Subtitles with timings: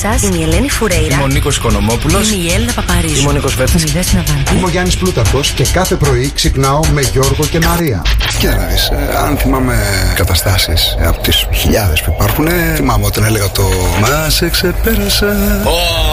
[0.00, 1.14] σας είναι η Ελένη Φουρέιρα.
[1.14, 2.30] Είμαι ο Νίκος Οικονομόπουλος.
[2.30, 3.20] Είμαι η Έλληνα Παπαρίζου.
[3.20, 3.78] Είμαι ο Νίκος Βέρτη.
[3.78, 4.56] Είμαι η Δέσποινα Βάντη.
[4.56, 8.02] Είμαι ο Γιάννης Πλούταρχος και κάθε πρωί ξυπνάω με Γιώργο και Μαρία.
[8.38, 9.76] Κοίτα να δεις, ε, αν θυμάμαι
[10.14, 13.62] καταστάσεις από τις χιλιάδες που υπάρχουν, ε, θυμάμαι όταν έλεγα το
[14.00, 15.36] Μα σε ξεπέρασα.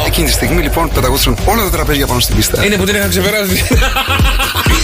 [0.07, 2.65] Εκείνη τη στιγμή λοιπόν πεταγόντουσαν όλα τα τραπέζια πάνω στην πίστα.
[2.65, 3.63] Είναι που την είχα ξεπεράσει.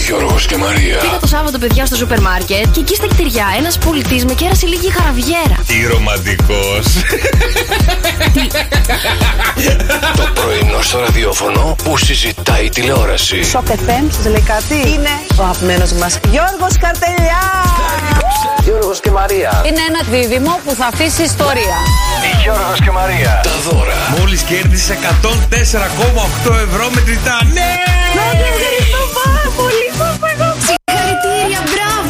[0.06, 0.96] Γιώργος και Μαρία.
[0.96, 4.66] Πήγα το Σάββατο, παιδιά, στο σούπερ μάρκετ και εκεί στα κτηριά ένας πολιτής με κέρασε
[4.66, 5.56] λίγη χαραβιέρα.
[5.66, 6.86] Τι ρομαντικός.
[10.16, 13.42] Το πρωινό στο ραδιόφωνο που συζητάει η τηλεόραση.
[13.42, 14.74] Σοκ FM, σας λέει κάτι.
[14.74, 17.42] Είναι ο αγαπημένος μας Γιώργος Καρτελιά.
[18.64, 19.62] Γιώργος και Μαρία.
[19.66, 21.76] Είναι ένα δίδυμο που θα αφήσει ιστορία.
[22.42, 23.40] Γιώργος και Μαρία.
[23.42, 23.96] Τα δώρα.
[24.18, 27.36] Μόλις κέρδισε 104,8 ευρώ μετρητά.
[27.52, 27.70] Ναι!
[28.14, 30.50] Ευχαριστώ πάρα πολύ, παπαγό.
[30.66, 32.02] Συγχαρητήρια, μπράβο.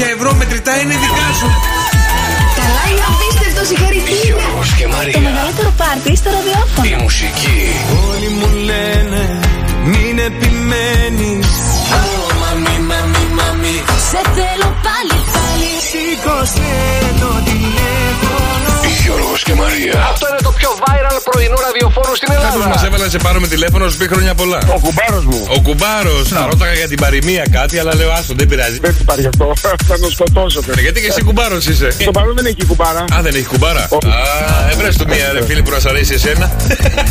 [0.00, 1.48] 2.900 ευρώ μετρητά είναι δικά σου.
[2.60, 4.24] Καλά, είναι απίστευτο, συγχαρητήρια.
[4.28, 5.14] Γιώργος και Μαρία.
[5.16, 6.84] Το μεγαλύτερο πάρτι στο ραδιόφωνο.
[6.92, 7.60] Η μουσική.
[8.08, 9.22] Όλοι μου λένε
[9.92, 11.48] μην επιμένεις
[14.10, 15.70] Σε θέλω πάλι, πάλι.
[15.90, 16.72] Σήκωσε
[17.20, 17.59] το τηλέφωνο
[19.10, 19.94] Γιώργος και Μαρία.
[20.12, 22.86] Αυτό είναι το πιο viral πρωινό ραδιοφόρο στην Κάποιος μας Ελλάδα.
[22.86, 24.58] έβαλε να σε πάρουμε τηλέφωνο, σου πει χρόνια πολλά.
[24.76, 25.40] Ο κουμπάρος μου.
[25.56, 28.78] Ο κουμπάρος, θα ρώταγα για την παροιμία κάτι, αλλά λέω άστο, δεν πειράζει.
[28.80, 29.52] Δεν του πάρει αυτό.
[29.86, 30.60] Θα τον σκοτώσω.
[30.74, 31.88] Ναι, Γιατί και εσύ κουμπάρος είσαι.
[32.04, 33.04] Το παρόν δεν έχει κουμπάρα.
[33.14, 33.82] Α, δεν έχει κουμπάρα.
[33.82, 36.46] Α, έβρες του μία ρε φίλη που να σ' αρέσει εσένα.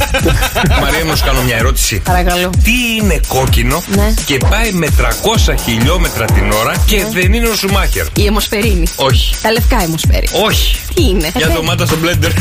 [0.83, 1.95] Μαρία, μου σου κάνω μια ερώτηση.
[1.99, 2.49] Παρακαλώ.
[2.63, 4.13] Τι είναι κόκκινο Ναι.
[4.25, 8.87] και πάει με 300 χιλιόμετρα την ώρα και δεν είναι ο Σουμάχερ; Η αιμοσφαιρίνη.
[8.95, 9.35] Όχι.
[9.41, 10.27] Τα λευκά αιμοσφαίρι.
[10.45, 10.75] Όχι.
[10.93, 12.33] Τι είναι; Για ντομάτα στο μπλέντερ.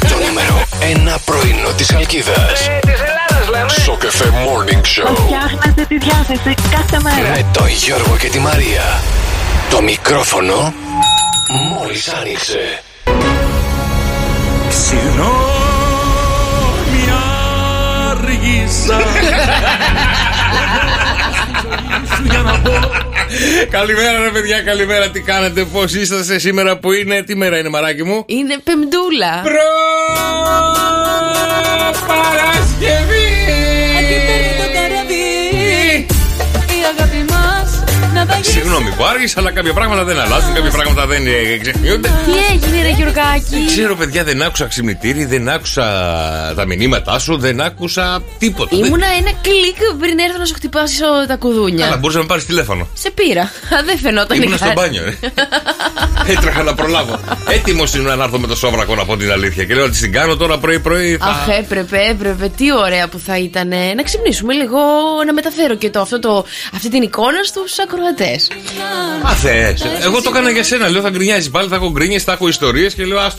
[0.00, 2.68] Το νούμερο ένα πρωινό της Αλκίδας.
[3.82, 5.16] Σοκ FM Morning Show.
[5.16, 7.30] Φτιάχνετε τη διάθεση κάθε μέρα.
[7.30, 9.00] Με τον Γιώργο και τη Μαρία.
[9.70, 10.74] Το μικρόφωνο
[11.70, 12.82] μόλις άνοιξε.
[14.68, 15.30] Συγγνώμη,
[18.10, 19.00] άργησα.
[22.30, 23.09] Για να πω.
[23.70, 28.04] Καλημέρα ρε παιδιά, καλημέρα, τι κάνετε, πώς είσαστε σήμερα που είναι, τι μέρα είναι μαράκι
[28.04, 29.40] μου; Είναι πεμπτούλα.
[29.42, 29.52] Προ
[32.06, 33.30] Παρασκευή
[38.40, 42.08] Συγγνώμη που άργησα, αλλά κάποια πράγματα δεν αλλάζουν, κάποια πράγματα δεν ε, ξεχνιούνται.
[42.08, 45.82] Τι έγινε, ρε Γιουργάκη; Ξέρω, παιδιά, δεν άκουσα ξυπνητήρι, δεν άκουσα
[46.56, 48.76] τα μηνύματά σου, δεν άκουσα τίποτα.
[48.76, 51.86] Δεν- Ήμουνα ένα κλικ πριν έρθω να σου χτυπάσω τα κουδούνια.
[51.86, 52.88] Αλλά μπορούσε να με πάρεις τηλέφωνο.
[52.94, 53.42] Σε πήρα.
[53.42, 53.48] Α,
[53.84, 54.76] Δεν φαινόταν Ήμουν η στο χάρη.
[54.80, 55.14] μπάνιο, ρε.
[56.32, 57.18] Έτρεχα να προλάβω.
[57.48, 59.64] Έτοιμος ήμουν να έρθω με το σόβρακο να πω την αλήθεια.
[59.64, 61.16] Και λέω ότι την κάνω τώρα πρωί-πρωί.
[61.16, 61.26] Θα...
[61.26, 62.48] Αχ, έπρεπε, έπρεπε.
[62.56, 64.78] Τι ωραία που θα ήταν να ξυπνήσουμε λίγο,
[65.26, 68.19] να μεταφέρω και το, αυτό το, αυτή την εικόνα στους ακροατές.
[69.26, 69.82] Α, θες.
[70.02, 70.88] Εγώ το έκανα για σένα.
[70.88, 73.34] Λέω θα γκρινιάζει πάλι, θα έχω γκρίνιε, θα έχω ιστορίες και λέω ας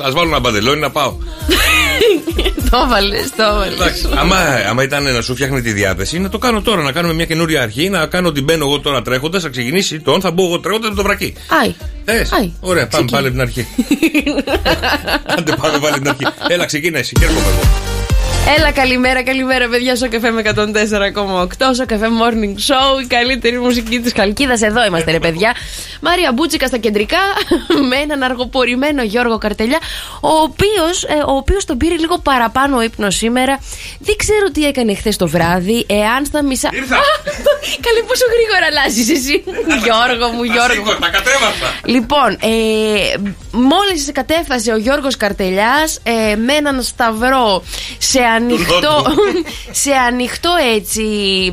[0.00, 1.16] ας, βάλω ένα μπαντελόνι να πάω.
[2.70, 3.74] το έβαλες, το έβαλες.
[3.74, 4.08] Εντάξει.
[4.16, 4.36] άμα,
[4.68, 6.82] άμα ήταν να σου φτιάχνει τη διάθεση, να το κάνω τώρα.
[6.82, 7.88] Να κάνουμε μια καινούρια αρχή.
[7.88, 10.96] Να κάνω ότι μπαίνω εγώ τώρα τρέχοντας, θα ξεκινήσει τον, θα μπω εγώ τρέχοντας με
[10.96, 11.34] το βρακί.
[11.62, 11.74] Άι.
[12.04, 12.52] Θες; Άι.
[12.60, 13.10] Ωραία, πάμε Ξεκίνα.
[13.10, 13.66] πάλι από την αρχή.
[15.38, 16.26] Άντε πάμε πάλι από την αρχή.
[16.48, 17.60] Έλα, ξεκινά εσύ και έρχομαι εγώ.
[18.58, 19.96] Έλα, καλημέρα, καλημέρα, παιδιά.
[19.96, 21.74] Στο καφέ με 104,8.
[21.74, 23.02] Στο καφέ Morning Show.
[23.02, 24.62] Η καλύτερη μουσική της Καλκίδας.
[24.62, 25.54] Εδώ είμαστε, ρε παιδιά.
[26.00, 27.18] Μάρια Μπούτσικα στα κεντρικά.
[27.90, 29.78] με έναν αργοπορημένο Γιώργο Καρτελιά.
[30.20, 33.60] Ο οποίος ο οποίος τον πήρε λίγο παραπάνω ο ύπνος σήμερα.
[33.98, 35.86] Δεν ξέρω τι έκανε χθες το βράδυ.
[35.88, 36.70] Εάν στα μισά.
[36.72, 36.96] Ήρθα.
[36.96, 37.00] Α,
[37.86, 39.44] Καλή, πόσο γρήγορα αλλάζεις εσύ.
[39.84, 40.72] Γιώργο μου, Τα Γιώργο.
[40.90, 41.74] σήκω, τα κατέβασα.
[41.84, 47.62] Λοιπόν, ε, μόλις κατέφτασε ο Γιώργος Καρτελιάς ε, με έναν σταυρό
[47.98, 49.04] σε ανοιχτό,
[49.82, 51.04] σε ανοιχτό έτσι,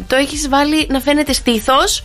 [0.08, 2.04] το έχεις βάλει να φαίνεται στήθος.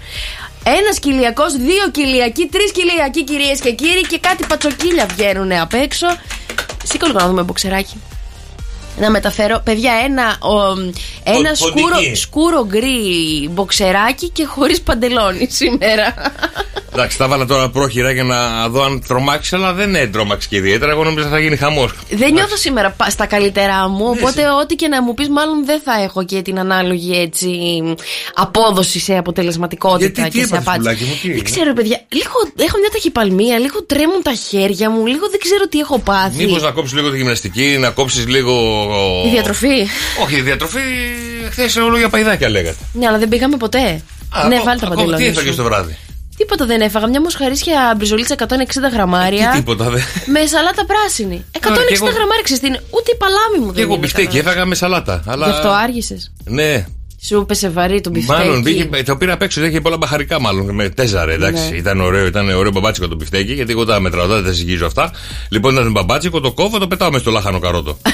[0.65, 6.07] Ένας κοιλιακός, δύο κοιλιακοί, τρεις κοιλιακοί κυρίες και κύριοι και κάτι πατσοκύλια βγαίνουν απ' έξω.
[6.85, 8.01] Σήκω λίγο να δούμε μποξεράκι.
[9.01, 10.71] Να μεταφέρω, παιδιά, ένα, ο,
[11.25, 12.15] ένα Πο- σκούρο, ποντική.
[12.15, 16.15] σκούρο γκρι μποξεράκι και χωρίς παντελόνι σήμερα.
[16.93, 20.57] Εντάξει, τα βάλα τώρα πρόχειρα για να δω αν τρομάξεις, αλλά δεν είναι τρόμαξε και
[20.57, 20.93] ιδιαίτερα.
[20.93, 21.93] Εγώ νόμιζα θα γίνει χαμός.
[22.11, 25.81] Δεν νιώθω σήμερα πα- στα καλύτερά μου, οπότε ό,τι και να μου πεις, μάλλον δεν
[25.85, 27.51] θα έχω και την ανάλογη έτσι
[28.35, 30.85] απόδοση σε αποτελεσματικότητα Γιατί, τι και σε έπαθες, απάντηση.
[30.95, 32.01] πουλάκι μου, τι δεν είναι; ξέρω, παιδιά.
[32.09, 32.33] Λίγο,
[32.69, 36.45] έχω μια ταχυπαλμία, λίγο τρέμουν τα χέρια μου, λίγο δεν ξέρω τι έχω πάθει.
[36.45, 38.82] Μήπως να κόψεις λίγο τη γυμναστική, να κόψεις λίγο.
[39.27, 39.87] Η διατροφή.
[40.25, 40.81] Όχι, η διατροφή.
[41.51, 42.77] Χθες όλο για παϊδάκια λέγατε.
[42.93, 44.03] Ναι, αλλά δεν πήγαμε ποτέ.
[44.31, 45.17] Α, ναι, ακό- βάλτε τα ακόμα παντελόνια.
[45.17, 45.57] Τι έφαγε σου.
[45.57, 45.97] το βράδυ.
[46.37, 47.07] Τίποτα δεν έφαγα.
[47.09, 49.51] Μια μοσχαρίσια μπριζολίτσα 160 γραμμάρια.
[49.51, 50.03] Τι τίποτα δεν.
[50.27, 51.45] Με σαλάτα πράσινη.
[51.53, 52.81] 160 Τώρα, και εγώ- γραμμάρια ξέρεις τι είναι.
[52.91, 54.49] Ούτε η παλάμη μου δεν Και εγώ είναι μπιφτέκι κανένα.
[54.51, 55.23] έφαγα με σαλάτα.
[55.27, 55.47] Αλλά...
[55.47, 56.33] Γι' αυτό άργησες.
[56.45, 56.85] Ναι.
[57.25, 58.39] Σου πέσε βαρύ το μπιφτέκι.
[58.39, 60.75] Μάλλον πήγε, το πήρα απ' έξω, δεν είχε πολλά μπαχαρικά μάλλον.
[60.75, 61.71] Με τέζαρε, εντάξει.
[61.71, 61.77] Ναι.
[61.77, 65.11] Ήταν ωραίο, ήταν ωραίο μπαμπάτσικο το μπιφτέκι, γιατί εγώ τα μετράω, δεν τα ζυγίζω αυτά.
[65.49, 67.99] Λοιπόν, ήταν μπαμπάτσικο, το κόβω, το πετάω μέσα στο λάχανο καρότο.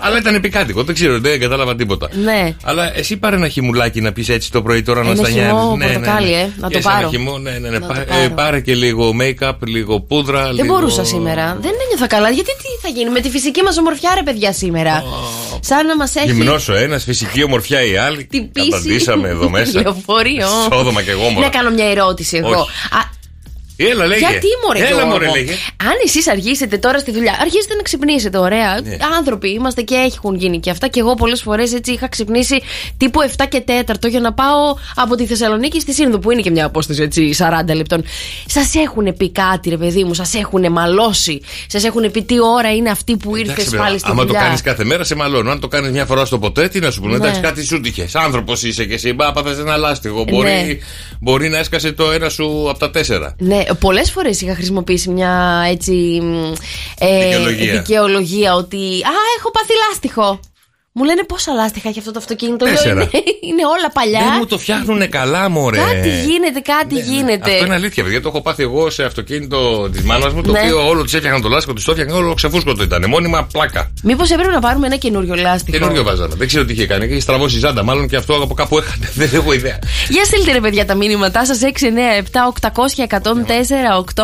[0.00, 2.08] Αλλά ήταν επικάτοικο, δεν ξέρω, δεν κατάλαβα τίποτα.
[2.24, 2.54] Ναι.
[2.62, 5.76] Αλλά εσύ πάρε ένα χυμουλάκι να πεις έτσι το πρωί τώρα να Ένα στα χυμό
[5.76, 5.92] νιάνει.
[5.92, 7.08] πορτοκάλι, ε, να το Πιες ένα πάρω.
[7.08, 7.78] χυμό, ναι, ναι, ναι.
[7.78, 8.34] Να Πά- το ε, πάρω.
[8.34, 10.42] πάρε και λίγο make-up, λίγο πούδρα.
[10.44, 10.66] Δεν λίγο...
[10.74, 11.56] μπορούσα σήμερα.
[11.60, 12.30] Δεν ένιωθα καλά.
[12.30, 15.02] Γιατί τι θα γίνει με τη φυσική μας ομορφιά, ρε παιδιά, σήμερα;
[15.60, 16.32] Σαν να μας έχει.
[16.32, 18.24] Γυμνός ο ένας, φυσική ομορφιά η άλλη.
[18.24, 18.68] την πίση.
[18.68, 19.80] Καταντήσαμε εδώ μέσα.
[19.80, 20.46] Λεωφορείο.
[20.72, 21.46] Σόδομα και εγώ, μωρέ.
[21.46, 22.48] Να κάνω μια ερώτηση εγώ.
[22.48, 22.70] Όχι.
[22.90, 23.16] Α,
[23.80, 24.26] Έλα, λέγε.
[24.28, 25.52] Γιατί μωρέ Έλα, Γιώργο; μωρέ, λέγε.
[25.82, 28.80] Αν εσείς αργήσετε τώρα στη δουλειά, αρχίσετε να ξυπνήσετε, ωραία.
[28.80, 28.96] Ναι.
[29.18, 30.88] Άνθρωποι είμαστε και έχουν γίνει και αυτά.
[30.88, 32.62] Και εγώ πολλές φορές έτσι είχα ξυπνήσει
[32.96, 36.50] τύπου 7 και 4 για να πάω από τη Θεσσαλονίκη στη Σύνδο, που είναι και
[36.50, 38.04] μια απόσταση έτσι 40 λεπτών.
[38.46, 41.40] Σας έχουν πει κάτι, ρε παιδί μου, σας έχουν μαλώσει.
[41.66, 44.38] Σας έχουν πει τι ώρα είναι αυτή που ήρθες Εντάξει, πάλι βέβαια, στη άμα δουλειά.
[44.38, 45.50] το κάνεις κάθε μέρα, σε μαλώνω.
[45.50, 47.16] Αν το κάνεις μια φορά στο ποτέ, τι να σου πούνε.
[47.16, 47.24] Ναι.
[47.24, 48.08] Εντάξει, κάτι σου τύχε.
[48.14, 49.12] Άνθρωπος είσαι και εσύ.
[49.12, 50.24] Μπα, πάθες ένα λάστιχο.
[50.30, 50.76] Μπορεί, Ναι.
[51.20, 53.34] μπορεί να έσκασε το ένα σου από τα τέσσερα.
[53.38, 55.92] Ναι, πολλές φορές είχα χρησιμοποιήσει μια έτσι.
[56.22, 56.52] μ,
[56.98, 57.72] Ε, Δικαιολογία.
[57.72, 58.76] δικαιολογία ότι.
[58.86, 60.40] Α, έχω πάθει λάστιχο.
[60.98, 63.00] Μου λένε πόσα λάστιχα έχει αυτό το αυτοκίνητο; Λέω, Τέσσερα.
[63.02, 63.10] Είναι,
[63.40, 64.18] είναι όλα παλιά.
[64.18, 65.78] Δεν μου το φτιάχνουνε καλά, μωρέ.
[65.78, 67.50] Κάτι γίνεται, κάτι γίνεται.
[67.52, 68.20] Αυτό είναι αλήθεια, παιδιά.
[68.22, 70.58] Το έχω πάθει εγώ σε αυτοκίνητο της μάνας μου, το Ναι.
[70.58, 73.04] οποίο όλο της έφτιαχναν το λάστιχο, της το έφτιαχναν όλο ξεφούσκωτο ήταν.
[73.08, 73.90] Μόνιμα πλάκα.
[74.02, 76.34] Μήπως έπρεπε να πάρουμε ένα καινούριο λάστιχο; Καινούριο βάζαμε.
[76.34, 77.06] Δεν ξέρω τι είχε κάνει.
[77.06, 77.82] Είχε στραβώσει η ζάντα.
[77.82, 79.10] Μάλλον και αυτό από κάπου έχανε.
[79.20, 79.78] Δεν έχω ιδέα.
[80.08, 81.68] Για στείλτε ρε παιδιά τα μήνυματά σας 697
[82.60, 82.68] 800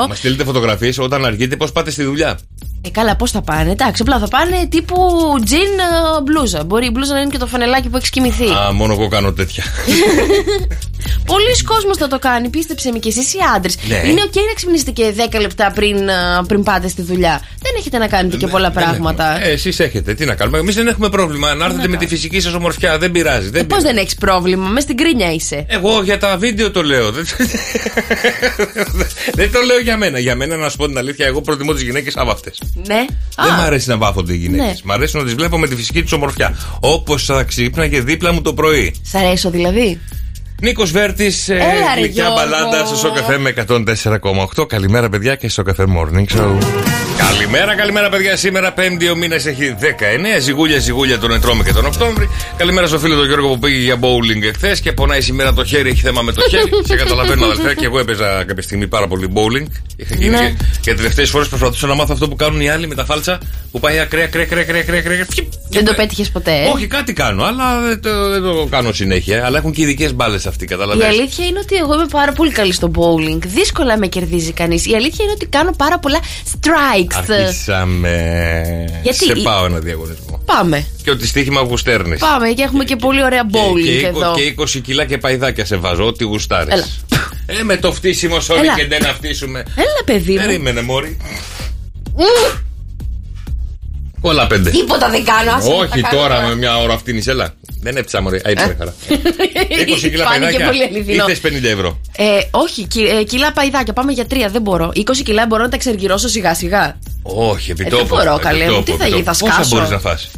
[0.00, 0.06] 1048.
[0.08, 2.38] Μα στείλετε φωτογραφίες όταν αργείτε πώς πάτε στη δουλειά.
[2.86, 4.96] Ε, καλά, πώς θα πάνε; Εντάξει, απλά θα πάνε τύπου
[5.44, 6.64] τζιν ε, μπλούζα.
[6.64, 8.48] Μπορεί η μπλούζα να είναι και το φανελάκι που έχει κοιμηθεί.
[8.48, 9.64] Α, μόνο εγώ κάνω τέτοια.
[11.26, 13.76] Πολλοί κόσμος θα το κάνει, πίστεψε με και εσεί οι άντρες.
[13.88, 13.96] Ναι.
[14.08, 17.40] Είναι ok να ξυπνήσετε και 10 λεπτά πριν, α, πριν πάτε στη δουλειά.
[17.62, 19.44] Δεν έχετε να κάνετε και πολλά πράγματα.
[19.44, 20.14] Ε, Εσείς έχετε.
[20.14, 20.58] Τι να κάνουμε.
[20.58, 21.54] Εμείς δεν έχουμε πρόβλημα.
[21.54, 22.98] Να έρθετε με τη φυσική σας ομορφιά.
[22.98, 23.48] Δεν πειράζει.
[23.50, 23.86] Δεν Ε, Πώς πειράζει.
[23.86, 25.66] δεν έχεις πρόβλημα, μες στην κρίνια είσαι.
[25.68, 27.10] Εγώ για τα βίντεο το λέω.
[27.10, 27.24] Δεν,
[29.38, 30.18] δεν το λέω για μένα.
[30.18, 32.58] Για μένα, να σου πω την αλήθεια, εγώ προτιμώ τις γυναίκες άβαυτες.
[32.74, 33.04] Ναι.
[33.36, 34.66] Δεν Α, μ' αρέσει να βάφονται οι γυναίκες.
[34.66, 34.74] Ναι.
[34.84, 36.56] Μ' αρέσει να τις βλέπω με τη φυσική τους ομορφιά.
[36.80, 38.94] Όπως θα ξύπναγε δίπλα μου το πρωί.
[39.02, 40.00] Σ' αρέσω δηλαδή.
[40.62, 42.34] Νίκος Βέρτης, Έλα, ρε, γλυκιά Γιώργο.
[42.34, 44.64] μπαλάντα στο Σοκαφέ με 104,8.
[44.68, 46.58] Καλημέρα, παιδιά, και στο Καφέ Morning Show.
[47.30, 48.36] Καλημέρα, καλημέρα, παιδιά.
[48.36, 50.40] Σήμερα, 5η ο μήνας έχει 19.
[50.40, 52.28] Ζυγούλια, ζυγούλια τον Ετρώμε και τον Οκτώβρη.
[52.56, 55.88] Καλημέρα στο φίλο τον Γιώργο που πήγε για bowling εχθές και πονάει σήμερα το χέρι.
[55.90, 56.70] Έχει θέμα με το χέρι.
[56.88, 59.66] Σε καταλαβαίνω, αδελφέ, και εγώ έπαιζα κάποια στιγμή πάρα πολύ bowling.
[59.96, 60.38] Είχα γίνει Ναι.
[60.50, 63.38] και, και τελευταίες φορές προσπαθούσα να μάθω αυτό που κάνουν οι άλλοι με τα φάλτσα
[63.72, 65.26] που πάει ακραία, ακραία, ακραία, ακραία, ακραία, ακραία.
[65.30, 66.06] Φιπ, και Δεν το πάει.
[66.06, 66.50] πέτυχες ποτέ.
[66.52, 69.44] ε; Όχι, κάτι κάνω, αλλά δεν το, δεν το κάνω συνέχεια.
[69.46, 71.08] Αλλά έχουν και ειδικές μπάλες αυτοί, Η καταλαβαίνετε.
[71.16, 73.38] αλήθεια είναι ότι εγώ είμαι πάρα πολύ καλή στο bowling.
[73.46, 74.86] Δύσκολα με κερδίζει κανείς.
[74.86, 76.18] Η αλήθεια είναι ότι κάνω πάρα πολλά
[76.52, 77.13] strikes.
[77.16, 78.34] Αρχίσαμε.
[79.02, 80.42] Γιατί; Σε η- πάω ένα διαγωνισμό.
[80.44, 80.86] Πάμε.
[81.02, 82.20] Και ότι στοίχημα γουστέρνεις.
[82.20, 84.34] Πάμε και έχουμε και πολύ ωραία bowling και, εδώ.
[84.36, 86.72] και 20 κιλά και παϊδάκια σε βάζω, ό,τι γουστάρεις.
[86.74, 86.86] Έλα.
[87.46, 88.74] Ε, με το φτύσιμο σόρι Έλα.
[88.74, 89.58] και δεν να φτύσουμε.
[89.58, 90.38] Έλα, παιδί μου.
[90.46, 91.16] Περίμενε, Μόρι.
[94.24, 94.70] Πολλά πέντε.
[94.70, 95.50] Τίποτα δεν κάνω.
[95.50, 97.54] άσε με, θα Όχι κάνω τώρα με μια ώρα φτύνει, έλα.
[97.80, 98.36] Δεν έψα, Μωρή.
[98.36, 98.94] Α, έψα, χαρά.
[99.08, 100.66] 20 κιλά Φάνηκε παϊδάκια.
[100.66, 101.24] πολύ αληθινό.
[101.28, 102.00] Ή θες 50 ευρώ.
[102.16, 103.92] Ε, όχι, κι- ε, κιλά παϊδάκια.
[103.92, 104.48] Πάμε για τρία.
[104.48, 104.90] Δεν μπορώ.
[104.94, 106.98] 20 κιλά μπορώ να τα εξεργυρώσω σιγά σιγά.
[107.22, 108.06] Όχι, επί Ε, τόπου.
[108.06, 108.70] δεν μπορώ, επί καλέ μου.
[108.70, 109.36] τόπου, Τι θα επί γίνει, τόπου.
[109.36, 110.30] θα Πόσα σκάσω; μπορείς να φας;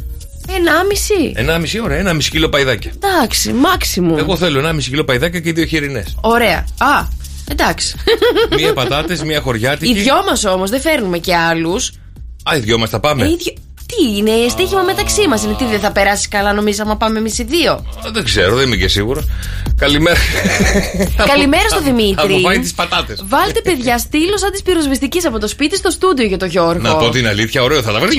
[0.57, 1.31] Ένα μισή.
[1.35, 2.91] Ένα μισή ώρα, ένα μισή κιλό παϊδάκια.
[2.95, 4.17] Εντάξει, μάξιμου.
[4.17, 6.15] Εγώ θέλω ένα μισή κιλό παϊδάκια και δύο χοιρινές.
[6.21, 6.57] Ωραία.
[6.77, 7.05] Α,
[7.51, 7.95] εντάξει.
[8.57, 9.91] μία πατάτες, μία χωριάτικη.
[9.91, 11.91] Οι δυο μας όμως δεν φέρνουμε και άλλους.
[12.51, 13.25] Α, οι δυο μας τα πάμε.
[13.95, 15.43] Τι είναι, στοίχημα μεταξύ μας.
[15.43, 18.55] Είναι τι δεν θα περάσει καλά, νομίζω, άμα πάμε εμείς οι δύο; Α, Δεν ξέρω,
[18.55, 19.25] δεν είμαι και σίγουρος.
[19.79, 20.17] Καλημέρα.
[21.33, 22.41] Καλημέρα στο Θα μου Δημήτρη.
[22.43, 23.23] φάει τις πατάτες.
[23.27, 26.81] Βάλτε παιδιά στήλος σαν τη πυροσβεστική από το σπίτι στο στούντιο για το Γιώργο.
[26.81, 28.15] Να πω την αλήθεια, ωραίο θα τα βρει.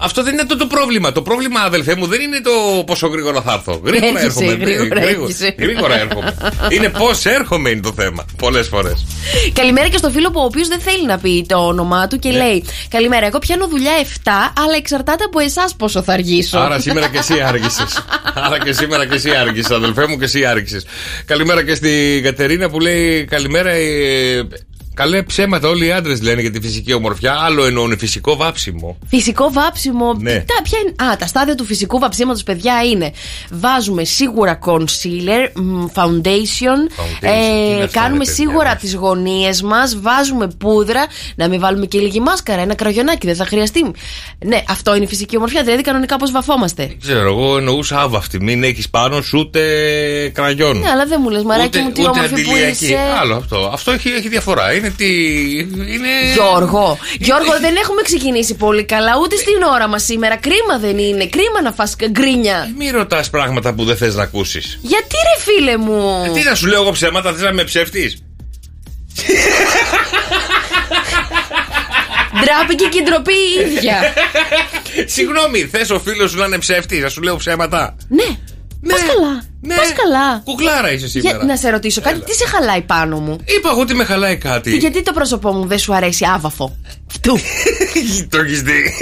[0.00, 1.12] Αυτό δεν είναι το, το πρόβλημα.
[1.12, 3.80] Το πρόβλημα, αδελφέ μου, δεν είναι το πόσο γρήγορα θα έρθω.
[3.84, 4.64] Γρήγορα Έρχεσαι, έρχομαι.
[4.64, 5.54] γρήγορα γρήγορα, έρχεσαι.
[5.58, 6.36] γρήγορα έρχομαι.
[6.68, 8.24] είναι πώς έρχομαι είναι το θέμα.
[8.38, 9.06] Πολλές φορές.
[9.52, 12.28] Καλημέρα και στο φίλο που ο οποίος δεν θέλει να πει το όνομά του και
[12.30, 12.36] Ναι.
[12.36, 16.58] λέει: Καλημέρα, εγώ πιάνω δουλειά 7, αλλά εξαρτάται από εσάς πόσο θα αργήσω.
[16.58, 18.04] Άρα σήμερα και εσύ άργησες.
[18.34, 20.86] Άρα και σήμερα και εσύ άργησες, αδελφέ μου, και εσύ άργησες.
[21.24, 23.70] Καλημέρα και στην Κατερίνα που λέει Καλημέρα.
[23.70, 24.48] Ε,
[24.98, 27.34] καλέ ψέματα όλοι οι άντρες λένε για τη φυσική ομορφιά.
[27.40, 28.98] Άλλο εννοούν φυσικό βάψιμο.
[29.08, 30.14] Φυσικό βάψιμο.
[30.14, 30.32] Ναι.
[30.32, 33.12] Τα, ποια είναι, α, τα στάδια του φυσικού βαψίματος, παιδιά, είναι.
[33.50, 36.00] Βάζουμε σίγουρα concealer, μ, foundation.
[36.04, 36.80] Foundation,
[37.20, 38.76] τι είναι ε, αυτά, κάνουμε ρε παιδιά, σίγουρα ναι.
[38.76, 40.00] τις γωνίες μας.
[40.00, 41.06] Βάζουμε πούδρα.
[41.34, 42.60] Να μην βάλουμε και λίγη μάσκαρα.
[42.60, 43.90] Ένα κραγιονάκι, δεν θα χρειαστεί.
[44.44, 45.62] Ναι, αυτό είναι η φυσική ομορφιά.
[45.62, 46.86] Δηλαδή, κανονικά πώς βαφόμαστε.
[46.86, 48.42] Δεν ξέρω, εγώ εννοούσα άβαυτη.
[48.42, 49.60] Μην έχεις πάνω σου ούτε
[50.34, 50.78] κραγιόν.
[50.78, 52.84] Ναι, αλλά δεν μου λες, μαράκι ούτε, μου, τι ούτε όμορφη που αντιλιακή.
[52.84, 52.98] είσαι.
[53.20, 53.70] Άλλο αυτό.
[53.72, 54.74] Αυτό έχει, έχει διαφορά.
[54.74, 55.06] Είναι είναι τι.
[55.58, 56.32] Είναι.
[56.34, 60.36] Γιώργο, Γιώργο, δεν έχουμε ξεκινήσει πολύ καλά ούτε στην ώρα μας σήμερα.
[60.36, 61.26] Κρίμα δεν είναι.
[61.26, 62.74] Κρίμα να φας γκρίνια.
[62.78, 64.78] Μη ρωτάς πράγματα που δεν θες να ακούσεις.
[64.82, 68.18] Γιατί ρε φίλε μου; Τι να σου λέω εγώ ψέματα, θες να με ψεύτη.
[72.40, 74.14] Ντράπηκε και η ντροπή η ίδια.
[75.06, 78.36] Συγγνώμη, θες ο φίλος σου να είναι ψεύτης, να σου λέω ψέματα; ναι.
[78.88, 79.47] Πας καλά.
[79.60, 79.74] Ναι.
[79.74, 80.40] Πας καλά.
[80.44, 81.36] Κουκλάρα είσαι σήμερα.
[81.36, 84.36] Για, να σε ρωτήσω κάτι, τι σε χαλάει πάνω μου; Είπα εγώ ότι με χαλάει
[84.36, 84.76] κάτι.
[84.76, 86.76] Γιατί το πρόσωπό μου δεν σου αρέσει άβαφο;
[87.22, 87.38] Του.
[88.28, 88.92] το έχεις δει.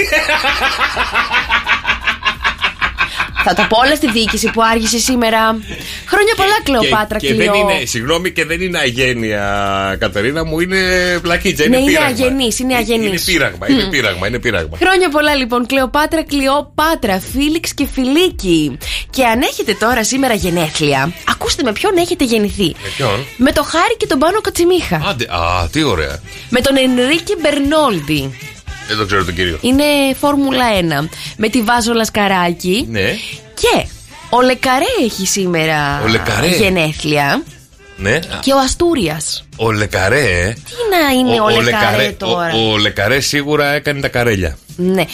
[3.49, 5.39] Θα τα πω όλα στη διοίκηση που άργησε σήμερα.
[6.07, 7.53] Χρόνια πολλά, Κλεοπάτρα, και, και Κλειό.
[7.53, 9.45] δεν είναι, συγγνώμη, και δεν είναι αγένεια,
[9.99, 10.81] Κατερίνα μου, είναι
[11.23, 11.65] πλακίτσα.
[11.65, 12.09] Είναι Ναι, είναι πείραγμα.
[12.27, 13.07] αγενής, είναι αγενής.
[13.09, 14.77] Είναι πείραγμα, είναι πείραγμα, είναι πείραγμα.
[14.83, 18.79] Χρόνια πολλά λοιπόν, Κλεοπάτρα, Κλειοπάτρα, Φίλιξ και Φιλίκη.
[19.11, 22.67] Και αν έχετε τώρα σήμερα γενέθλια, ακούστε με ποιον έχετε γεννηθεί.
[22.83, 25.03] Με ποιον; Με το Χάρη και τον Πάνο Κατσιμίχα.
[25.09, 26.21] Άντε, α, τι ωραία.
[26.49, 28.39] Με τον Ενρίκη Μπερνόλντι.
[28.89, 29.59] Δεν το ξέρω τον κύριο.
[29.61, 29.85] Είναι
[30.21, 30.65] Φόρμουλα
[31.05, 31.09] 1.
[31.37, 32.87] Με τη Βάζο Λασκαράκη.
[32.91, 33.15] Ναι,
[33.55, 33.87] Και
[34.31, 36.47] ο Λεκαρέ έχει σήμερα Ο Λεκαρέ.
[36.49, 37.43] γενέθλια.
[37.97, 38.19] ναι.
[38.41, 39.45] Και ο Αστούριας.
[39.57, 40.53] Ο Λεκαρέ, ε.
[40.53, 42.53] Τι να είναι ο, Λε Καρέ τώρα.
[42.55, 44.59] ο, ο Λε Καρέ σίγουρα έκανε τα καρέλια.
[44.77, 45.05] Ναι.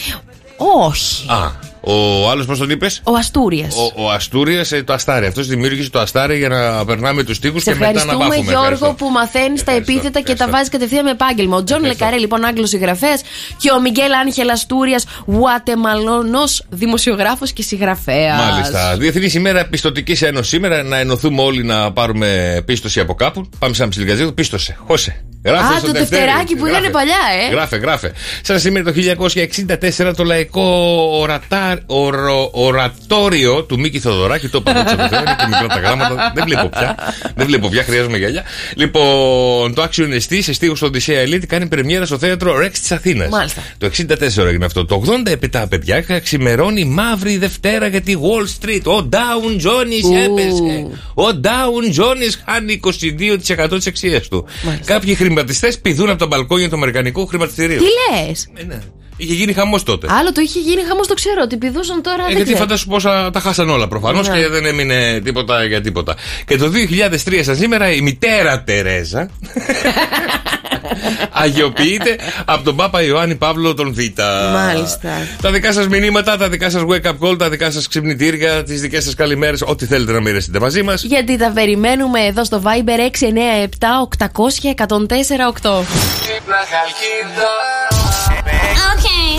[0.57, 1.25] Όχι.
[1.29, 1.51] Α,
[1.85, 3.75] ο άλλος πώς τον είπες; Ο Αστούριας.
[3.75, 5.25] Ο, ο Αστούριας, το Αστάρι.
[5.25, 8.51] Αυτός δημιούργησε το Αστάρι για να περνάμε τους τοίχους Σε και μετά να ευχαριστούμε, βάφουμε.
[8.51, 9.05] Γιώργο, Ευχαριστώ.
[9.05, 10.51] που μαθαίνεις τα Ευχαριστώ, επίθετα και τα ευχαριστώ.
[10.51, 11.57] βάζεις κατευθείαν με επάγγελμα.
[11.57, 12.03] Ο Τζον Ευχαριστώ.
[12.05, 13.21] Λε Καρέ, λοιπόν, Άγγλος συγγραφέας
[13.57, 16.39] και ο Μιγκέλ Άνχελ Αστούριας, Γουατεμαλανό
[16.69, 18.39] δημοσιογράφος και συγγραφέας.
[18.51, 18.97] Μάλιστα.
[18.97, 20.83] Διεθνής ημέρα πιστωτικής ένωσης σήμερα.
[20.83, 23.49] Να ενωθούμε όλοι να πάρουμε πίστωση από κάπου.
[23.59, 24.31] Πάμε σαν ψιλικατζίδικο.
[24.31, 24.77] Πίστωσε.
[24.87, 25.23] Χώσε.
[25.45, 26.21] Γράφε Α, στο το δεφτέρι.
[26.21, 26.79] δεφτεράκι που Γράφε.
[26.79, 27.17] ήταν παλιά,
[27.49, 27.51] ε.
[27.53, 28.11] Γράφε, γράφε.
[28.41, 28.99] Σαν σήμερα το
[30.09, 30.61] 1964 το λαϊκό
[31.21, 34.47] ορατά, ορο, ορατόριο του Μίκη Θοδωράκη.
[34.47, 36.31] Το είπα το είναι και μικρά τα γράμματα.
[36.35, 36.95] Δεν βλέπω πια.
[37.35, 38.43] Δεν βλέπω πια, χρειάζομαι γυαλιά.
[38.75, 42.91] Λοιπόν, το Action ST σε στίχου στο Οδυσσέα Elite κάνει πρεμιέρα στο θέατρο Rex της
[42.91, 43.29] Αθήνας.
[43.29, 43.61] Μάλιστα.
[43.77, 44.85] Το 64 έγινε αυτό.
[44.85, 45.03] Το
[45.51, 48.81] 87 παιδιά ξημερώνει μαύρη Δευτέρα για τη Wall Street.
[49.01, 50.15] Ο Down Jones Ου.
[50.15, 50.87] έπεσε.
[51.13, 54.45] Ο Down Jones χάνει 22% της αξίας του.
[54.85, 57.77] Κάποιοι χρηματιστές πηδούν από τα μπαλκόνια του Αμερικανικού χρηματιστηρίου.
[57.77, 58.81] Τι λες; Ε, ναι.
[59.23, 60.07] Είχε γίνει χαμός τότε.
[60.09, 61.41] Άλλο το είχε γίνει χαμός, το ξέρω.
[61.43, 62.21] Ότι πηδούσαν τώρα.
[62.23, 62.59] Ε, δεν γιατί ξέρω.
[62.59, 64.39] φαντάσου πόσα τα χάσαν όλα προφανώς Ναι.
[64.39, 66.15] και δεν έμεινε τίποτα για τίποτα.
[66.45, 69.29] Και το 2003 σαν σήμερα η μητέρα Τερέζα
[71.31, 72.15] αγιοποιείται
[72.45, 73.97] από τον Πάπα Ιωάννη Παύλο τον Β.
[74.53, 75.09] Μάλιστα.
[75.41, 78.81] Τα δικά σας μηνύματα, τα δικά σας wake up call, τα δικά σας ξυπνητήρια, τις
[78.81, 81.03] δικές σας καλημέρες, ό,τι θέλετε να μοιραστείτε μαζί μας.
[81.03, 84.59] Γιατί τα περιμένουμε εδώ στο Viber 697 800
[85.61, 85.83] 1048.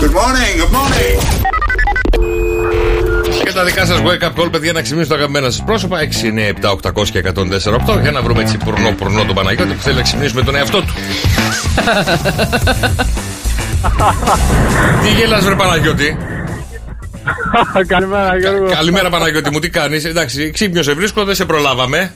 [0.01, 1.15] Good morning, good morning.
[3.43, 5.99] Και τα δικά σας wake up call, παιδιά, να ξυπνήσουν τα αγαπημένα σας πρόσωπα.
[5.99, 9.73] 6, 9, 7, 800 και 104, 8 για να βρούμε έτσι πορνό, πορνό τον Παναγιώτη
[9.73, 10.93] που θέλει να ξυπνήσουμε τον εαυτό του.
[15.01, 16.17] Τι γελάς βρε Παναγιώτη;
[17.87, 18.65] Καλημέρα, Γιώργο.
[18.65, 22.13] Καλημέρα Παναγιώτη μου, τι κάνεις; Εντάξει, ξύπνιο σε βρίσκω, δεν σε προλάβαμε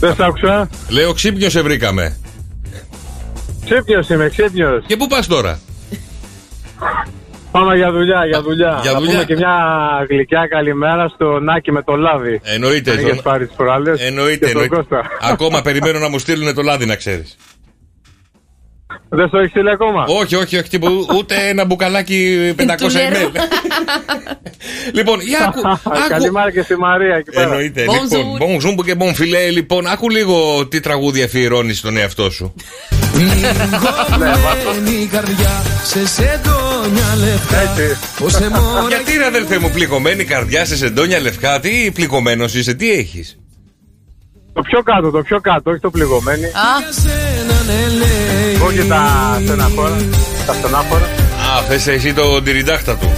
[0.00, 0.68] Δεν σ' άκουσα.
[0.88, 2.16] Λέω ξύπνιο σε βρήκαμε
[3.64, 4.84] Ξύπνιος είμαι, ξύπνιος.
[4.86, 5.60] Και πού πας τώρα;
[7.50, 8.78] Πάμε για δουλειά, για δουλειά.
[8.82, 9.12] για Να δουλειά.
[9.12, 9.54] πούμε και μια
[10.08, 12.40] γλυκιά καλημέρα στο Νάκη με το λάδι.
[12.44, 14.00] Εννοείται Δεν είχες πάρει τις προάλλες.
[14.00, 14.76] Εννοείται, Και στον εννοείται.
[14.76, 15.00] Κώστα.
[15.20, 17.36] Ακόμα περιμένω να μου στείλουν το λάδι να ξέρεις
[19.12, 23.30] Δεν στο έχεις στείλει ακόμα; Όχι, όχι, όχι, τίποτα, ούτε ένα μπουκαλάκι 500 Του νερού.
[23.32, 23.36] ml.
[24.98, 25.60] λοιπόν, για άκου.
[25.68, 26.08] άκου.
[26.08, 27.42] Καλημέρα και στη Μαρία εκεί πέρα.
[27.42, 27.84] Εννοείται.
[27.88, 28.38] Bonjour.
[28.40, 29.52] Λοιπόν, bonjour και bon filet.
[29.52, 32.54] Λοιπόν, άκου λίγο τι τραγούδια αφιερώνεις στον εαυτό σου.
[33.12, 37.98] Πληγωμένη καρδιά σε σεντόνια λεφτά Έτσι.
[38.18, 42.90] Πως εμόρα Γιατί ρε αδελφέ μου, πληγωμένη καρδιά σε σεντόνια λευκά, τι πληγωμένο είσαι, τι
[42.92, 43.38] έχεις;
[44.52, 46.46] Το πιο κάτω, το πιο κάτω, όχι το πληγωμένη.
[47.70, 49.96] Α, για σένα ναι λέει Όχι τα στεναχώρα.
[50.46, 51.04] Τα στενάφορα.
[51.04, 53.12] Α, θες εσύ το τυριντάχτα του.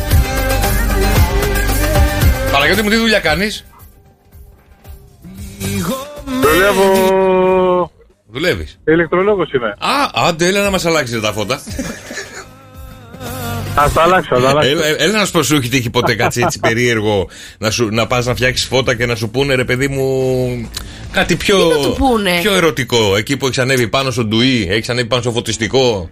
[2.53, 3.65] Παναγιώτη μου, τι δουλειά κάνεις;
[6.43, 7.91] Δουλεύω.
[8.33, 8.79] Δουλεύεις.
[8.85, 9.69] Ηλεκτρολόγος είμαι.
[9.69, 11.61] Α, άντε, έλα να μας αλλάξει τα φώτα.
[13.75, 14.71] Θα τα αλλάξω, θα τα αλλάξω.
[14.71, 18.07] έλα, έλα να σου πω, σου έχει τύχει ποτέ κάτι έτσι περίεργο να, σου, να
[18.07, 20.71] πας να φτιάξεις φώτα και να σου πούνε ρε παιδί μου
[21.13, 23.17] κάτι πιο, Τι να του πούνε; πιο ερωτικό.
[23.17, 26.11] Εκεί που έχεις ανέβει πάνω στο ντουί, έχεις ανέβει πάνω στο φωτιστικό.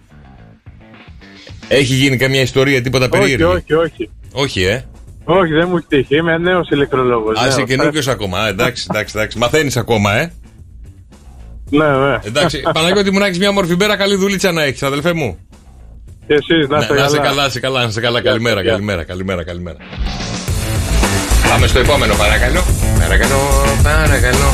[1.67, 3.51] Έχει γίνει καμιά ιστορία, τίποτα Όχι, περίεργο.
[3.51, 4.09] όχι, όχι.
[4.31, 4.83] Όχι, ε;
[5.23, 6.15] Όχι, δεν μου έχει τύχει.
[6.15, 7.39] Είμαι νέος ηλεκτρολόγος.
[7.39, 7.69] Α, είσαι νέος.
[7.69, 8.39] καινούριο ακόμα.
[8.39, 9.37] Α, εντάξει, εντάξει, εντάξει.
[9.37, 10.31] Μαθαίνεις ακόμα, ε;
[11.69, 12.19] Ναι, ναι.
[12.23, 15.37] Εντάξει, Παναγιώτη μου να έχεις μια μορφή μπέρα, καλή δουλίτσα να έχεις, αδελφέ μου.
[16.27, 17.27] Και εσείς, να Να είστε να είσαι καλά.
[17.29, 18.21] καλά, είσαι καλά, να είσαι καλά.
[18.21, 18.71] Καλημέρα, γεια.
[18.71, 19.77] καλημέρα, καλημέρα, καλημέρα.
[21.49, 22.63] Πάμε στο επόμενο, παρακαλώ.
[22.99, 23.37] Παρακαλώ,
[23.83, 24.53] παρακαλώ.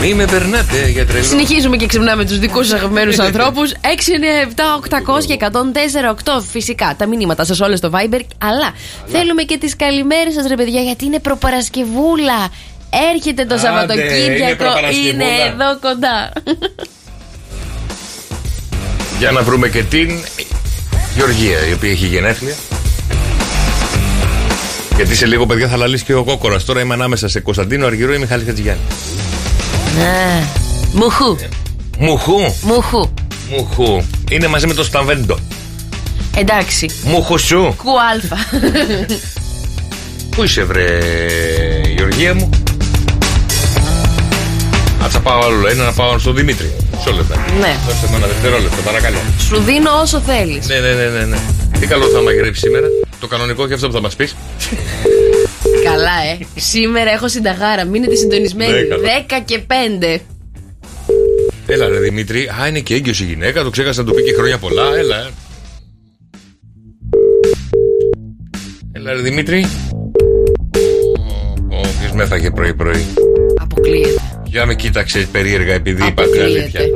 [0.00, 1.24] Μη με περνάτε για τρελό.
[1.24, 3.72] Συνεχίζουμε και ξυπνάμε τους δικούς σας αγαπημένους ανθρώπους.
[3.72, 6.40] 6, 9, 7, 800 και 104, 8.
[6.50, 8.20] Φυσικά τα μηνύματα σας όλα στο Viber.
[8.38, 8.72] Αλλά
[9.06, 12.48] θέλουμε και τις καλημέρες σας, ρε παιδιά, γιατί είναι προπαρασκευούλα.
[13.14, 14.32] Έρχεται το Άντε, Σαββατοκύριακο.
[14.32, 15.10] είναι προπαρασκευούλα.
[15.12, 16.32] Είναι εδώ κοντά.
[19.18, 20.10] Για να βρούμε και την
[21.16, 22.54] Γεωργία, η οποία έχει γενέθλια.
[24.96, 26.64] Γιατί σε λίγο, παιδιά, θα λαλήσει και ο κόκορας.
[26.64, 28.82] Τώρα είμαι ανάμεσα σε Κωνσταντίνο Αργυρό ή Μιχάλη Χατζηγιάννη.
[29.98, 30.44] Ναι.
[30.92, 31.36] Μουχού.
[31.98, 33.10] Μουχού, Μουχού.
[33.50, 34.02] μουχού.
[34.30, 35.38] Είναι μαζί με το Σταβέντο.
[36.36, 36.88] Εντάξει.
[37.04, 37.74] Μουχουσού.
[37.76, 38.36] Κουάλφα.
[40.30, 40.88] Πού είσαι, βρε,
[41.96, 42.50] Γεωργία μου;
[45.04, 46.76] Α θα πάω άλλο ένα να πάω στον Δημήτρη.
[46.96, 47.34] Μισό λεπτό.
[47.60, 47.72] ναι.
[47.86, 49.18] Δώστε μου ένα δευτερόλεπτο, παρακαλώ.
[49.38, 50.68] Σου δίνω όσο θέλεις.
[50.68, 51.38] Ναι, ναι, ναι, ναι, ναι.
[51.80, 52.86] Τι καλό θα μαγειρεύει σήμερα.
[53.20, 54.36] Το κανονικό και αυτό που θα μας πεις.
[55.84, 56.60] Καλά, ε.
[56.60, 57.84] Σήμερα έχω συνταγάρα.
[57.84, 58.72] Μείνετε συντονισμένοι.
[58.72, 59.02] Ναι, καλά.
[59.28, 60.20] 10 και 5.
[61.66, 62.48] Έλα, ρε Δημήτρη.
[62.62, 63.62] Α, είναι και έγκυος η γυναίκα.
[63.62, 64.96] Το ξέχασα να του πει και χρόνια πολλά.
[64.96, 65.16] Έλα.
[65.16, 65.28] ε.
[68.92, 69.66] Έλα, ρε Δημήτρη.
[71.68, 73.06] Όποιο με έφαγε πρωί-πρωί.
[73.62, 74.20] Αποκλείεται.
[74.56, 76.80] Για με κοίταξε περίεργα επειδή είπα την αλήθεια.
[76.80, 76.90] Αποκλείεται.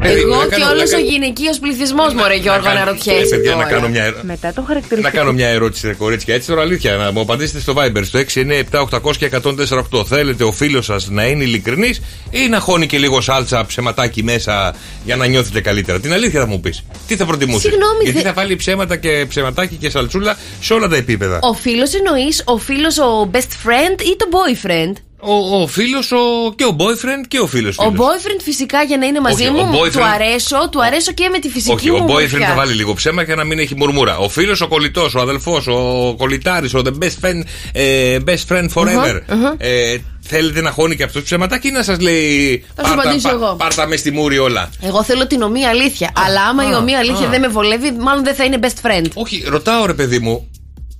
[0.00, 2.84] Παιδί, Εγώ να και κάνω- όλος να ο κάνω- γυναικείος πληθυσμός, μωρέ Γιώργο, κάνω- να
[2.84, 3.34] ρωτιέσαι.
[3.34, 3.68] Ε, παιδιά, να τώρα.
[3.74, 5.16] κάνω μια, ερω- Μετά το να χαρακτηριστικό.
[5.16, 6.34] κάνω μια ερώτηση, ρε κορίτσια.
[6.34, 10.04] Έτσι τώρα αλήθεια, να μου απαντήσετε στο Viber στο 697-800 και 148.
[10.04, 14.74] Θέλετε ο φίλος σας να είναι ειλικρινής ή να χώνει και λίγο σάλτσα ψεματάκι μέσα
[15.04, 16.84] για να νιώθετε καλύτερα; Την αλήθεια θα μου πεις.
[17.06, 20.88] Τι θα προτιμούσες; Συγγνώμη, Γιατί δε- θα βάλει ψέματα και ψεματάκι και σαλτσούλα σε όλα
[20.88, 21.38] τα επίπεδα.
[21.42, 24.92] Ο φίλος εννοείς ο φίλος ο best friend ή το boyfriend;
[25.26, 26.16] Ο, ο φίλος ο,
[26.56, 27.78] και ο boyfriend και ο φίλος.
[27.78, 31.12] Ο boyfriend φυσικά για να είναι μαζί Όχι, μου, ο boyfriend- του αρέσω, του αρέσω
[31.12, 32.46] και με τη φυσική Όχι, μου ο boyfriend ομορφιά.
[32.46, 34.16] θα βάλει λίγο ψέμα για να μην έχει μουρμούρα.
[34.18, 38.68] Ο φίλος, ο κολλητός, ο αδελφός, ο κολλητάρης, ο the best friend, ε, best friend
[38.74, 39.20] forever.
[39.58, 42.64] Ε, θέλετε να χώνει και αυτός ψέματάκι ή να σας λέει.
[42.74, 43.54] Θα σου απαντήσω εγώ.
[43.58, 44.70] Πάρτα μες στη μούρη όλα.
[44.80, 46.12] Εγώ θέλω την ομοία αλήθεια.
[46.26, 47.30] Αλλά άμα α, η ομοία αλήθεια α.
[47.30, 49.06] δεν με βολεύει, μάλλον δεν θα είναι best friend.
[49.14, 50.48] Όχι, ρωτάω ρε παιδί μου.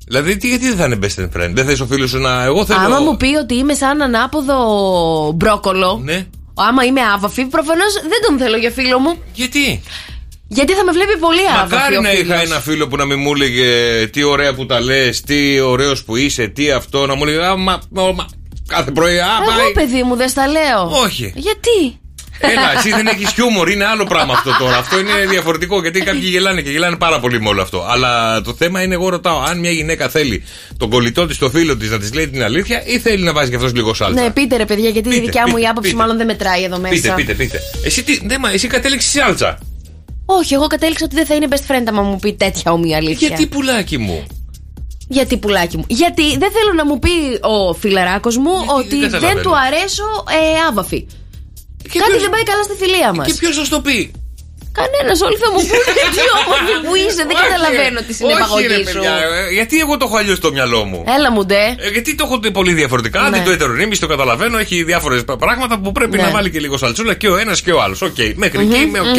[0.07, 2.43] Δηλαδή, τι, γιατί δεν θα είναι best friend; Δεν θες ο φίλος σου να.
[2.45, 2.81] Εγώ θέλω.
[2.81, 4.57] Άμα μου πει ότι είμαι σαν ανάποδο
[5.35, 6.27] μπρόκολο, Ναι.
[6.55, 9.17] άμα είμαι άβαφη, προφανώς δεν τον θέλω για φίλο μου.
[9.33, 9.83] Γιατί;
[10.49, 11.75] Γιατί θα με βλέπει πολύ άβαφη.
[11.75, 12.25] Μακάρι ο να φίλος.
[12.25, 13.67] είχα ένα φίλο που να μην μου έλεγε
[14.07, 17.07] τι ωραία που τα λες, τι ωραίος που είσαι, τι αυτό.
[17.07, 18.27] Να μου έλεγε Α, μα, μα, μα,
[18.69, 19.19] κάθε πρωί.
[19.19, 19.73] Α, Εγώ, πάει.
[19.87, 20.91] παιδί μου, δεν στα λέω.
[21.05, 21.33] Όχι.
[21.37, 21.99] Γιατί;
[22.39, 24.77] Έλα, εσύ δεν έχεις χιούμορ, είναι άλλο πράγμα αυτό τώρα.
[24.77, 27.87] Αυτό είναι διαφορετικό γιατί κάποιοι γελάνε και γελάνε πάρα πολύ με όλο αυτό.
[27.89, 30.45] Αλλά το θέμα είναι, εγώ ρωτάω, αν μια γυναίκα θέλει
[30.77, 33.51] τον κολλητό της, το φίλο της να της λέει την αλήθεια ή θέλει να βάζει
[33.51, 35.67] και αυτός λίγο σάλτσα; Ναι, πείτε ρε παιδιά, γιατί η Πείτε, δικιά μου πείτε, η
[35.67, 36.03] άποψη πείτε.
[36.03, 36.95] μάλλον δεν μετράει εδώ μέσα.
[36.95, 37.61] Πείτε, πείτε, πείτε.
[37.85, 39.59] Εσύ, τι, ναι, μα, εσύ κατέληξες σάλτσα;
[40.27, 43.29] Όχι, εγώ κατέληξα ότι δεν θα είναι best friend άμα μου πει τέτοια ομοία αλήθεια.
[43.29, 44.27] Γιατί πουλάκι μου;
[45.09, 45.85] Γιατί πουλάκι μου.
[45.89, 49.41] Γιατί δεν θέλω να μου πει ο φιλαράκος μου ότι δεν δεν, καταλαβαίνω.
[49.41, 51.07] του αρέσω ε, άβαφη.
[51.93, 53.27] Και Κάτι ποιος- δεν πάει καλά στη φιλία μας.
[53.27, 53.99] Και ποιος θα το πει;
[54.81, 57.23] Κανένας, όλοι θα μου πούνε τι όμορφη που είσαι.
[57.31, 58.05] Δεν Όχι, καταλαβαίνω ρε.
[58.09, 58.93] τη Όχι, ρε, συνεπαγωγή σου.
[58.99, 59.15] παιδιά,
[59.49, 61.63] ε, Γιατί εγώ το έχω αλλιώς στο μυαλό μου; Έλα μου ντε.
[61.85, 63.21] Ε, γιατί το έχω δει πολύ διαφορετικά.
[63.23, 63.29] Ναι.
[63.39, 63.45] Ναι.
[63.45, 64.57] το έτερον ήμισυ, το καταλαβαίνω.
[64.59, 66.23] Έχει διάφορες πράγματα που πρέπει Ναι.
[66.23, 68.03] να βάλει και λίγο σαλτσούλα και ο ένας και ο άλλος.
[68.03, 69.19] Οκ, μέχρι εκεί είμαι οκ.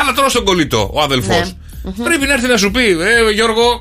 [0.00, 1.54] Αλλά τώρα στον κολλητό, ο αδελφός.
[1.96, 2.04] Ναι.
[2.04, 3.80] Πρέπει να έρθει να σου πει, ε, Γιώργο.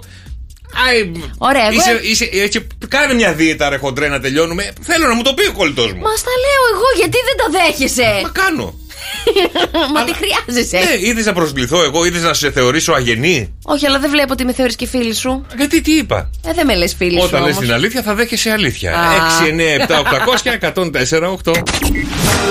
[0.86, 4.72] Άι, Ωραία, εγώ- είσαι, είσαι, έτσι, κάνε μια δίαιτα ρε χοντρέ να τελειώνουμε.
[4.82, 6.00] Θέλω να μου το πει ο κολλητός μου.
[6.02, 8.20] Μα σ' τα λέω εγώ, γιατί δεν τα δέχεσαι.
[8.24, 8.80] Μα κάνω.
[9.94, 13.54] Μα τι χρειάζεσαι; Ναι, είδες να προσβληθώ εγώ, είδες να σε θεωρήσω αγενή.
[13.64, 15.46] Όχι, αλλά δεν βλέπω ότι με θεωρείς και φίλη σου.
[15.58, 17.26] Γιατί τι είπα; Ε, δεν με λες φίλη σου.
[17.26, 17.64] Όταν λες όμως.
[17.66, 18.94] την αλήθεια θα δέχεσαι αλήθεια.
[19.00, 19.14] Α.
[19.42, 21.64] 6, 9, 7, 800 και 104, 8.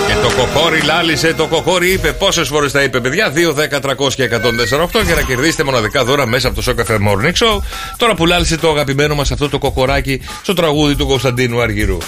[0.06, 2.12] Και το κοκόρι λάλησε, το κοκόρι είπε.
[2.12, 6.04] Πόσες φορές τα είπε, παιδιά, 2, 10, 300 και 104, 8 για να κερδίσετε μοναδικά
[6.04, 7.58] δώρα μέσα από το Show Cafe Morning Show.
[7.96, 11.98] Τώρα που λάλησε το αγαπημένο μας αυτό το κοκοράκι στο τραγούδι του Κωνσταντίνου Αργυρού.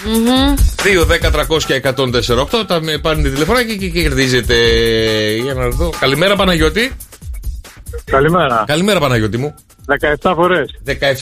[0.84, 2.66] 2, 10, 300 και 104, 8.
[2.66, 3.90] Τα με πάρετε τηλεφωνάκι και
[4.28, 4.54] κερδίζετε.
[5.42, 5.90] Για να δω.
[6.00, 6.92] Καλημέρα Παναγιώτη.
[8.04, 8.64] Καλημέρα.
[8.66, 9.54] Καλημέρα Παναγιώτη μου.
[10.22, 10.70] 17 φορές.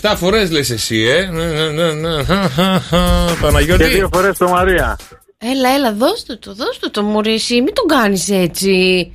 [0.00, 1.28] 17 φορές λες εσύ, ε.
[1.30, 2.24] Ναι, ναι, ναι, ναι.
[2.24, 2.96] Χα, χα, χα.
[3.26, 3.84] Και Παναγιώτη.
[3.84, 4.98] δύο φορές το Μαρία.
[5.38, 9.10] Έλα, έλα, δώσ' του το, δώσ' του το μωρίσι, μην τον κάνεις έτσι.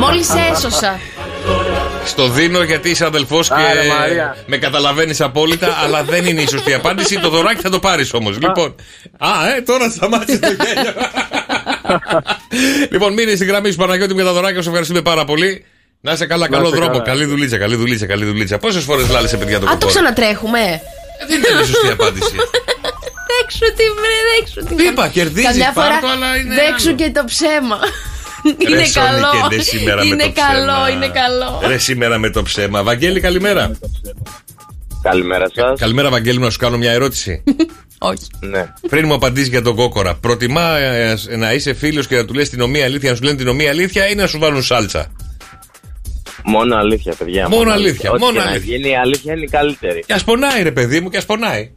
[0.00, 0.98] Μόλις έσωσα.
[2.06, 4.36] Στο δίνω γιατί είσαι αδελφός και Άρε, Μαρία.
[4.46, 7.18] με καταλαβαίνεις απόλυτα, αλλά δεν είναι η σωστή απάντηση.
[7.20, 8.38] Το δωράκι θα το πάρεις όμως.
[8.40, 8.74] Λοιπόν.
[9.18, 10.92] Α, ε, τώρα σταμάτησε το γέλιο.
[12.90, 14.68] λοιπόν, μείνε στη γραμμή σου Παναγιώτη με τα δωράκια σου.
[14.68, 15.64] Ευχαριστούμε πάρα πολύ.
[16.00, 16.92] Να είσαι καλά, καλό είστε δρόμο.
[16.92, 17.04] καλά.
[17.04, 18.58] Καλή δουλίτσα, καλή δουλίτσα, καλή δουλίτσα.
[18.58, 19.92] Πόσες φορές λάλησε παιδιά το Α, το κοκόρι.
[19.94, 20.60] ξανατρέχουμε.
[20.60, 22.34] Ε, Δεν ήταν η σωστή απάντηση.
[23.36, 24.84] Δέξου τι βρε, δέξου τι.
[24.86, 26.96] Είπα, κερδίζεις, Καμιά πάρ' φορά το, αλλά είναι δέξου άλλο.
[26.96, 27.78] και το ψέμα.
[28.58, 29.48] Είναι Ρε, Σόνι, καλό.
[29.50, 30.90] και ντε σήμερα με είναι το καλό, ψέμα.
[30.90, 31.68] είναι καλό.
[31.68, 32.82] Ρε σήμερα με το ψέμα.
[32.82, 33.70] Βαγγέλη, καλημέρα.
[35.02, 35.80] Καλημέρα σας.
[35.80, 37.42] Καλημέρα, Βαγγέλη, μου, να σου κάνω μια ερώτηση.
[37.98, 38.26] Όχι.
[38.40, 38.72] Ναι.
[38.88, 42.34] Πριν μου απαντήσεις για τον κόκορα, προτιμά ε, ε, να είσαι φίλος και να του
[42.34, 45.12] λες την ομοία αλήθεια, να σου λένε την ομοία αλήθεια ή να σου βάλουν σάλτσα;
[46.44, 47.48] Μόνο αλήθεια, παιδιά.
[47.48, 48.76] Μόνο αλήθεια, Ό,τι μόνο και να αλήθεια.
[48.76, 50.04] γίνει, η αλήθεια είναι η καλύτερη.
[50.06, 51.70] Και ας πονάει, ρε παιδί μου, και ας πονάει.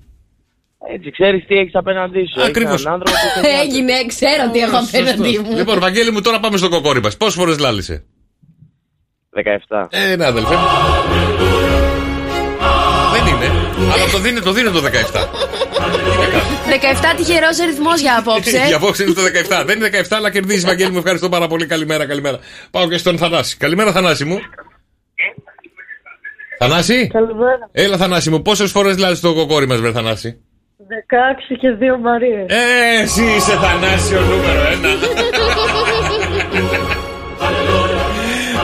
[0.94, 2.40] Έτσι, ξέρεις τι έχεις απέναντί σου.
[2.40, 2.82] Έχεις Ακριβώς.
[2.82, 3.68] έναν άνθρωπο που σε νοιάζει.
[3.68, 5.56] Έγινε, ξέρω τι έχω απέναντί μου.
[5.58, 7.18] Λοιπόν, Βαγγέλη μου, τώρα πάμε στο κοκόρι μας.
[7.18, 8.06] Πόσες φορές λάλησε;
[9.30, 9.88] 17.
[9.90, 10.56] Ε, ναι, αδελφέ.
[13.14, 13.46] Δεν είναι.
[13.94, 15.28] Αλλά το δίνει, το δίνει το 17.
[17.12, 18.64] 17 τυχερός αριθμό για απόψε.
[18.68, 19.64] Για απόψε είναι το 17.
[19.66, 20.98] Δεν είναι 17, αλλά κερδίζεις, Βαγγέλη μου.
[20.98, 21.66] Ευχαριστώ πάρα πολύ.
[21.66, 22.40] Καλημέρα, καλημέρα.
[22.72, 23.58] Πάω και στον Θανάση.
[23.58, 24.40] Καλημέρα, Θανάση μου.
[26.58, 27.70] Θανάση; Καλημέρα.
[27.72, 28.42] Έλα, Θανάση μου.
[28.42, 30.42] Πόσες φορές λάλησε το κοκόρι μας, βρε Θανάση;
[30.88, 32.46] 16 και 2 Μαρίες.
[32.50, 34.90] Ε, εσύ είσαι Θανάσιο νούμερο ένα.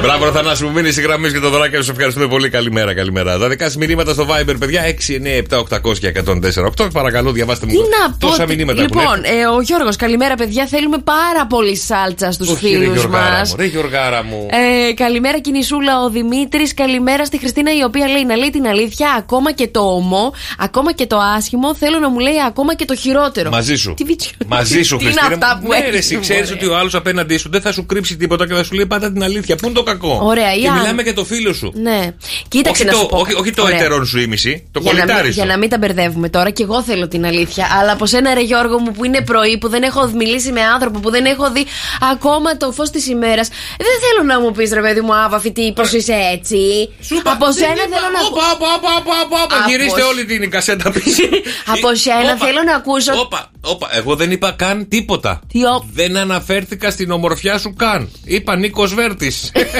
[0.05, 1.91] Μπράβο, ρε Θανάση μου, μείνει στη γραμμή και το δωράκι σου.
[1.91, 2.49] Ευχαριστούμε πολύ.
[2.49, 3.37] Καλημέρα, καλημέρα.
[3.37, 6.65] Τα δικά σας μηνύματα στο Viber, παιδιά, 6, 9, 7, 800 και 104.
[6.65, 6.87] 8.
[6.93, 8.27] Παρακαλώ, διαβάστε μου Τι να πω.
[8.27, 9.37] τόσα τι- μηνύματα έχουν Λοιπόν, έρθει.
[9.39, 10.65] ε, ο Γιώργος, καλημέρα παιδιά.
[10.67, 13.49] Θέλουμε πάρα πολύ σάλτσα στους Όχι, ρε φίλους Γιωργάρα μας.
[13.49, 14.47] μου, ρε Γιωργάρα μου.
[14.89, 16.73] Ε, καλημέρα κινησούλα ο Δημήτρης.
[16.73, 19.15] Καλημέρα στη Χριστίνα η οποία λέει να λέει την αλήθεια.
[19.17, 21.75] Ακόμα και το ομό, ακόμα και το άσχημο.
[21.75, 23.49] Θέλω να μου λέει ακόμα και το χειρότερο.
[23.49, 23.93] Μαζί σου.
[23.93, 24.31] Τι βίτσιο.
[24.47, 25.35] Μαζί σου, Τι είναι Χριστίνα.
[25.45, 25.61] αυτά μου.
[25.67, 26.25] που ναι, έχεις, ρε, εσύ μωρέ.
[26.27, 28.85] ξέρεις ότι ο άλλος απέναντί σου δεν θα σου κρύψει τίποτα και θα σου λέει
[28.85, 29.55] πάντα την αλήθεια.
[29.55, 30.19] Πού είναι το κακό.
[30.23, 30.79] Ωραία, η και άλλη.
[30.79, 31.71] μιλάμε για το φίλο σου.
[31.75, 31.99] Ναι.
[32.47, 33.17] Κοίταξε όχι, να σου το, πω.
[33.17, 33.75] όχι, όχι το Ωραία.
[33.77, 35.39] ετερόν σου ήμιση, το Για να, κολλητάρι μην, σου.
[35.39, 37.67] για να μην τα μπερδεύουμε τώρα, και εγώ θέλω την αλήθεια.
[37.79, 40.99] Αλλά από σένα, ρε Γιώργο μου, που είναι πρωί, που δεν έχω μιλήσει με άνθρωπο,
[40.99, 41.65] που δεν έχω δει
[42.11, 43.47] ακόμα το φως της ημέρας.
[43.77, 46.57] Δεν θέλω να μου πεις, ρε παιδί μου, άβαφη, τι, πώ είσαι έτσι.
[47.01, 49.55] Σου είπα, από δεν σένα είπα, θέλω να όπα, όπα, όπα, όπα, όπα, όπα.
[49.55, 51.23] Από Γυρίστε σ- όλη την κασέτα πίσω.
[51.73, 53.87] Από σένα Όπα, θέλω να ακούσω- Όπα, όπα.
[53.95, 55.39] Εγώ δεν είπα καν τίποτα.
[55.51, 58.09] Τι ο- Δεν αναφέρθηκα στην ομορφιά σου καν.
[58.23, 59.51] Είπα Νίκος Βέρτης.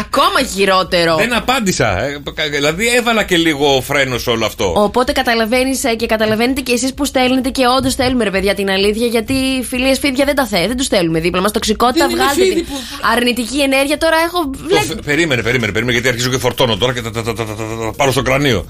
[0.00, 1.16] Ακόμα χειρότερο.
[1.16, 2.02] δεν απάντησα.
[2.02, 4.72] Ε, Δηλαδή έβαλα και λίγο φρένο σε όλο αυτό.
[4.76, 9.06] Οπότε καταλαβαίνει και καταλαβαίνετε και εσεί που στέλνετε και όντω στέλνουμε ρε παιδιά την αλήθεια.
[9.06, 9.34] Γιατί
[9.68, 11.50] φιλίε φίδια δεν τα θε, δεν του στέλνουμε δίπλα μα.
[11.50, 12.80] Τοξικότητα, Δεν είναι βγάλτε φίδι την που-
[13.16, 13.98] αρνητική ενέργεια.
[13.98, 14.50] Τώρα έχω.
[14.50, 14.84] Το Βλέπει.
[14.86, 17.54] φε- Περίμενε, περίμενε, περίμενε, γιατί αρχίζω και φορτώνω τώρα και τα, τα, τα, τα, τα,
[17.54, 18.66] τα, τα πάρω στο κρανίο.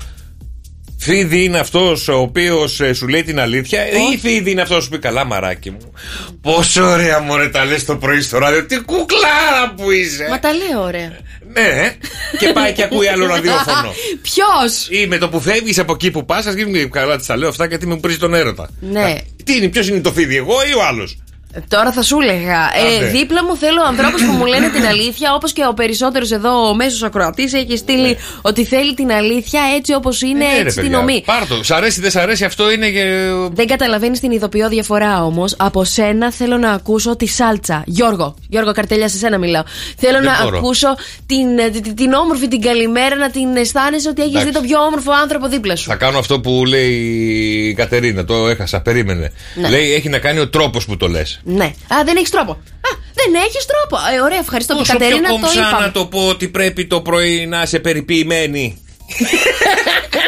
[1.07, 4.89] Φίδι είναι αυτός ο οποίος σου λέει την αλήθεια, ή φίδι είναι αυτός που σου
[4.89, 5.93] πει καλά, μαράκι μου.
[6.41, 8.67] Πόσο ωραία μωρέ τα λες το πρωί στο ράδιο.
[8.67, 10.27] Τι κουκλάρα που είσαι.
[10.31, 11.19] Μα τα λέω ωραία.
[11.53, 11.97] Ναι,
[12.39, 13.95] και πάει και ακούει άλλο ραδιόφωνο.
[14.23, 14.89] Ποιος!
[14.91, 17.49] Ή με το που φεύγεις από εκεί που πας, ας γίνει καλά, τη τα λέω
[17.49, 18.69] αυτά γιατί με πρίζει τον έρωτα.
[18.81, 19.15] Ναι.
[19.45, 21.19] Τι είναι, ποιος είναι το φίδι, εγώ ή ο άλλος;
[21.69, 22.71] Τώρα θα σου έλεγα.
[22.75, 23.07] Ε, Άντε.
[23.07, 26.75] δίπλα μου θέλω ανθρώπους που μου λένε την αλήθεια, όπως και ο περισσότερος εδώ ο
[26.75, 30.83] μέσος ακροατής έχει στείλει ότι θέλει την αλήθεια έτσι όπως είναι, Ναι, ρε, έτσι την
[30.83, 31.23] παιδιά, ομή.
[31.27, 31.63] Πάρ' το.
[31.65, 33.05] Σ' αρέσει, δεν σ' αρέσει, αυτό είναι και.
[33.53, 35.55] Δεν καταλαβαίνεις την ειδοποιώ διαφορά όμως.
[35.59, 37.83] Από σένα θέλω να ακούσω τη σάλτσα.
[37.87, 39.63] Γιώργο, Γιώργο Καρτέλια, σε σένα μιλάω.
[39.97, 40.59] Θέλω Δεν να μπορώ.
[40.59, 40.89] ακούσω
[41.27, 44.61] την, ε, την, την όμορφη την καλημέρα, να την αισθάνεσαι ότι έχεις δει Εντάξει.
[44.61, 45.89] το πιο όμορφο άνθρωπο δίπλα σου.
[45.89, 46.91] Θα κάνω αυτό που λέει
[47.69, 49.33] η Κατερίνα, το έχασα, περίμενε.
[49.55, 49.69] Ναι.
[49.69, 51.41] Λέει έχει να κάνει ο τρόπος που το λες.
[51.49, 51.65] Ναι.
[51.65, 52.53] Α, δεν έχεις τρόπο.
[52.53, 54.05] Α, δεν έχεις τρόπο.
[54.17, 55.87] Ε, ωραία, ευχαριστώ που Όσο πιο Κατερίνα το κομψά είπαμε.
[55.87, 58.83] να το πω ότι πρέπει το πρωί να είσαι περιποιημένη.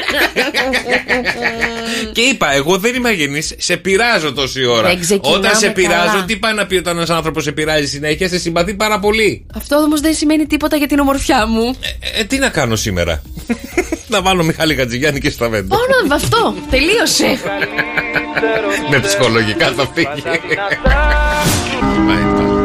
[2.12, 4.88] και είπα, εγώ δεν είμαι αγενής, σε πειράζω τόση ώρα.
[4.88, 6.24] Δεν ξεκινάμε Όταν σε πειράζω, καλά.
[6.24, 9.46] τι πάει να πει όταν ένας άνθρωπος σε πειράζει συνέχεια, σε συμπαθεί πάρα πολύ.
[9.54, 11.76] Αυτό όμως δεν σημαίνει τίποτα για την ομορφιά μου.
[12.18, 13.22] Ε, τι να κάνω σήμερα;
[14.08, 15.76] να βάλω Μιχάλη Χατζηγιάννη και Σταβέντο.
[15.76, 16.54] Μόνο με αυτό.
[16.70, 17.38] Τελείωσε.
[18.90, 20.22] ναι, ψυχολογικά θα φύγει.
[22.06, 22.56] Πάει πάλι.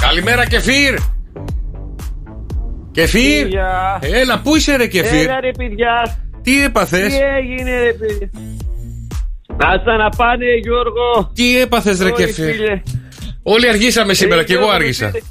[0.00, 0.44] Καλημέρα
[2.94, 3.98] Κεφίρ Κεφίρ Γεια.
[4.02, 8.30] Έλα πού είσαι ρε Κεφίρ Έλα ρε παιδιά, Τι έπαθες; Τι έγινε ρε παιδιά.
[9.56, 11.30] Άστα να πάνε Γιώργο.
[11.34, 12.82] Τι έπαθες ρε Όχι, Κεφίρ φίλε.
[13.42, 15.24] Όλοι αργήσαμε σήμερα Ε, και εγώ Γιώργο, άργησα μη πήρε-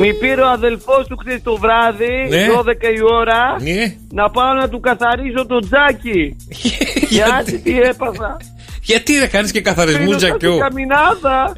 [0.00, 2.46] Μη πήρε ο αδελφός του χθες το βράδυ, Ναι.
[2.56, 6.36] 12 η ώρα, Ναι να πάω να του καθαρίσω το τζάκι.
[7.16, 8.36] Γιατί τι έπαθα.
[8.84, 11.52] Γιατί ρε κάνεις και καθαρισμούς Πήρε τζακιού; στην καμινάδα.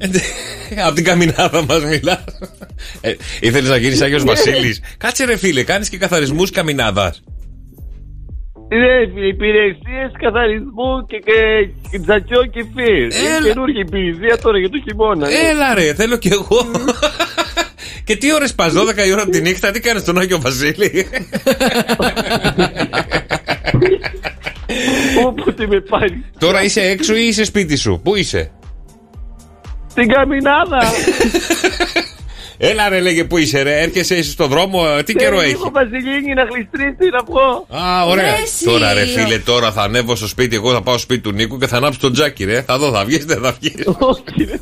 [0.86, 2.24] Από την καμινάδα μας μιλάς
[3.00, 7.22] ε, Ήθελες να γίνεις Άγιος Βασίλης; Κάτσε ρε φίλε κάνεις και καθαρισμούς καμινάδας
[8.72, 12.86] Είναι υπηρεσίες καθαρισμού και, και, και τζακιό και φύρ.
[13.14, 13.36] Έλα.
[13.36, 15.28] Είναι καινούργια υπηρεσία τώρα για το χειμώνα.
[15.28, 15.34] ναι.
[15.34, 16.70] Έλα ρε θέλω κι εγώ
[18.04, 21.06] Και τι ώρες πας 12 η ώρα τη νύχτα Τι κάνεις τον Άγιο Βασίλη;
[25.26, 26.24] Όποτε με πάρει.
[26.38, 28.50] Τώρα είσαι έξω ή είσαι σπίτι σου; Πού είσαι;
[29.90, 30.82] Στην καμινάδα.
[32.58, 35.70] Έλα ρε λέγε που είσαι ρε; Έρχεσαι είσαι στο δρόμο ε, Τι καιρό έχει; Έχω
[35.70, 37.66] βασιλίνη να γλιστρήσει να βγω.
[37.84, 38.24] Α, ωραία.
[38.24, 38.64] Ρε, εσύ.
[38.64, 40.56] Τώρα, ρε φίλε, τώρα θα ανέβω στο σπίτι.
[40.56, 42.62] Εγώ θα πάω στο σπίτι του Νίκου και θα ανάψω τον τζάκι, ρε.
[42.62, 43.74] Θα δω, θα βγεις, δεν θα βγεις.
[43.98, 44.58] Όχι, ρε.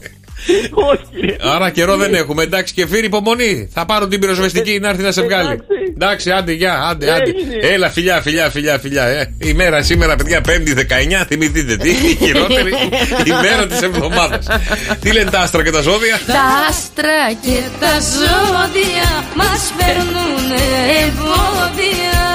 [0.71, 1.37] Όχι.
[1.41, 2.43] Άρα καιρό δεν έχουμε.
[2.43, 3.69] Εντάξει, και φύρει υπομονή.
[3.73, 5.49] Θα πάρω την πυροσβεστική να έρθει να σε βγάλει.
[5.51, 5.67] Εντάξει.
[5.95, 7.31] Εντάξει, άντε, γεια, άντε, άντε.
[7.31, 7.75] Έγινε.
[7.75, 9.05] Έλα, φιλιά, φιλιά, φιλιά, φιλιά.
[9.05, 9.35] Ε.
[9.39, 10.75] Η μέρα σήμερα, παιδιά, 5η
[11.21, 11.91] 19, θυμηθείτε τι.
[11.91, 12.73] Η χειρότερη
[13.35, 14.47] ημέρα της εβδομάδας.
[15.01, 20.51] τι λένε τα άστρα και τα ζώδια; Τα άστρα και τα ζώδια μας φέρνουν
[21.03, 22.34] εμπόδια.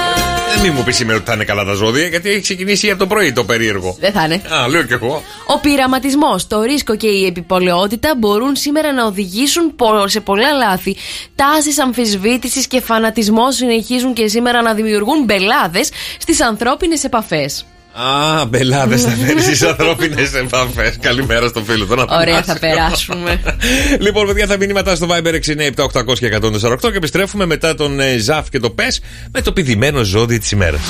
[0.62, 2.98] Δεν μη μου πεις σήμερα ότι θα είναι καλά τα ζώδια, γιατί έχει ξεκινήσει από
[2.98, 3.96] το πρωί το περίεργο.
[4.00, 4.34] Δεν θα είναι.
[4.34, 5.22] Α, λέω κι εγώ.
[5.46, 10.96] Ο πειραματισμός, το ρίσκο και η επιπολαιότητα μπορούν σήμερα να οδηγήσουν πο- σε πολλά λάθη.
[11.34, 17.64] Τάσεις αμφισβήτησης και φανατισμός συνεχίζουν και σήμερα να δημιουργούν μπελάδες στις ανθρώπινες επαφές.
[17.92, 20.96] Α, μπελάδες θα φέρεις στι ανθρώπινες επαφές.
[21.00, 21.94] Καλημέρα στο φίλο του.
[21.94, 22.42] να Ωραία, θυμάσαι.
[22.52, 23.40] θα περάσουμε.
[24.04, 28.48] λοιπόν, παιδιά, τα μηνύματα στο Viber 697-800 και 148 και επιστρέφουμε μετά τον ε, Ζαφ
[28.48, 29.00] και το Πες
[29.32, 30.80] με το πηδημένο ζώδιο της ημέρας.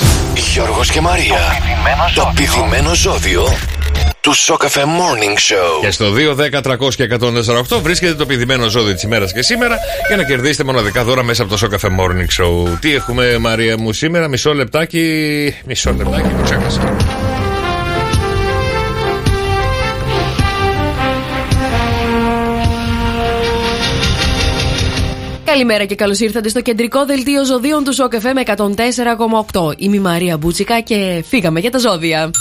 [0.53, 1.39] Γιώργος και Μαρία.
[2.15, 3.47] Το πηδημένο ζώδιο
[4.21, 5.81] του Σοκαφέ Morning Show.
[5.81, 7.17] Και στο 2, 10, 300 και
[7.69, 11.41] 148 βρίσκεται το πηδημένο ζώδιο της ημέρας και σήμερα για να κερδίσετε μοναδικά δώρα μέσα
[11.41, 12.77] από το Σοκαφέ Morning Show.
[12.79, 15.55] Τι έχουμε, Μαρία μου, σήμερα, μισό λεπτάκι.
[15.65, 16.95] Μισό λεπτάκι, το ξέχασα.
[25.45, 29.73] Καλημέρα και καλώς ήρθατε στο κεντρικό δελτίο ζωδίων του ΣΟΚΕΦΕ με 104,8.
[29.77, 32.31] Είμαι η Μαρία Μπούτσικα και φύγαμε για τα ζώδια.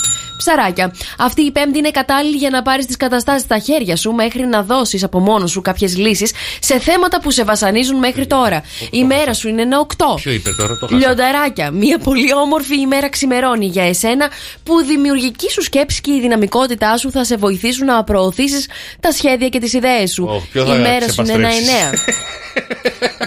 [0.40, 0.94] Ψαράκια.
[1.18, 4.62] Αυτή η πέμπτη είναι κατάλληλη για να πάρεις τις καταστάσεις στα χέρια σου μέχρι να
[4.62, 8.62] δώσεις από μόνο σου κάποιες λύσεις σε θέματα που σε βασανίζουν μέχρι τώρα.
[8.90, 10.05] Η μέρα σου είναι ένα 8.
[10.16, 10.98] Ποιο είπε τώρα, το χάσα.
[10.98, 14.31] Λιονταράκια, μια πολύ όμορφη ημέρα ξημερώνει για εσένα
[14.62, 18.68] που η δημιουργική σου σκέψη και η δυναμικότητά σου θα σε βοηθήσουν να προωθήσεις
[19.00, 20.24] τα σχέδια και τις ιδέες σου.
[20.24, 22.05] Ω, ποιο θα η μέρα σου είναι ένα ξεπαστρέψεις.
[22.07, 22.31] 9.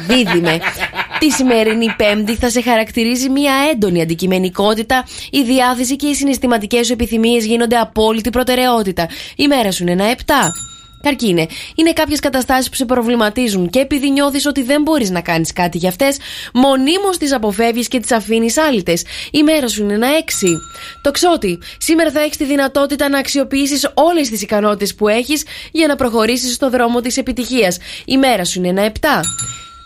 [0.07, 0.59] Δίδυμε.
[1.19, 5.07] Τη σημερινή Πέμπτη θα σε χαρακτηρίζει μια έντονη αντικειμενικότητα.
[5.29, 9.07] Η διάθεση και οι συναισθηματικές σου επιθυμίες γίνονται απόλυτη προτεραιότητα.
[9.35, 10.33] Η μέρα σου είναι ένα 7.
[11.03, 11.47] Καρκίνε.
[11.75, 15.77] Είναι κάποιες καταστάσεις που σε προβληματίζουν και επειδή νιώθεις ότι δεν μπορείς να κάνεις κάτι
[15.77, 16.17] για αυτές,
[16.53, 19.03] μονίμως τις αποφεύγεις και τις αφήνεις άλυτες.
[19.31, 20.61] Η μέρα σου είναι ένα 6.
[21.01, 21.59] Το ξότι.
[21.77, 26.53] Σήμερα θα έχεις τη δυνατότητα να αξιοποιήσεις όλες τις ικανότητες που έχεις για να προχωρήσεις
[26.53, 27.77] στο δρόμο της επιτυχίας.
[28.05, 29.21] Η μέρα σου είναι ένα 7.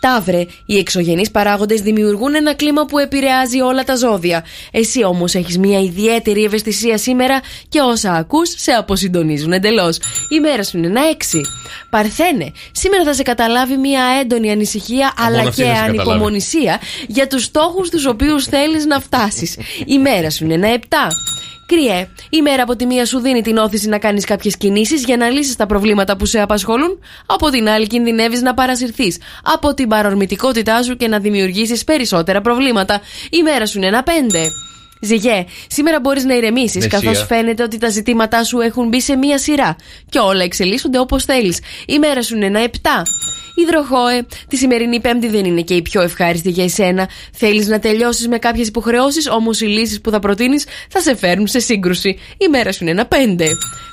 [0.00, 4.44] Ταύρε, οι εξωγενείς παράγοντες δημιουργούν ένα κλίμα που επηρεάζει όλα τα ζώδια.
[4.70, 9.98] Εσύ όμως έχεις μια ιδιαίτερη ευαισθησία σήμερα και όσα ακούς σε αποσυντονίζουν εντελώς.
[10.28, 11.40] Η μέρα σου είναι ένα 6.
[11.90, 15.98] Παρθένε, σήμερα θα σε καταλάβει μια έντονη ανησυχία αλλά αυτή και θα σε καταλάβει.
[15.98, 19.56] ανυπομονησία για τους στόχους τους οποίους θέλεις να φτάσεις.
[19.86, 20.86] Η μέρα σου είναι ένα 7.
[21.68, 25.16] Κρυέ, η μέρα από τη μία σου δίνει την όθηση να κάνεις κάποιες κινήσεις για
[25.16, 29.88] να λύσεις τα προβλήματα που σε απασχολούν, από την άλλη κινδυνεύεις να παρασυρθείς από την
[29.88, 33.00] παρορμητικότητά σου και να δημιουργήσεις περισσότερα προβλήματα.
[33.30, 34.50] Η μέρα σου είναι ένα πέντε.
[35.00, 37.26] Ζυγέ, σήμερα μπορείς να ηρεμήσεις, Ναι, καθώς σιγά.
[37.26, 39.76] φαίνεται ότι τα ζητήματά σου έχουν μπει σε μία σειρά
[40.08, 41.58] και όλα εξελίσσονται όπως θέλεις.
[41.86, 42.68] Η μέρα σου είναι ένα 7.
[43.54, 47.08] Υδροχόε, τη σημερινή Πέμπτη δεν είναι και η πιο ευχάριστη για εσένα.
[47.32, 51.46] Θέλεις να τελειώσεις με κάποιες υποχρεώσεις, όμως οι λύσεις που θα προτείνεις θα σε φέρουν
[51.46, 52.18] σε σύγκρουση.
[52.38, 53.16] Η μέρα σου είναι ένα 5.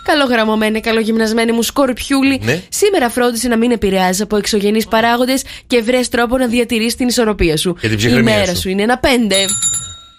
[0.04, 2.42] Καλογραμμωμένη, καλογυμνασμένη μου σκορπιούλη.
[2.44, 2.62] Ναι.
[2.70, 7.58] Σήμερα φρόντισε να μην επηρεάζει από εξωγενείς παράγοντες και βρες τρόπο να διατηρήσει την ισορροπία
[7.58, 7.74] σου.
[7.74, 8.60] Και την η ψυχραιμία μέρα σου.
[8.62, 9.08] σου είναι ένα 5.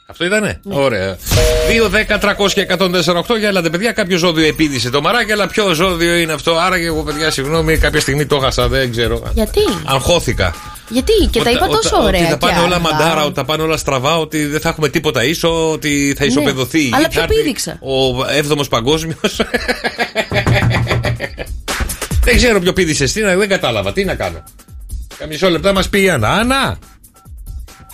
[0.09, 0.75] Αυτό ήτανε; Ναι.
[0.77, 1.17] Ωραία.
[1.83, 3.39] 2, 10, 300 και 148.
[3.39, 6.85] Για έλατε, παιδιά, κάποιο ζώδιο επίδησε το μαράκι, αλλά ποιο ζώδιο είναι αυτό; Άρα και
[6.87, 9.23] εγώ, παιδιά, συγγνώμη, κάποια στιγμή το χάσα, δεν ξέρω.
[9.35, 10.55] Γιατί; Αγχώθηκα.
[10.89, 12.21] Γιατί; Και τα Ότι- είπα ότι- τόσο ωραία.
[12.21, 12.91] Ότι θα πάνε και όλα άργα.
[12.91, 16.79] μαντάρα, ότι θα πάνε όλα στραβά, ότι δεν θα έχουμε τίποτα ίσο, ότι θα ισοπεδωθεί.
[16.79, 16.97] η γη, Ναι.
[16.97, 19.41] Αλλά θα ποιο έρθει πήδηξα; Ο 7ο Παγκόσμιος.
[22.25, 23.93] δεν ξέρω ποιο πήδησε εσύ, δεν κατάλαβα.
[23.93, 24.43] Τι να κάνω.
[25.19, 26.29] Καμισό λεπτά μας πει η Άννα.
[26.29, 26.79] Άννα!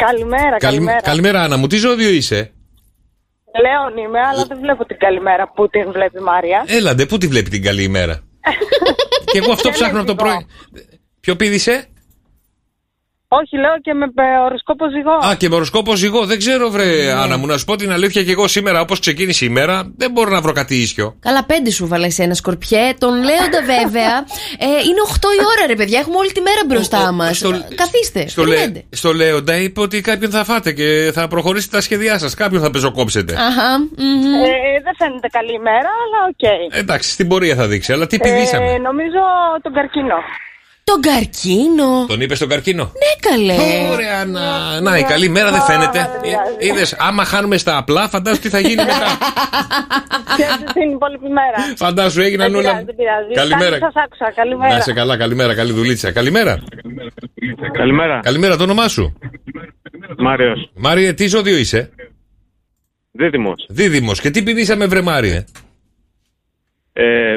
[0.06, 1.00] Καλημέρα, καλημέρα.
[1.00, 1.66] Καλημέρα, Άννα μου.
[1.66, 2.52] Τι ζώδιο είσαι;
[3.62, 6.64] Λέων είμαι, αλλά δεν βλέπω την καλημέρα που την βλέπει η Μάρια.
[6.66, 8.20] Έλαντε, πού τη βλέπει την καλή ημέρα.
[9.32, 10.34] και εγώ αυτό Δεν ψάχνω από το ζυγό.
[10.34, 10.46] πρωί.
[11.20, 11.86] Ποιο πήδησε;
[13.40, 15.30] Όχι, λέω και με ε, οροσκόπο ζυγό.
[15.30, 16.24] Α, και με οροσκόπο ζυγό.
[16.26, 17.10] Δεν ξέρω, βρε Ναι.
[17.12, 20.10] Άννα μου, να σου πω την αλήθεια και εγώ σήμερα, όπως ξεκίνησε η μέρα, δεν
[20.10, 21.16] μπορώ να βρω κάτι ίσιο.
[21.20, 22.94] Καλά, πέντε σου βάλε ένα σκορπιέ.
[22.98, 24.14] Τον Λέοντα, βέβαια.
[24.58, 25.98] Ε, είναι 8 η ώρα, ρε παιδιά.
[25.98, 27.36] Έχουμε όλη τη μέρα μπροστά Ο- μας.
[27.38, 28.28] στο- Καθίστε.
[28.28, 28.84] Στο, λέ, περιμένετε.
[28.90, 32.34] στο Λέοντα είπε ότι κάποιον θα φάτε και θα προχωρήσετε τα σχέδιά σας.
[32.34, 33.32] Κάποιον θα πετσοκόψετε.
[33.34, 33.78] Αχα.
[33.78, 34.42] μμμ.
[34.44, 34.50] Ε,
[34.84, 36.74] δεν φαίνεται καλή ημέρα, αλλά οκ.
[36.78, 37.92] Εντάξει, στην πορεία θα δείξει.
[37.92, 38.70] Αλλά τι πηδήσαμε.
[38.72, 39.20] Ε, νομίζω
[39.62, 40.14] τον καρκίνο.
[40.84, 42.06] Τον καρκίνο.
[42.08, 43.88] Τον είπες στον καρκίνο; Ναι, καλέ.
[43.92, 46.10] Ωραία, να, να η καλή μέρα δεν φαίνεται.
[46.58, 49.06] Είδες, άμα χάνουμε στα απλά, φαντάσου τι θα γίνει μετά.
[50.36, 52.68] Και στην υπόλοιπη μέρα; Φαντάσου έγιναν Δεν όλα.
[52.68, 53.32] πειράζει, δεν πειράζει.
[53.34, 53.78] Καλημέρα.
[53.78, 54.32] Κάτι σας άκουσα.
[54.34, 54.72] Καλημέρα.
[54.72, 56.12] Να είσαι καλά, καλημέρα, καλή δουλίτσα.
[56.12, 56.62] Καλημέρα.
[57.72, 58.20] Καλημέρα.
[58.22, 59.18] Καλημέρα, το όνομά σου;
[60.18, 60.70] Μάριος.
[60.74, 61.90] Μάριε, τι ζώδιο είσαι;
[63.10, 63.66] Δίδυμος.
[63.68, 64.20] Δίδυμος.
[64.20, 65.44] Και τι πηδήσαμε, βρε Μάριε;
[66.92, 67.36] Ε,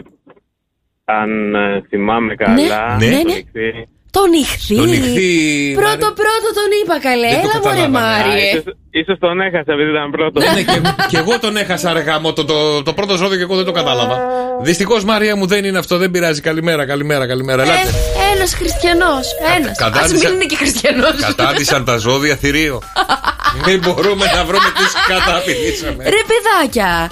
[1.05, 2.55] αν ε, θυμάμαι καλά.
[2.99, 3.33] Ναι, ναι, το ναι.
[3.33, 3.87] νυχθή.
[4.11, 4.75] Το νυχθή.
[4.75, 6.13] Το νυχθή, Πρώτο Μάρια.
[6.23, 7.29] πρώτο τον είπα καλέ.
[7.29, 7.99] Δεν το Έλα μωρέ καταλάβανα.
[8.27, 8.49] Μάριε.
[8.49, 10.43] Ίσως, ίσως τον έχασα επειδή ήταν πρώτος.
[10.53, 13.55] Ναι, και, και εγώ τον έχασα ρε γάμο, το, το, το πρώτο ζώδιο και εγώ
[13.55, 14.17] δεν το κατάλαβα.
[14.61, 16.41] Δυστυχώς Μαρία μου δεν είναι αυτό, δεν πειράζει.
[16.41, 17.61] Καλημέρα, καλημέρα, καλημέρα.
[17.63, 17.79] Ελάτε.
[17.81, 19.25] Ε, Ένας χριστιανός.
[19.57, 19.79] Ένας.
[19.79, 21.15] Α κατάντησα- μην είναι και χριστιανός.
[21.27, 22.81] Κατάντησαν τα ζώδια θηρίο.
[23.65, 26.03] Δεν μπορούμε να βρούμε τι καταπηδήσαμε.
[26.03, 27.09] Ρε παιδάκια.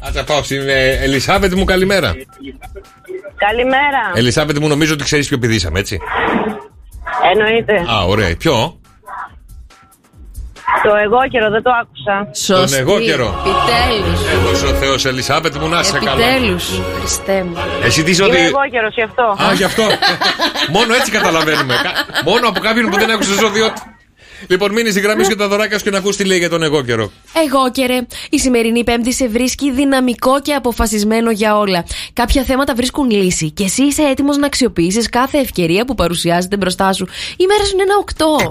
[0.00, 2.14] Άτσα πάω στην ε, Ελισάβετ μου, καλημέρα.
[3.36, 4.12] Καλημέρα.
[4.14, 5.98] Ελισάβετ μου, νομίζω ότι ξέρεις ποιο πηδήσαμε, έτσι.
[7.32, 7.74] Εννοείται.
[7.92, 8.36] Α, ωραία.
[8.36, 8.80] Ποιο;
[10.82, 12.30] Το εγώ καιρό δεν το άκουσα.
[12.34, 12.76] Σωστή.
[12.76, 13.42] Τον εγώ καιρό.
[13.46, 14.20] Επιτέλους.
[14.32, 16.10] Έδωσε ο Θεός Ελισάβετ μου να σε καλά.
[16.26, 16.80] Επιτέλους.
[16.98, 17.56] Χριστέ μου.
[17.82, 18.36] Εσύ τι Είμαι ότι.
[18.36, 19.22] εγώ καιρός γι' αυτό.
[19.22, 19.82] Α, γι' αυτό.
[20.76, 21.74] Μόνο έτσι καταλαβαίνουμε.
[21.82, 23.66] Κα- Μόνο από κάποιον που δεν άκουσε το ζώδιο.
[23.66, 23.95] του.
[24.46, 26.48] Λοιπόν, μείνει στη γραμμή σου και τα δωράκια σου και να ακούς τι λέει για
[26.48, 27.12] τον εγώ καιρό.
[27.44, 27.98] Εγώ και ρε.
[28.30, 31.84] Η σημερινή Πέμπτη σε βρίσκει δυναμικό και αποφασισμένο για όλα.
[32.12, 36.92] Κάποια θέματα βρίσκουν λύση και εσύ είσαι έτοιμος να αξιοποιήσεις κάθε ευκαιρία που παρουσιάζεται μπροστά
[36.92, 37.06] σου.
[37.36, 38.48] Η μέρα σου είναι ένα οκτώ.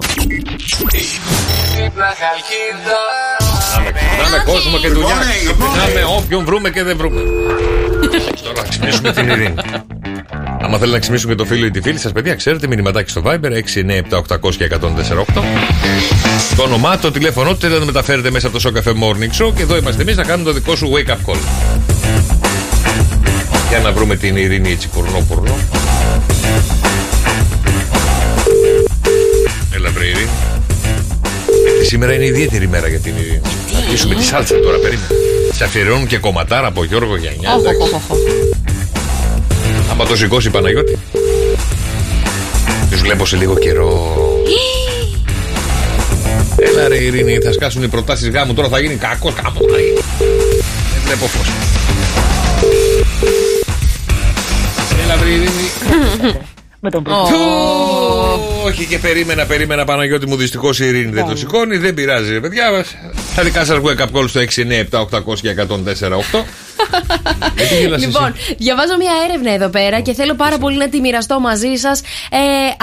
[3.76, 5.16] Ξυπνάμε κόσμο και δουλειά.
[5.44, 7.20] Ξυπνάμε όποιον βρούμε και δεν βρούμε.
[8.42, 9.54] Τώρα να ξυπνήσουμε την ειρήνη.
[10.60, 13.22] Άμα θέλετε να ξυπνήσουμε και το φίλο ή τη φίλη σας, παιδιά, ξέρετε, μηνυματάκι στο
[13.24, 13.50] Viber
[14.40, 15.42] 697-800 και 148.
[16.56, 19.52] Το όνομά, το τηλέφωνό του, θέλετε να μεταφέρετε μέσα από το Show Cafe Morning Show
[19.56, 21.38] και εδώ είμαστε εμείς να κάνουμε το δικό σου wake up call.
[23.68, 25.56] Για να βρούμε την ειρήνη έτσι πουρνό πουρνό.
[29.74, 30.28] Έλα βρε ειρήνη.
[31.66, 33.40] Γιατί σήμερα είναι ιδιαίτερη μέρα για την ειρήνη.
[33.72, 35.25] Θα αρχίσουμε τη σάλτσα τώρα, περίμενε.
[35.56, 37.54] Σε αφιερώνουν και κομματάρα από Γιώργο Γιαννιά.
[37.54, 37.82] Οχ, εντάξει.
[37.82, 38.18] οχ, οχ, οχ.
[39.90, 40.98] Άμα το σηκώσει η Παναγιώτη.
[42.90, 44.16] Τους βλέπω σε λίγο καιρό.
[46.56, 48.54] Έλα ρε Ειρήνη, θα σκάσουν οι προτάσεις γάμου.
[48.54, 49.72] Τώρα θα γίνει κακός γάμος.
[49.72, 50.00] θα γίνει.
[50.92, 51.48] Δεν βλέπω φως.
[55.04, 55.70] Έλα βρε Ειρήνη.
[56.80, 57.02] Με τον
[58.66, 60.36] Όχι και περίμενα, περίμενα Παναγιώτη μου.
[60.36, 61.76] Δυστυχώς η Ειρήνη δεν το σηκώνει.
[61.76, 62.84] Δεν πειράζει, ρε παιδιά.
[63.34, 66.44] Τα δικά σας wake up call στο 697-800 και 104-8.
[67.56, 71.00] Γιατί γελάς εσύ; Λοιπόν, διαβάζω μια έρευνα εδώ πέρα και θέλω πάρα πολύ να τη
[71.00, 72.00] μοιραστώ μαζί σας.
[72.30, 72.36] Ε,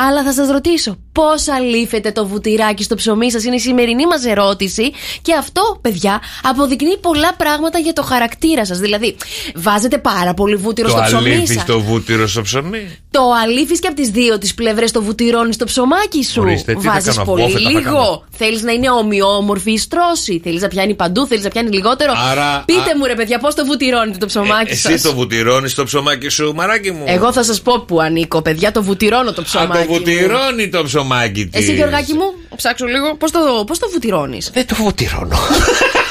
[0.08, 4.26] αλλά θα σας ρωτήσω, πώς αλήφετε το βουτυράκι στο ψωμί σας, είναι η σημερινή μας
[4.26, 4.92] ερώτηση.
[5.22, 8.80] Και αυτό, παιδιά, αποδεικνύει πολλά πράγματα για το χαρακτήρα σας.
[8.80, 9.16] Δηλαδή,
[9.56, 11.62] βάζετε πάρα πολύ βούτυρο Το στο ψωμί αλήφι σας.
[11.62, 15.66] στο βούτυρο στο ψωμί; Το αλήφεις και από τις δύο τις πλευρές το βουτυρώνεις στο
[15.74, 16.42] ψωμάκι σου.
[16.42, 17.84] Ορίστε, τι θα Βάζεις κάνω, πολύ βόφετα θα λίγο.
[17.84, 18.24] κάνω.
[18.38, 20.42] Θέλεις να είναι ομοιόμορφη η στρώση.
[20.44, 22.14] Θέλεις να πιάνει παντού, θέλεις να πιάνει λιγότερο.
[22.32, 25.14] Άρα, Πείτε α- μου, ρε παιδιά, πώς το βουτυρώνετε το ψωμάκι Ε, σας; Εσύ το
[25.14, 27.04] βουτυρώνεις στο ψωμάκι σου, μαράκι μου.
[27.08, 28.72] Εγώ θα σας πω που ανήκω, παιδιά.
[28.72, 29.72] Το βουτυρώνω το Α, ψωμάκι.
[29.72, 29.98] το μου.
[29.98, 31.62] βουτυρώνει το ψωμάκι της.
[31.62, 33.16] Εσύ, Γεωργάκη μου, ψάξω λίγο.
[33.16, 35.38] Πώς το, πώς το βουτυρώνεις; Δεν το βουτυρώνω.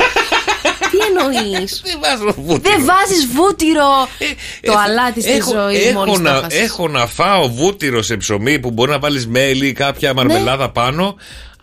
[1.03, 2.77] Τι εννοείς; Δεν βάζω βούτυρο.
[2.77, 4.09] Δεν βάζεις βούτυρο;
[4.63, 6.61] το Ε, αλάτι στη έχω, ζωή έχω, μόλις το να, έχασες.
[6.61, 11.17] έχω να φάω βούτυρο σε ψωμί που μπορεί να βάλεις μέλι ή κάποια μαρμελάδα πάνω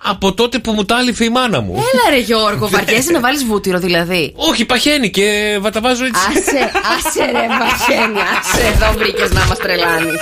[0.04, 1.74] από τότε που μου τα άλυφε η μάνα μου.
[1.74, 4.34] Έλα ρε Γιώργο, βαριέσαι να βάλεις βούτυρο δηλαδή.
[4.36, 6.22] Όχι, παχαίνει και βα- τα βάζω έτσι.
[6.30, 10.20] Άσε, άσε ρε Βαρχένια, άσε εδώ βρήκες να μας τρελάνεις.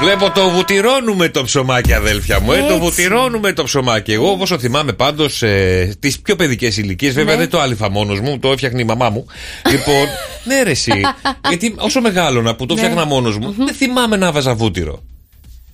[0.00, 2.52] Βλέπω το βουτυρώνουμε το ψωμάκι, αδέλφια μου.
[2.52, 2.78] Ε, το Έτσι.
[2.78, 4.12] βουτυρώνουμε το ψωμάκι.
[4.12, 7.40] Εγώ, όσο θυμάμαι πάντως ε, τις πιο παιδικές ηλικίες, βέβαια Ναι.
[7.40, 9.26] δεν το άλυφα μόνος μου, το έφτιαχνε η μαμά μου.
[9.70, 10.06] λοιπόν,
[10.48, 10.92] ναι, ρε, εσύ.
[11.48, 12.80] Γιατί όσο μεγάλωνα που το Ναι.
[12.80, 15.02] φτιάχνα μόνος μου, δεν θυμάμαι να βάζα βούτυρο.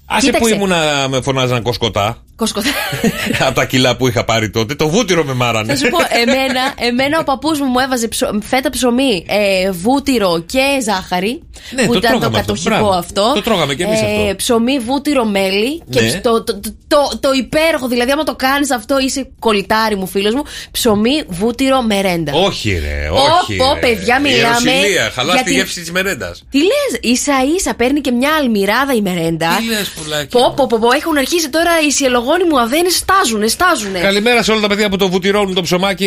[0.06, 0.54] Άσε που Κοίταξε.
[0.54, 2.20] ήμουν να με φωνάζαν κοσκοτά Κοσκοθέ.
[3.46, 4.74] από τα κιλά που είχα πάρει τότε.
[4.74, 5.74] Το βούτυρο με μάρανε.
[5.74, 10.42] Θα σου πω, εμένα, εμένα ο παππούς μου μου έβαζε ψω, φέτα ψωμί, ε, βούτυρο
[10.46, 11.42] και ζάχαρη.
[11.74, 12.52] Ναι, που το ήταν το τρώγαμε αυτό.
[12.52, 12.90] κατοχικό Μπράβο.
[12.98, 13.32] αυτό.
[13.34, 14.34] Το τρώγαμε κι εμείς αυτό.
[14.36, 15.82] Ψωμί, βούτυρο, μέλι.
[15.90, 16.06] Και Ναι.
[16.06, 20.06] ψ- το, το, το, το, το υπέροχο, δηλαδή, άμα το κάνεις αυτό, είσαι κολλητάρι μου,
[20.06, 20.42] φίλος μου.
[20.70, 22.32] Ψωμί, βούτυρο, μερέντα.
[22.34, 23.56] όχι, ρε, Πω, όχι.
[23.56, 23.80] πω, ρε.
[23.80, 26.44] παιδιά, μιλάμε Ιεροσυλία, χαλάς για τη την- γεύση της μερέντας.
[26.50, 29.48] Τι λες, ίσα ίσα παίρνει και μια αλμυράδα η μερέντα.
[29.58, 30.54] Τι λες, πουλάκι Πω, μου.
[30.54, 31.90] πω, πω, πω, έχουν αρχίσει τώρα οι
[32.32, 33.98] σιελογόνοι μου αδένε, στάζουνε, στάζουνε.
[33.98, 36.06] Καλημέρα σε όλα τα παιδιά που το βουτυρώνουν το ψωμάκι.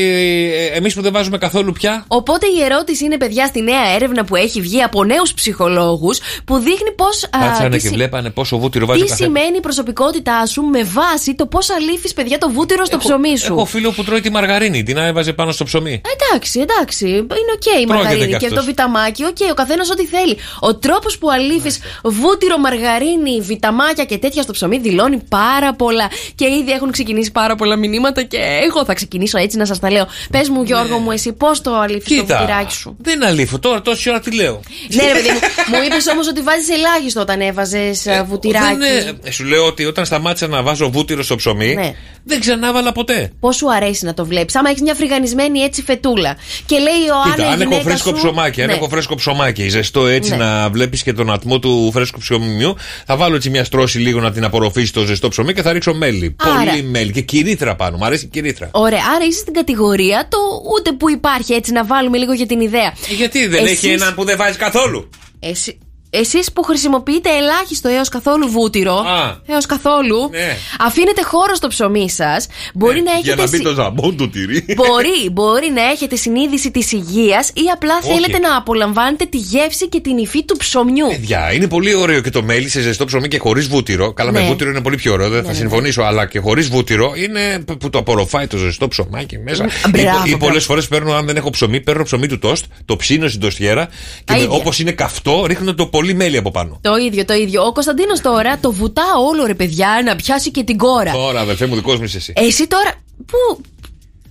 [0.74, 2.06] Εμείς που δεν βάζουμε καθόλου πια.
[2.08, 6.58] Οπότε η ερώτηση είναι, παιδιά, στη νέα έρευνα που έχει βγει από νέους ψυχολόγους, που
[6.58, 7.30] δείχνει πώς.
[7.30, 9.34] Κάτσανε και βλέπανε πόσο βούτυρο βάζει ο Τι καθένας.
[9.34, 13.54] σημαίνει η προσωπικότητά σου με βάση το πώς αλήφει, παιδιά, το βούτυρο στο ψωμί σου.
[13.54, 16.02] Έχω φίλο που τρώει τη μαργαρίνη, την έβαζε πάνω στο ψωμί.
[16.30, 17.08] Εντάξει, εντάξει.
[17.08, 18.60] Είναι οκ η μαργαρίνη κι και αυτός.
[18.60, 20.38] το βιταμάκι, οκ, ο καθένας ό,τι θέλει.
[20.60, 21.72] Ο τρόπος που αλείφει
[22.04, 26.05] βούτυρο, μαργαρίνη, βιταμάκια και τέτοια στο ψωμί δηλώνει πάρα πολλά.
[26.36, 28.38] Και ήδη έχουν ξεκινήσει πάρα πολλά μηνύματα και
[28.70, 30.08] εγώ θα ξεκινήσω έτσι να σας τα λέω.
[30.32, 34.10] Πες μου, Γιώργο μου, εσύ πώς το αλείφεις το βουτυράκι σου; δεν αλείφω τώρα, τόση
[34.10, 34.60] ώρα τι λέω.
[34.94, 35.40] ναι, ρε παιδί μου,
[35.78, 38.76] μου είπες όμως ότι βάζεις ελάχιστο όταν έβαζες βουτυράκι.
[38.78, 41.94] Δεν, ε, σου λέω ότι όταν σταμάτησα να βάζω βούτυρο στο ψωμί, Ναι.
[42.28, 43.32] Δεν ξανάβαλα ποτέ.
[43.40, 46.36] Πώς σου αρέσει να το βλέπεις; Άμα έχεις μια φρυγανισμένη έτσι φετούλα.
[46.66, 47.66] Και λέει ο Κοίτα, Άννα.
[47.66, 48.74] αν έχω φρέσκο ψωμάκι, αν ναι.
[48.74, 50.38] έχω φρέσκο ψωμάκι, ζεστό έτσι Ναι.
[50.38, 52.76] να βλέπεις και τον ατμό του φρέσκου ψωμιού,
[53.06, 55.94] θα βάλω έτσι μια στρώση λίγο να την απορροφήσει το ζεστό ψωμί και θα ρίξω
[55.96, 56.36] μέλι.
[56.40, 56.70] Άρα.
[56.72, 57.98] Πολύ μέλι και κυρίθρα πάνω.
[57.98, 58.70] Μ' αρέσει η κυρίθρα.
[58.72, 60.38] Ωραία, άρα είσαι στην κατηγορία το
[60.76, 62.94] ούτε που υπάρχει έτσι να βάλουμε λίγο για την ιδέα.
[63.10, 65.78] Ε, Γιατί δεν έχει Εσείς- έναν που δεν βάζει καθόλου; Εσύ,
[66.20, 69.36] εσείς που χρησιμοποιείτε ελάχιστο έως καθόλου βούτυρο, Α.
[69.46, 70.58] έως καθόλου, Ναι.
[70.80, 73.28] αφήνετε χώρο στο ψωμί σας, μπορεί να έχετε...
[73.28, 74.66] Για να μπει συ- το ζαμπόν του τυρί.
[74.76, 78.14] Μπορεί, μπορεί να έχετε συνείδηση της υγείας ή απλά Όχι.
[78.14, 81.08] θέλετε να απολαμβάνετε τη γεύση και την υφή του ψωμιού.
[81.08, 84.14] Παιδιά, είναι πολύ ωραίο και το μέλι σε ζεστό ψωμί και χωρίς βούτυρο.
[84.14, 84.40] Καλά, Ναι.
[84.42, 86.02] με βούτυρο είναι πολύ πιο ωραίο, δεν θα συμφωνήσω.
[86.02, 89.66] Αλλά και χωρίς βούτυρο είναι που- που το απορροφάει το ζεστό ψωμάκι μέσα.
[89.90, 90.38] μπράβο, ή μπράβο.
[90.46, 93.86] πολλές φορές παίρνω, αν δεν έχω ψωμί, παίρνω ψωμί του τόστ, το ψήνω στην τοστιέρα
[93.86, 93.92] και
[94.26, 94.50] Τα ίδια.
[94.50, 96.80] όπως είναι καυτό, ρίχνω το πολύ μέλι από πάνω.
[96.82, 97.64] Το ίδιο, το ίδιο.
[97.66, 101.12] Ο Κωνσταντίνος τώρα το βουτά όλο ρε παιδιά να πιάσει και την κόρα.
[101.12, 102.34] Τώρα, αδερφέ μου, δικός μου είσαι εσύ.
[102.36, 102.94] Εσύ τώρα.
[103.26, 103.62] Πού,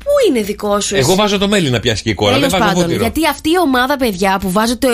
[0.05, 2.41] πού είναι δικό σου, Εγώ εσύ; βάζω το μέλι να πιάσει και η κόρα, δεν
[2.41, 3.01] Τέλος βάζω πάντων, βούτυρο.
[3.03, 4.89] γιατί αυτή η ομάδα, παιδιά, που βάζετε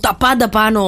[0.00, 0.82] τα πάντα πάνω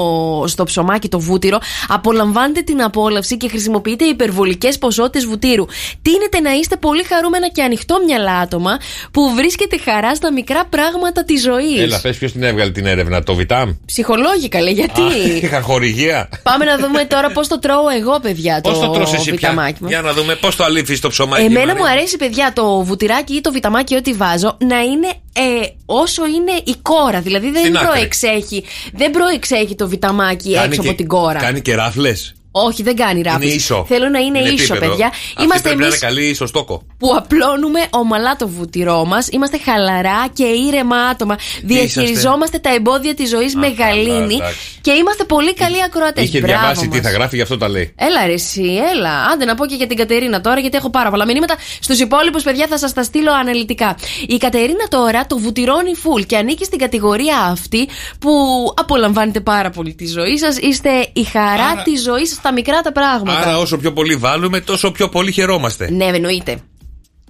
[0.47, 1.59] στο ψωμάκι, το βούτυρο,
[1.89, 5.65] απολαμβάνετε την απόλαυση και χρησιμοποιείτε υπερβολικές ποσότητες βουτύρου.
[6.03, 8.79] Τίνετε να είστε πολύ χαρούμενα και ανοιχτόμυαλα άτομα
[9.11, 11.81] που βρίσκεται χαρά στα μικρά πράγματα της ζωής.
[11.81, 13.71] Έλα, πες ποιος την έβγαλε την έρευνα, το Βιτάμ.
[13.87, 15.03] Ψυχολόγικα, λέει, γιατί;
[15.43, 16.29] Είχα χορηγία.
[16.43, 18.61] Πάμε να δούμε τώρα πώς το τρώω εγώ, παιδιά.
[18.63, 19.89] Πώς το τρως εσύ πια; βιταμάκι μου.
[19.89, 21.45] Για να δούμε πώς το αλήφει το ψωμάκι.
[21.45, 21.75] Εμένα Μαρία.
[21.83, 23.67] μου αρέσει, παιδιά, το βουτυράκι ή το βιταμάκι,
[23.97, 27.21] ό,τι βάζω, να είναι ε, όσο είναι η κόρα.
[27.21, 27.89] Δηλαδή δεν Στην άκρη.
[27.89, 31.39] προεξέχει, δεν προεξέχει το βιταμάκι Κάνει έξω και- από την κόρα.
[31.39, 32.33] Κάνει και ράφλες.
[32.67, 33.45] Όχι, δεν κάνει ράπη.
[33.47, 33.85] Είναι ίσο.
[33.89, 34.91] Θέλω να είναι, ίσο, επίπεδο.
[34.91, 35.07] παιδιά.
[35.07, 36.83] Αυτή Είμαστε πρέπει εμεί να είναι καλή στο στόκο.
[36.99, 39.29] που απλώνουμε ομαλά το βουτυρό μας.
[39.31, 41.37] Είμαστε χαλαρά και ήρεμα άτομα.
[41.63, 44.59] Διαχειριζόμαστε τα εμπόδια της ζωής με καλά, γαλήνη εντάξει.
[44.81, 46.25] και είμαστε πολύ καλοί ακροατές.
[46.25, 47.95] Είχε διαβάσει τι θα γράφει, γι' αυτό τα λέει.
[47.97, 49.11] Έλα ρε εσύ, έλα.
[49.33, 51.57] Άντε να πω και για την Κατερίνα τώρα, γιατί έχω πάρα πολλά μηνύματα.
[51.81, 53.97] Στους υπόλοιπους, παιδιά, θα σας τα στείλω αναλυτικά.
[54.29, 57.89] Η Κατερίνα τώρα το βουτυρώνει full και ανήκει στην κατηγορία αυτή
[58.19, 58.31] που
[58.77, 60.57] απολαμβάνετε πάρα πολύ τη ζωή σας.
[60.59, 63.39] Είστε η χαρά Άρα- της ζωής σας στα μικρά τα πράγματα.
[63.39, 65.91] Άρα όσο πιο πολύ βάλουμε, τόσο πιο πολύ χαιρόμαστε.
[65.91, 66.59] Ναι, εννοείται.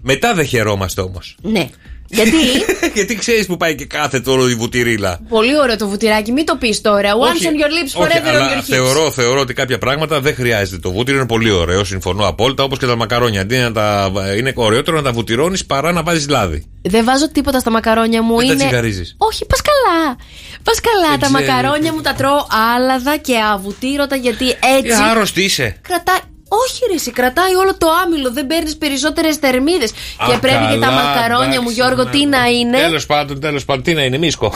[0.02, 1.36] Μετά δεν χαιρόμαστε όμως.
[1.42, 1.68] Ναι.
[2.08, 2.36] Γιατί;
[2.94, 5.20] Γιατί ξέρεις που πάει και κάθε τώρα η βουτυρίλα.
[5.28, 7.12] Πολύ ωραίο το βουτυράκι, μην το πεις τώρα.
[7.12, 8.64] Once Όχι, on your lips, όχι, forever on αλλά your hips.
[8.66, 10.78] θεωρώ, θεωρώ ότι κάποια πράγματα δεν χρειάζεται.
[10.78, 13.40] Το βούτυρο είναι πολύ ωραίο, συμφωνώ απόλυτα, όπως και τα μακαρόνια.
[13.40, 14.10] Αντί να τα.
[14.36, 16.64] Είναι ωραιότερο να τα βουτυρώνεις παρά να βάζεις λάδι.
[16.82, 18.36] Δεν βάζω τίποτα στα μακαρόνια μου.
[18.36, 18.64] Δεν τα είναι...
[18.64, 19.14] τσιγαρίζεις.
[19.18, 20.16] Όχι, πας καλά.
[20.62, 21.10] Πας καλά.
[21.10, 21.52] Δεν τα ξέρω.
[21.60, 22.46] μακαρόνια μου τα τρώω
[22.76, 25.02] άλαδα και αβουτήρωτα γιατί Τι έτσι.
[25.10, 25.76] άρρωστη είσαι.
[25.82, 26.18] Κρατάει.
[26.48, 28.32] Όχι, ρε, εσύ, κρατάει όλο το άμυλο.
[28.32, 29.90] Δεν παίρνεις περισσότερες θερμίδες.
[30.26, 32.10] Και Α, πρέπει και τα καλά, μακαρόνια μου, εντάξει, Γιώργο, ναι.
[32.10, 32.78] τι να είναι.
[32.78, 34.46] Τέλος πάντων, τέλος πάντων, τι να είναι, μίσκο.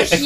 [0.00, 0.22] Όχι.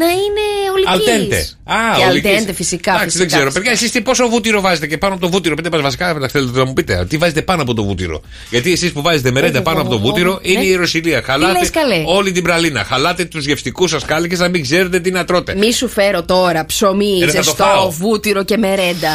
[0.00, 0.92] να είναι ολικής.
[0.92, 1.36] Αλτέντε.
[1.64, 2.30] Α, και ολικής.
[2.30, 2.92] αλτέντε, φυσικά.
[2.94, 3.50] Εντάξει, δεν φυσικά, ξέρω.
[3.50, 3.70] φυσικά.
[3.70, 5.54] Παιδιά, εσείς πόσο βούτυρο βάζετε και πάνω από το βούτυρο.
[5.54, 7.06] Πείτε μας βασικά, να θέλετε να μου πείτε.
[7.08, 8.20] Τι βάζετε πάνω από το βούτυρο.
[8.50, 10.50] Γιατί εσείς που βάζετε μερέντα Εγώ, πάνω από το εγώ, βούτυρο ναι.
[10.52, 11.22] είναι η ιεροσιλία.
[11.24, 12.84] Χαλάτε λες, καλέ; όλη την πραλίνα.
[12.84, 15.54] Χαλάτε τους γευστικούς σας κάλικες να μην ξέρετε τι να τρώτε.
[15.54, 17.90] Μη σου φέρω τώρα ψωμί, Ε, θα το ζεστό, φάω.
[18.24, 19.12] Βούτυρο και μερέντα.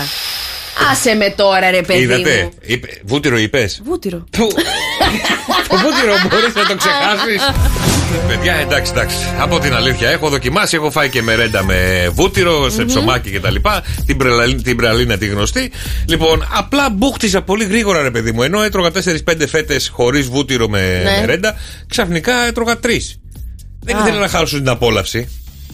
[0.92, 2.52] Άσε με τώρα, ρε παιδί Είδατε; μου.
[2.62, 4.24] Είπε, βούτυρο είπες; Βούτυρο.
[4.32, 7.42] το βούτυρο μπορείς να το ξεχάσεις.
[8.28, 9.18] Παιδιά, εντάξει, εντάξει.
[9.40, 13.56] Από την αλήθεια, έχω δοκιμάσει, έχω φάει και μερέντα με βούτυρο, σε ψωμάκι κτλ.
[14.06, 15.72] Την, πραλίνα, την πραλίνα τη γνωστή.
[16.06, 18.44] Λοιπόν, απλά μπούχτιζα πολύ γρήγορα, ρε παιδί μου.
[18.44, 21.18] Ενώ έτρωγα 4-5 φέτες χωρίς βούτυρο με Ναι.
[21.20, 21.56] μερέντα,
[21.88, 23.20] ξαφνικά έτρωγα 3.
[23.80, 24.00] Δεν Α.
[24.00, 25.30] ήθελα να χάσω την απόλαυση.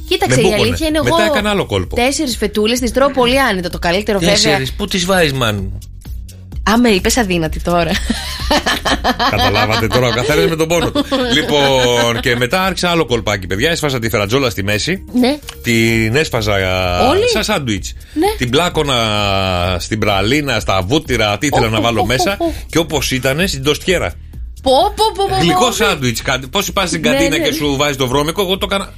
[0.08, 0.68] Κοίταξε, Με η μπούκωνες.
[0.68, 1.32] αλήθεια είναι Μετά εγώ.
[1.34, 1.95] έκανα άλλο κόλπο.
[1.95, 3.70] Τέσσερις φετούλες τις τρώω πολύ άνετα.
[3.70, 4.34] Το καλύτερο βέβαια.
[4.34, 5.78] Τέσσερι, πού τις βάζεις, μάνι μου.
[6.72, 7.91] Α, με είπες αδύνατη τώρα.
[9.30, 11.06] Καταλάβατε τώρα ο καθένας με τον πόνο του.
[11.34, 13.70] λοιπόν, και μετά άρχισα άλλο κολπάκι, παιδιά.
[13.72, 15.03] Έσφασα τη φερατζόλα στη μέση.
[15.14, 15.38] ναι.
[15.64, 16.53] Την έσφαζα
[17.10, 17.93] Όλη; σαν σάντουιτς.
[18.14, 18.28] Ναι.
[18.38, 18.95] Την πλάκωνα
[19.80, 22.38] στην πραλίνα, στα βούτυρα, τι ήθελα Ω, να ω, βάλω ω, μέσα.
[22.39, 22.51] ω, ω.
[22.70, 24.14] Και όπως ήταν στην τοστιέρα.
[24.62, 25.72] Πω, πω, πω, πω, Γλυκό πω.
[25.72, 26.22] σάντουιτς.
[26.51, 27.56] Πώς πας στην Ναι, καντίνα ναι, και ναι.
[27.56, 28.93] σου βάζεις το βρώμικο, εγώ το έκανα.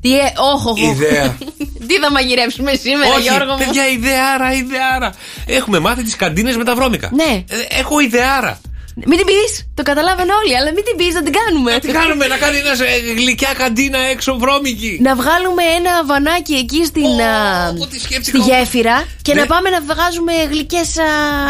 [0.00, 0.80] Τι, ε, όχ, όχ, όχ.
[0.80, 1.36] Ιδέα.
[1.88, 5.12] Τι θα μαγειρέψουμε σήμερα, Όχι, Γιώργο μου; παιδιά, ιδεάρα, ιδεάρα.
[5.46, 7.10] Έχουμε μάθει τις καντίνες με τα βρώμικα.
[7.12, 7.44] Ναι.
[7.48, 8.60] Ε, έχω ιδεάρα.
[8.94, 9.52] Μην την πεις.
[9.74, 11.78] Το καταλάβαινε όλοι, αλλά μην την πεις, να την κάνουμε.
[11.78, 12.78] Τι κάνουμε, να κάνει ένας
[13.16, 14.98] γλυκιά καντίνα έξω βρώμικη.
[15.02, 18.46] Να βγάλουμε ένα βανάκι εκεί στην, α, Ω, τι σκέφτηκα στη όμως.
[18.48, 19.40] γέφυρα και Ναι.
[19.40, 20.88] να πάμε να βγάζουμε γλυκές.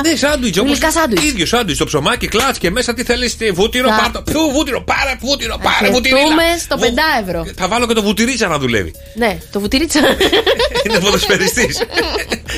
[0.07, 0.71] Ναι, σάντουιτς όμως.
[0.71, 1.25] Γλυκά σάντουιτς.
[1.25, 1.79] ίδιο σάντουιτς.
[1.79, 4.23] Το ψωμάκι, κλατς και μέσα τι θέλεις, βούτυρο, Θα- πάρ' το.
[4.23, 6.17] Ποιο βούτυρο, πάρε βούτυρο, πάρε βούτυρο.
[6.17, 7.47] Χαιρετούμε στο 5 ευρώ.
[7.57, 8.93] Θα βάλω και το βουτυρίτσα να δουλεύει.
[9.15, 10.01] Ναι, το βουτυρίτσα.
[10.87, 11.79] Είναι ποδοσφαιριστής.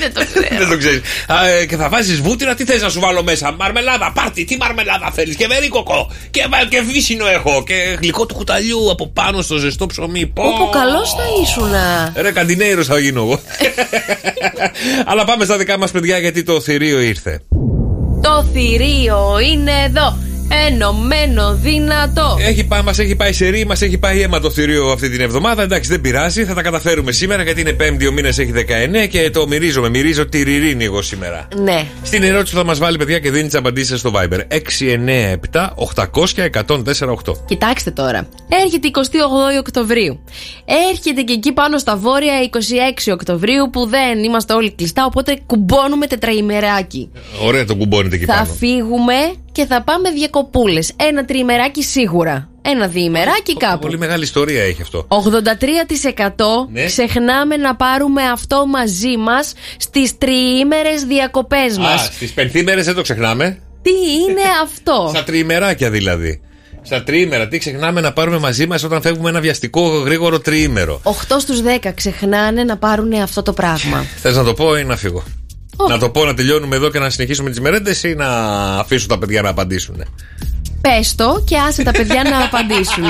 [0.00, 0.56] Δεν το ξέρω.
[0.58, 1.00] Δεν το ξέρεις.
[1.68, 3.52] Και θα βάζεις βούτυρα, τι θες να σου βάλω μέσα.
[3.58, 4.71] Μαρμελάδα, πάρτι, τι μαρμελάδα.
[4.74, 6.10] Μαρμελάδα θέλεις και βερίκοκο.
[6.30, 7.62] Και, βα- και βύσινο έχω.
[7.66, 10.26] Και γλυκό του κουταλιού από πάνω στο ζεστό ψωμί.
[10.26, 10.42] Πω.
[10.42, 12.12] Όπου καλός θα ήσουνα.
[12.16, 13.40] Ρε καντινέιρος θα γίνω εγώ.
[15.10, 17.40] Αλλά πάμε στα δικά μας παιδιά γιατί το θηρίο ήρθε.
[18.22, 20.16] Το θηρίο είναι εδώ.
[20.66, 22.36] Ενωμένο, δυνατό.
[22.40, 25.20] Έχει πάει, μας έχει πάει σε ρί, μας έχει πάει αίμα το θηρίο αυτή την
[25.20, 25.62] εβδομάδα.
[25.62, 29.30] Εντάξει, δεν πειράζει, θα τα καταφέρουμε σήμερα γιατί είναι πέμπτη, ο μήνας έχει 19 και
[29.30, 29.88] το μυρίζομαι.
[29.88, 31.48] Μυρίζω τη ριρίνη εγώ σήμερα.
[31.56, 31.86] Ναι.
[32.02, 34.38] Στην ερώτηση που θα μας βάλει παιδιά και δίνει τις απαντήσεις στο Viber.
[34.48, 37.34] 697 800 1048.
[37.44, 38.28] Κοιτάξτε τώρα.
[38.64, 40.20] Έρχεται 28 Οκτωβρίου.
[40.90, 42.32] Έρχεται και εκεί πάνω στα βόρεια
[43.08, 47.10] 26 Οκτωβρίου που δεν είμαστε όλοι κλειστά, οπότε κουμπώνουμε τετραημεράκι.
[47.44, 48.52] Ωραία το κουμπώνετε εκεί Θα πάνω.
[48.58, 49.14] φύγουμε
[49.52, 50.92] και θα πάμε διακοπούλες.
[50.96, 52.48] Ένα τριημεράκι σίγουρα.
[52.62, 53.78] Ένα διημεράκι κάπου.
[53.78, 55.06] Πολύ μεγάλη ιστορία έχει αυτό.
[55.08, 56.84] 83% Ναι.
[56.84, 62.04] ξεχνάμε να πάρουμε αυτό μαζί μας στις τριήμερες διακοπές Α, μας.
[62.14, 63.58] στις πενθήμερες δεν το ξεχνάμε.
[63.82, 66.40] Τι είναι αυτό; Στα τριημεράκια δηλαδή.
[66.84, 71.10] Στα τριήμερα, τι ξεχνάμε να πάρουμε μαζί μας όταν φεύγουμε ένα βιαστικό γρήγορο τριήμερο; 8
[71.40, 74.04] στους 10 ξεχνάνε να πάρουν αυτό το πράγμα.
[74.22, 75.22] Θες να το πω ή να φύγω;
[75.88, 78.26] Να το πω να τελειώνουμε εδώ και να συνεχίσουμε τις μερέντες ή να
[78.78, 80.04] αφήσω τα παιδιά να απαντήσουν.
[80.80, 83.04] Πες το και άσε τα παιδιά να απαντήσουν.
[83.04, 83.08] 6,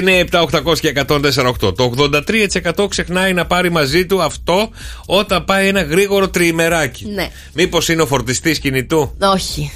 [0.00, 1.74] 9, 7, 800 και 148.
[1.76, 1.92] Το
[2.76, 4.70] 83% ξεχνάει να πάρει μαζί του αυτό
[5.06, 7.06] όταν πάει ένα γρήγορο τριημεράκι.
[7.14, 7.28] Ναι.
[7.52, 9.70] Μήπως είναι ο φορτιστής κινητού, Όχι.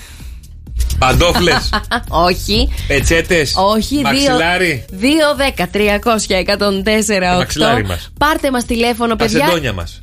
[0.98, 1.70] παντόφλες,
[2.28, 2.68] Όχι.
[2.86, 7.88] πετσέτες, Όχι, μαξιλάρι, 2, 10, 300, 104, μαξιλάρι 8.
[7.88, 8.10] μας.
[8.18, 9.46] Πάρτε μας τηλέφωνο, τα παιδιά.
[9.46, 10.00] σεντόνια μας.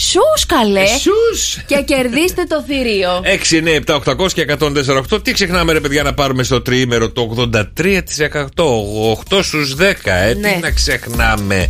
[0.00, 0.86] Σους καλέ.
[0.86, 1.58] Σους.
[1.66, 3.20] Και κερδίστε το θηρίο.
[3.24, 4.40] 6, 9, 7, 800 και
[5.12, 5.22] 148.
[5.22, 8.82] Τι ξεχνάμε, ρε παιδιά, να πάρουμε στο τριήμερο το 83%.
[9.30, 10.34] 8 στους 10, ε.
[10.34, 10.52] Ναι.
[10.52, 11.68] Τι να ξεχνάμε.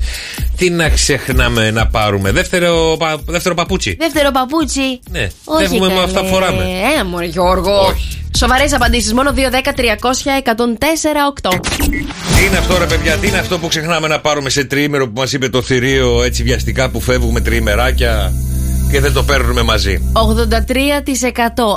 [0.56, 2.30] Τι να ξεχνάμε να πάρουμε.
[2.32, 3.96] Δεύτερο, πα- δεύτερο παπούτσι.
[4.00, 5.00] Δεύτερο παπούτσι.
[5.10, 6.04] Ναι, Όχι φεύγουμε με καλέ.
[6.04, 6.62] αυτά που φοράμε.
[6.98, 7.80] Ε, μωρέ Γιώργο.
[7.80, 8.22] Όχι.
[8.36, 9.12] Σοβαρές απαντήσεις.
[9.12, 11.50] Μόνο 2, 10, 300, 104, 8.
[12.36, 15.20] Τι είναι αυτό, ρε παιδιά, τι είναι αυτό που ξεχνάμε να πάρουμε σε τριήμερο που
[15.20, 18.32] μας είπε το θηρίο έτσι βιαστικά που φεύγουμε τριημεράκια
[18.90, 20.12] και δεν το παίρνουμε μαζί.
[20.12, 20.20] 83%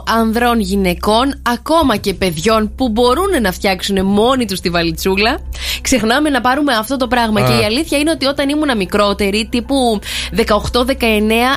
[0.08, 5.40] ανδρών γυναικών, ακόμα και παιδιών που μπορούν να φτιάξουν μόνοι τους τη βαλιτσούλα,
[5.82, 7.42] ξεχνάμε να πάρουμε αυτό το πράγμα.
[7.42, 7.48] Α.
[7.48, 10.00] Και η αλήθεια είναι ότι όταν ήμουν μικρότερη, τύπου
[10.36, 10.44] 18-19,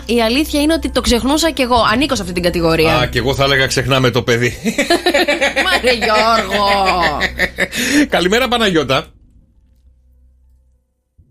[0.07, 1.77] η αλήθεια είναι ότι το ξεχνούσα κι εγώ.
[1.93, 2.97] Ανήκω σε αυτή την κατηγορία.
[2.97, 4.57] Α, και εγώ θα έλεγα ξεχνάμε το παιδί.
[5.65, 6.67] Μάρε Γιώργο!
[8.09, 9.07] Καλημέρα, Παναγιώτα.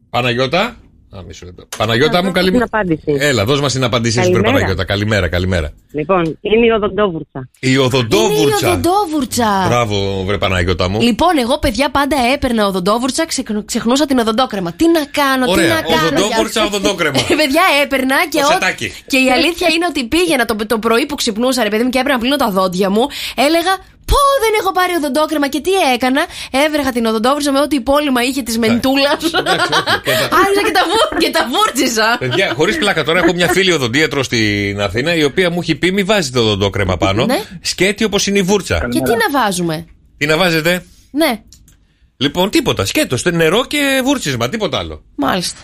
[0.09, 0.77] Παναγιώτα.
[1.17, 1.63] Α, μισό λεπτό.
[1.77, 2.63] Παναγιώτα μου, καλημέρα.
[2.63, 3.03] απάντηση.
[3.19, 4.53] Έλα, δώσ' μας την απάντησή σου, βρε Καλημέρα.
[4.53, 4.83] Παναγιώτα.
[4.85, 5.71] Καλημέρα, καλημέρα.
[5.91, 7.39] Λοιπόν, είναι η οδοντόβουρτσα.
[7.39, 8.67] Η Είναι η οδοντόβουρτσα.
[8.71, 9.65] οδοντόβουρτσα.
[9.67, 11.01] Μπράβο, βρε Παναγιώτα μου.
[11.01, 14.71] Λοιπόν, εγώ παιδιά πάντα έπαιρνα οδοντόβουρτσα, ξε- ξεχνούσα την οδοντόκρεμα.
[14.71, 16.07] Τι να κάνω, τι Ωραία, να κάνω.
[16.17, 17.19] οδοντόβουρτσα, για- οδοντόκρεμα.
[17.19, 18.91] Ε, παιδιά έπαιρνα και, Το ό- σετάκι.
[19.07, 21.97] και η αλήθεια είναι ότι πήγαινα το, το πρωί που ξυπνούσα, ρε παιδί μου, και
[21.97, 23.07] έπρεπε να πλύνω τα δόντια μου.
[23.35, 23.73] Έλεγα,
[24.05, 26.21] Πω δεν έχω πάρει οδοντόκρεμα και τι έκανα.
[26.65, 29.13] Έβρεχα την οδοντόβουρτσα με ό,τι υπόλοιμα είχε της μεντούλας.
[29.13, 32.15] Άρχισα και τα, βου- και τα βούρτιζα.
[32.19, 35.91] Παιδιά, χωρίς πλάκα τώρα, έχω μια φίλη οδοντίατρο στην Αθήνα η οποία μου έχει πει:
[35.91, 37.25] Μη βάζετε οδοντόκρεμα πάνω.
[37.25, 37.41] Ναι.
[37.61, 38.87] Σκέτη όπως είναι η βούρτσα.
[38.91, 39.85] Και τι να βάζουμε;
[40.17, 41.41] Τι να βάζετε; Ναι,
[42.17, 42.85] Λοιπόν, τίποτα.
[42.85, 45.03] Σκέτος, νερό και βούρτσισμα, τίποτα άλλο.
[45.15, 45.59] μάλιστα.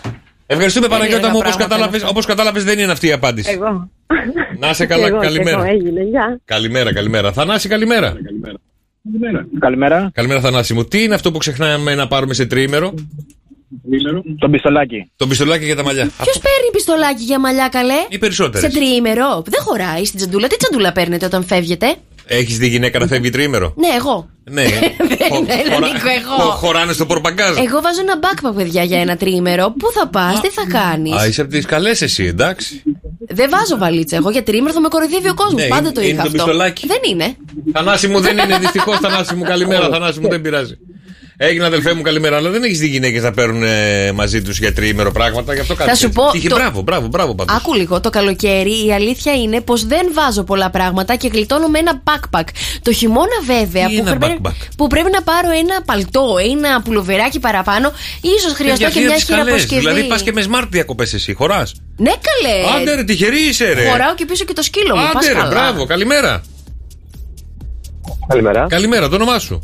[0.46, 2.10] Ευχαριστούμε Περίεργα Παναγιώτα μου, όπως πράγματα είναι κατάλαβε.
[2.10, 3.50] Όπως κατάλαβες, δεν είναι αυτή η απάντηση.
[3.50, 3.90] Εγώ.
[4.58, 5.56] Να είσαι Και καλά, εγώ, και καλημέρα.
[5.56, 6.40] εγώ, έγινε, γεια.
[6.44, 7.32] Καλημέρα, καλημέρα.
[7.32, 8.14] Θανάση, καλημέρα.
[9.58, 10.10] Καλημέρα.
[10.14, 10.84] Καλημέρα, Θανάση μου.
[10.84, 12.94] Τι είναι αυτό που ξεχνάμε να πάρουμε σε τριήμερο,
[14.38, 15.10] Το πιστολάκι.
[15.16, 16.02] Το πιστολάκι για τα μαλλιά.
[16.22, 18.72] Ποιος παίρνει πιστολάκι για μαλλιά, καλέ; Οι περισσότερες.
[18.72, 19.42] Σε τριήμερο.
[19.46, 20.46] Δεν χωράει στην τσαντούλα.
[20.46, 21.94] Τι τσαντούλα παίρνετε όταν φεύγετε;
[22.32, 23.74] Έχεις δει γυναίκα να φεύγει τριήμερο.
[23.76, 24.28] Ναι, εγώ.
[24.50, 24.62] Ναι.
[25.30, 26.34] Χω- Δεν χωρα- ανήκω εγώ.
[26.42, 27.56] χω- Χωράνε στο πορπαγκάζ.
[27.56, 29.74] Εγώ βάζω ένα backpack, παιδιά, για ένα τριήμερο.
[29.78, 32.82] Πού θα πας, τι θα κάνεις; Α, είσαι από τις καλές εσύ, εντάξει.
[33.28, 34.16] Δεν βάζω βαλίτσα.
[34.16, 35.62] Εγώ για τριήμερο θα με κοροϊδεύει ο κόσμος.
[35.62, 36.36] Ναι, Πάντα είναι- το είναι είχα το αυτό.
[36.42, 36.86] πιστολάκι.
[36.86, 37.36] Δεν είναι.
[37.72, 38.98] Θανάση μου δεν είναι, δυστυχώς.
[38.98, 39.88] Θανάση μου, καλημέρα.
[39.94, 40.74] Θανάση μου δεν πειράζει.
[41.42, 42.36] Έγινε αδελφέ μου, καλημέρα.
[42.36, 45.54] Αλλά δεν έχεις δει γυναίκες να παίρνουν ε, μαζί τους για τριήμερο πράγματα.
[45.54, 45.90] Γι' αυτό κάτι.
[45.90, 46.22] Θα σου τέτοιο.
[46.22, 47.56] πω, Τύχη, το- Μπράβο, μπράβο, μπράβο πάντως.
[47.56, 51.78] Άκου λίγο, το καλοκαίρι η αλήθεια είναι πως δεν βάζω πολλά πράγματα και γλιτώνω με
[51.78, 52.44] ένα backpack.
[52.82, 54.50] Το χειμώνα βέβαια Τι που ένα πρέπει, backpack?
[54.76, 59.80] που πρέπει να πάρω ένα παλτό, ένα πουλοβεράκι παραπάνω, ίσως χρειαστώ και μια χειραποσκευή.
[59.80, 62.80] Δηλαδή πας και με smart διακοπές εσύ, χωράς; Ναι, καλέ.
[62.80, 63.88] Άντε ρε, τυχερή είσαι ρε.
[63.90, 65.02] Χωράω και πίσω και το σκύλο μου.
[65.12, 65.48] Πας Άντε ρε, καλά.
[65.50, 66.42] μπράβο, καλημέρα.
[68.28, 68.66] Καλημέρα.
[68.68, 69.62] Καλημέρα, το όνομά σου.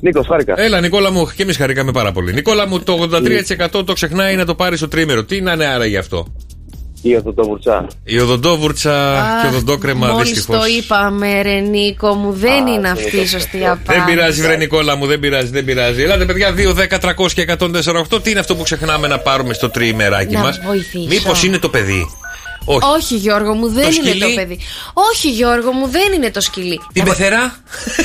[0.00, 0.54] Νίκος, χάρηκα.
[0.56, 2.32] Έλα, Νικόλα μου, και εμείς χαρήκαμε πάρα πολύ.
[2.32, 3.08] Νικόλα μου, το
[3.72, 5.24] 83% το ξεχνάει να το πάρει στο τρίμερο.
[5.24, 6.26] Τι να είναι άρα γι' αυτό;
[7.02, 7.86] Η οδοντόβουρτσα.
[8.04, 10.58] Η οδοντόβουρτσα και οδοντόκρεμα Μόλις δυστυχώς.
[10.58, 13.98] το είπαμε, ρε Νίκο μου, δεν είναι αυτή η σωστή απάντηση.
[13.98, 16.02] Δεν πειράζει, βρε Νικόλα μου, δεν πειράζει, δεν πειράζει.
[16.02, 17.56] Ελάτε, παιδιά, 2, 10, 300 και
[18.12, 18.22] 148.
[18.22, 21.06] Τι είναι αυτό που ξεχνάμε να πάρουμε στο τριημεράκι Να μας; βοηθήσω.
[21.08, 22.10] Μήπως είναι το παιδί;
[22.64, 22.80] Όχι.
[22.96, 24.58] Όχι, Γιώργο μου, δεν Το είναι σκυλί; το παιδί.
[25.12, 26.80] Όχι, Γιώργο μου, δεν είναι το σκυλί.
[26.92, 27.56] Την πεθερά;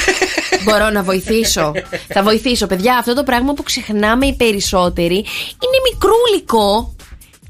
[0.64, 1.72] Μπορώ να βοηθήσω.
[2.08, 2.98] Θα βοηθήσω, παιδιά.
[2.98, 5.16] Αυτό το πράγμα που ξεχνάμε οι περισσότεροι
[5.64, 6.96] είναι μικρούλικο.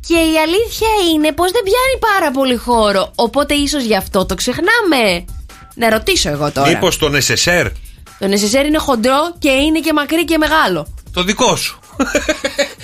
[0.08, 3.12] Και η αλήθεια είναι πως δεν πιάνει πάρα πολύ χώρο.
[3.16, 5.26] Οπότε ίσως γι' αυτό το ξεχνάμε.
[5.76, 6.68] Να ρωτήσω εγώ τώρα.
[6.70, 7.68] Μήπως τον SSR,
[8.20, 10.88] Το νεσεσέρ είναι χοντρό και είναι και μακρύ και μεγάλο.
[11.14, 11.80] το δικό σου.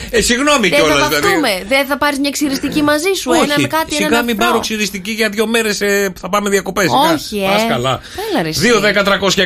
[0.10, 1.10] Ε, συγγνώμη Δεν θα κιόλας.
[1.10, 1.64] βαφτούμε.
[1.68, 3.32] Δεν θα πάρεις μια ξυριστική μαζί σου.
[3.32, 4.48] Όχι, έναν κάτι, σιγά έναν μην αφρό.
[4.50, 5.78] πάρω ξυριστική για δύο μέρες
[6.14, 6.90] που θα πάμε διακοπές.
[7.14, 7.46] Όχι, ε.
[7.46, 8.00] Πας καλά.
[8.32, 8.70] Έλα, ρε, εσύ.
[8.74, 9.42] 2, 10, 300 και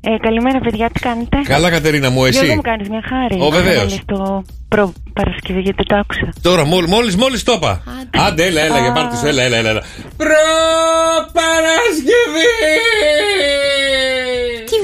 [0.00, 2.54] Ε, καλημέρα, παιδιά, τι κάνετε; Καλά, Κατερίνα μου, Γιώργο εσύ.
[2.54, 3.40] μου κάνεις μια χάρη.
[3.42, 3.74] Ω, βεβαίως.
[3.76, 6.32] Έβαλες το προ Παρασκευή γιατί το άκουσα.
[6.42, 7.82] Τώρα, μόλι μόλις, μόλις το είπα.
[8.26, 9.68] Άντε, έλα, έλα, για πάρτε σου, έλα, έλα, έλα.
[9.68, 9.82] έλα.
[10.16, 10.46] Προ-Παρασκευή!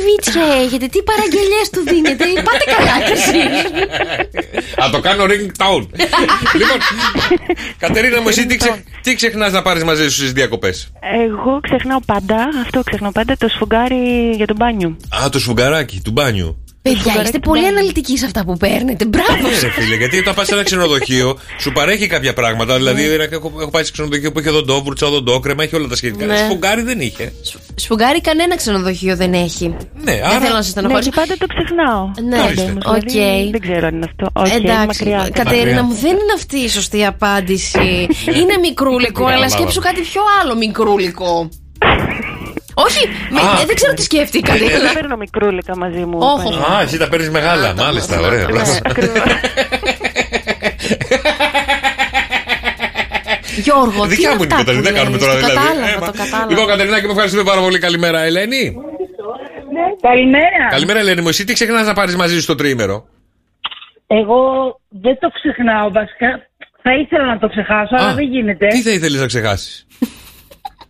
[0.03, 3.55] Τι βίτσια έχετε, τι παραγγελίε του δίνετε, πάτε καλά κι εσείς.
[4.85, 5.87] Α, το κάνω ringtone.
[6.61, 6.79] λοιπόν,
[7.79, 8.83] Κατερίνα μου, εσύ τι, ξε...
[9.03, 10.93] τι ξεχνάς να πάρεις μαζί σου στις διακοπές;
[11.25, 14.97] Εγώ ξεχνάω πάντα, αυτό ξεχνάω πάντα, το σφουγγάρι για το μπάνιο.
[15.23, 16.62] Α, το σφουγγαράκι του μπάνιου.
[16.83, 19.05] Παιδιά, είστε πολύ αναλυτικοί σε αυτά που παίρνετε.
[19.05, 19.61] Μπράβο Ναι, σας.
[19.63, 22.77] ρε φίλε, γιατί όταν πας σε ένα ξενοδοχείο, σου παρέχει κάποια πράγματα.
[22.77, 23.25] Δηλαδή, Ναι.
[23.25, 26.27] έχω, έχω πάει σε ξενοδοχείο που είχε οδοντόβουρτσα, οδοντόκρεμα, έχει όλα τα σχετικά.
[26.27, 26.37] Ναι.
[26.37, 27.33] Σφουγγάρι δεν είχε.
[27.75, 29.69] Σφουγγάρι κανένα ξενοδοχείο δεν έχει.
[29.69, 31.11] Ναι, Δεν άρα- θέλω να σας Ναι, στενοχωρήσω.
[31.11, 32.11] και πάντα το ξεχνάω.
[32.29, 33.11] Ναι, Πάντα όμως, οκ.
[33.11, 34.41] δηλαδή, Δεν ξέρω αν είναι αυτό.
[34.41, 35.29] Όχι, Εντάξει, μακριά.
[35.33, 35.83] Κατερίνα Μακριά.
[35.83, 38.07] μου, δεν είναι αυτή η σωστή απάντηση.
[38.41, 39.49] είναι μικρούλικο, αλλά Κατάλαβα.
[39.57, 41.49] σκέψου κάτι πιο άλλο μικρούλικο.
[42.75, 43.61] Όχι, με- Α.
[43.61, 44.59] ε, δεν ξέρω τι σκέφτηκατε.
[44.59, 46.19] Δεν αλλά- παίρνω μικρούλικα μαζί μου.
[46.21, 46.51] Όχο.
[46.51, 46.77] πάντα.
[46.77, 47.75] Α, εσύ τα παίρνεις μεγάλα.
[47.75, 48.47] Μάλιστα, ωραία.
[48.51, 48.73] μπράβο.
[53.65, 55.47] Γιώργο, τι Δικιά είναι μου είναι η αυτά Κατερίνα, που δεν κάνουμε λες, τώρα το
[55.47, 55.59] δηλαδή.
[55.67, 56.51] Κατάλαβα, Ε, το μα- κατάλαβα.
[56.51, 57.79] Λοιπόν, Κατερινάκη, μου ευχαριστούμε πάρα πολύ.
[57.79, 58.75] Καλημέρα, Ελένη.
[60.01, 60.65] Καλημέρα.
[60.71, 61.29] Καλημέρα, Ελένη μου.
[61.29, 63.05] Εσύ τι ξεχνάς να πάρεις μαζί σου στο τρίμερο;
[64.07, 64.41] Εγώ
[64.89, 66.29] δεν το ξεχνάω βασικά.
[66.83, 68.67] Θα ήθελα να το ξεχάσω, αλλά Α, δεν γίνεται.
[68.67, 69.87] Τι θα ήθελες να ξεχάσεις;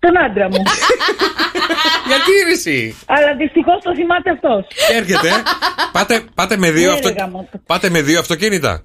[0.05, 0.63] Τον άντρα μου.
[2.11, 2.79] Γιατί ρε εσύ.
[3.07, 4.61] αλλά δυστυχώς το θυμάται αυτός.
[4.89, 5.29] Και έρχεται.
[5.29, 5.43] ε.
[5.93, 7.09] πάτε, πάτε, με δύο Ναι, αυτο...
[7.09, 7.57] ρε, γαμώτο.
[7.67, 8.83] πάτε με δύο αυτοκίνητα.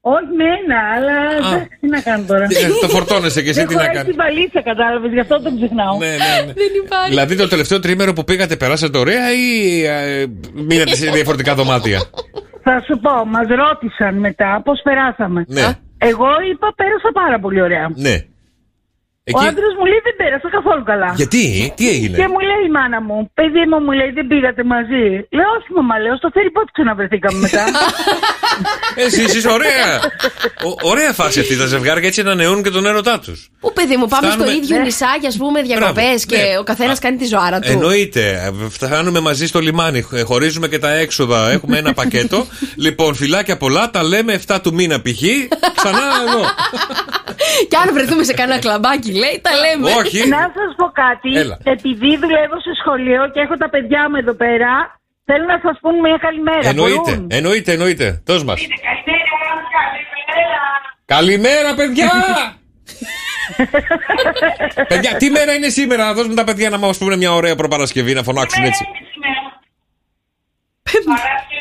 [0.00, 1.16] Όχι με ένα, αλλά
[1.50, 2.44] δεν- τι να κάνω τώρα.
[2.44, 4.16] Ε, το φορτώνεσαι και εσύ, τι Έχω να έρθει κάνεις.
[4.16, 5.96] βαλίτσα, κατάλαβες, γι' αυτό τον ξεχνάω.
[5.98, 6.52] Ναι, ναι, ναι.
[7.08, 11.98] Δηλαδή το τελευταίο τρίμερο που πήγατε περάσατε ωραία ή ε, μείνατε σε διαφορετικά δωμάτια;
[12.62, 15.44] Θα σου πω, μας ρώτησαν μετά πώς περάσαμε.
[15.48, 15.62] Ναι.
[15.98, 17.90] Εγώ είπα πέρασα πάρα πολύ ωραία.
[17.94, 18.16] Ναι.
[19.28, 19.44] Ο Εκεί...
[19.50, 21.10] άντρας μου λέει δεν πέρασα καθόλου καλά.
[21.20, 21.42] Γιατί,
[21.78, 25.04] τι έγινε; Και μου λέει η μάνα μου, παιδί μου, μου λέει δεν πήγατε μαζί.
[25.36, 27.64] Λέω, όχι μαμά, λέω, στο φέρει πότε ξαναβρεθήκαμε μετά.
[29.04, 29.88] Εσύ είσαι ωραία.
[30.68, 31.54] Ο- ωραία φάση αυτή.
[31.56, 33.38] Τα ζευγάρια έτσι ανανεώνουν και τον έρωτά τους.
[33.60, 34.82] Πού παιδί μου, πάμε Φτάνουμε- στο ίδιο Ναι.
[34.82, 36.58] νησάκι, ας πούμε, διακοπές Μπράβο, και ναι.
[36.58, 37.70] ο καθένας κάνει τη ζωάρα του.
[37.70, 38.52] Εννοείται.
[38.70, 40.02] Φτάνουμε μαζί στο λιμάνι.
[40.02, 41.50] χ- Χωρίζουμε και τα έξοδα.
[41.50, 42.46] Έχουμε ένα πακέτο.
[42.86, 43.90] λοιπόν, φυλάκια πολλά.
[43.90, 45.22] Τα λέμε 7 του μήνα π.χ.
[45.76, 46.40] Ξανά εδώ.
[47.70, 49.84] Και αν βρεθούμε σε κανένα κλαμπάκι, λέει, τα λέμε.
[50.00, 50.18] Όχι.
[50.28, 51.30] Να σας πω κάτι.
[51.42, 51.56] Έλα.
[51.74, 54.70] Επειδή δουλεύω σε σχολείο και έχω τα παιδιά μου εδώ πέρα,
[55.28, 56.68] θέλω να σας πούν μια καλημέρα.
[56.68, 57.12] Εννοείται.
[57.14, 58.06] Μπορούν; Εννοείται, εννοείται.
[58.28, 58.60] Δώσ' μας.
[61.04, 62.12] Καλημέρα, παιδιά!
[64.90, 68.14] παιδιά, τι μέρα είναι σήμερα, να δώσουμε τα παιδιά να μας πούνε μια ωραία προπαρασκευή,
[68.14, 68.84] να φωνάξουν έτσι.
[70.92, 71.57] Εντάξει,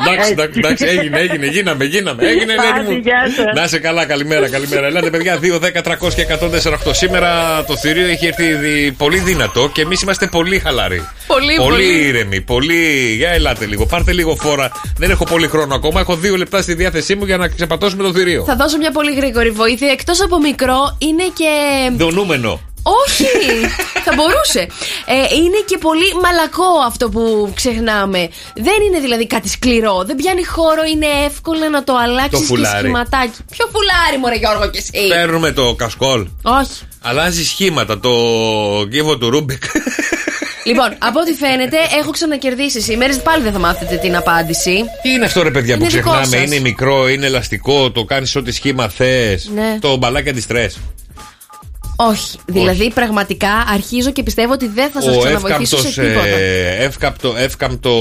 [0.00, 2.26] εντάξει, εντάξει, έγινε, έγινε, γίναμε, γίναμε.
[2.26, 3.00] Έγινε, Άντε, Ελένη μου.
[3.02, 3.54] γεια σας.
[3.54, 4.86] Να είσαι καλά, καλημέρα, καλημέρα.
[4.86, 6.94] Ελάτε, παιδιά, 2, 10, 300 και 148.
[6.94, 11.08] Σήμερα το θηρίο έχει έρθει δι- πολύ δυνατό και εμείς είμαστε πολύ χαλαροί.
[11.26, 12.06] Πολύ, πολύ πολύ.
[12.06, 13.14] ήρεμοι, πολύ.
[13.16, 14.70] Για ελάτε λίγο, πάρτε λίγο φόρα.
[14.98, 16.00] Δεν έχω πολύ χρόνο ακόμα.
[16.00, 18.44] Έχω δύο λεπτά στη διάθεσή μου για να ξεπατώσουμε το θηρίο.
[18.44, 19.90] Θα δώσω μια πολύ γρήγορη βοήθεια.
[19.90, 21.50] Εκτός από μικρό, είναι και.
[21.96, 22.60] Δονούμενο.
[23.04, 23.26] Όχι!
[24.04, 24.60] θα μπορούσε.
[25.06, 28.28] Ε, είναι και πολύ μαλακό αυτό που ξεχνάμε.
[28.54, 30.04] Δεν είναι δηλαδή κάτι σκληρό.
[30.06, 32.78] Δεν πιάνει χώρο, είναι εύκολο να το αλλάξεις Το και φουλάρι.
[32.78, 33.38] σχηματάκι.
[33.50, 36.26] Ποιο φουλάρι, Μωρέ Γιώργο, και εσύ; Παίρνουμε το κασκόλ.
[36.42, 36.78] Όχι.
[37.02, 38.10] Αλλάζει σχήματα, τον
[38.90, 39.62] κύβο του Ρούμπικ.
[40.64, 43.16] Λοιπόν, από ό,τι φαίνεται, έχω ξανακερδίσει σήμερα.
[43.24, 44.84] Πάλι δεν θα μάθετε την απάντηση.
[45.02, 46.46] Τι είναι αυτό ρε παιδιά Είναι που δικό ξεχνάμε, σας.
[46.46, 49.50] είναι μικρό, είναι ελαστικό, το κάνεις ό,τι σχήμα θες.
[49.54, 49.78] Ναι.
[49.80, 50.78] Το μπαλάκι αντιστρες.
[51.96, 52.38] Όχι.
[52.46, 56.26] Δηλαδή, πραγματικά αρχίζω και πιστεύω ότι δεν θα σας Ο ξαναβοηθήσω σε εύκαμπτος, τίποτα.
[56.26, 57.92] ε, εύκαμπτο, εύκαμπτο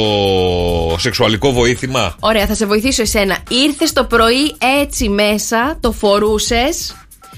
[0.99, 2.15] σεξουαλικό βοήθημα.
[2.19, 3.37] Ωραία, θα σε βοηθήσω εσένα.
[3.49, 6.95] Ήρθες το πρωί έτσι μέσα, το φορούσες.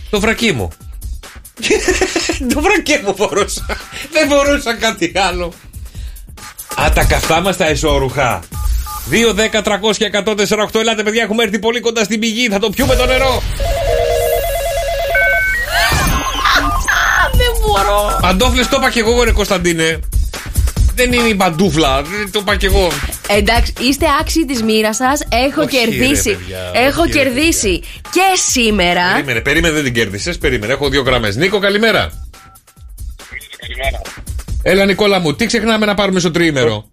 [0.10, 0.70] Το βρακί μου.
[2.54, 3.66] το βρακί μου φορούσα.
[4.12, 5.54] Δεν φορούσα κάτι άλλο.
[6.82, 8.40] Α, τα καυτά μας τα εσώρουχα.
[9.10, 10.80] 2, 10, 300 και 148.
[10.80, 12.48] Ελάτε, παιδιά, έχουμε έρθει πολύ κοντά στην πηγή.
[12.50, 13.42] Θα το πιούμε το νερό.
[17.84, 18.18] Μπορώ.
[18.22, 20.00] Παντόφλες το είπα και εγώ, ρε Κωνσταντίνε.
[20.96, 22.02] Δεν είναι η παντούφλα.
[22.02, 22.88] Δεν το είπα και εγώ.
[23.30, 25.22] Εντάξει, είστε άξιοι της μοίρας σας.
[25.30, 26.30] Έχω Όχι, ρε, κερδίσει.
[26.36, 29.12] παιδιά, Έχω όχι, ρε, κερδίσει και σήμερα.
[29.14, 30.38] Περίμενε, περίμενε, δεν την κέρδισες.
[30.38, 31.36] Περίμενε, έχω δύο γραμμές.
[31.36, 32.12] Νίκο, καλημέρα.
[34.62, 36.86] Έλα, Νικόλα μου, τι ξεχνάμε να πάρουμε στο τριήμερο;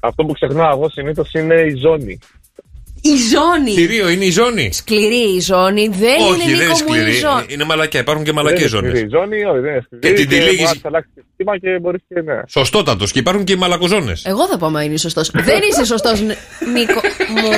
[0.00, 2.18] Αυτό που ξεχνάω εγώ συνήθως είναι η ζώνη.
[3.12, 3.70] Η ζώνη.
[3.72, 4.72] Θηρίο, είναι η ζώνη.
[4.72, 5.88] Σκληρή η ζώνη.
[5.88, 7.12] Δεν Όχι, είναι δεν Νίκο είναι μου η σκληρή.
[7.18, 7.44] ζώνη.
[7.48, 8.00] Είναι μαλακιά.
[8.00, 8.90] Υπάρχουν και μαλακές Δεν είναι ζώνες.
[8.98, 10.06] σκληρή η ζώνη, όχι, δεν είναι σκληρή.
[10.06, 12.40] Και την τυλίγεις- μπορείς να αλλάξεις το σχήμα και μπορείς και ναι.
[12.48, 13.12] Σωστότατος.
[13.12, 14.24] Και υπάρχουν και οι μαλακοζώνες.
[14.24, 15.30] Εγώ θα πω μα είναι σωστός.
[15.30, 17.00] Δεν είσαι σωστός, Νίκο
[17.34, 17.50] μου.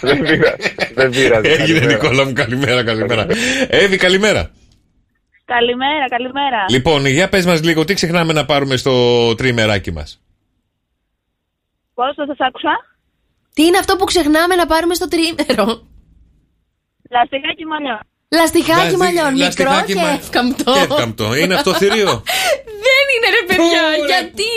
[0.00, 0.74] δεν πειράζει.
[0.94, 1.48] Δεν πειράζει.
[1.48, 1.92] Έγινε, Καλημέρα.
[2.02, 3.26] Νικόλα μου, καλημέρα, καλημέρα.
[3.68, 4.50] Εύη, καλημέρα.
[5.44, 6.64] Καλημέρα, καλημέρα.
[6.70, 10.20] Λοιπόν, για πες μας λίγο, τι ξεχνάμε να πάρουμε στο τριημεράκι μας;
[11.94, 12.70] Πώς θα σας άκουσα;
[13.54, 15.66] Τι είναι αυτό που ξεχνάμε να πάρουμε στο τρίμερο;
[17.16, 17.98] Λαστιχάκι μαλλιό.
[18.38, 19.32] Λαστιχάκι Λαστι- μαλλιών.
[19.32, 20.72] Μικρό λαστιχάκι και μα- εύκαμπτο.
[20.72, 21.34] Και εύκαμπτο.
[21.34, 22.12] Είναι αυτό θηρίο;
[22.86, 23.82] Δεν είναι ρε παιδιά.
[23.86, 24.06] Ω, ρε.
[24.10, 24.50] Γιατί;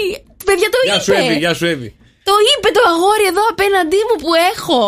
[0.46, 1.34] Παιδιά το Γεια σου, Εύη, είπε.
[1.34, 1.96] γεια σου, Εύη.
[2.24, 4.80] Το είπε το αγόρι εδώ απέναντί μου που έχω.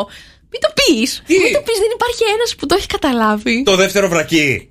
[0.52, 1.10] Μην το πεις.
[1.28, 3.64] Μην το πεις, δεν υπάρχει ένας που το έχει καταλάβει.
[3.64, 4.70] Το δεύτερο βρακί.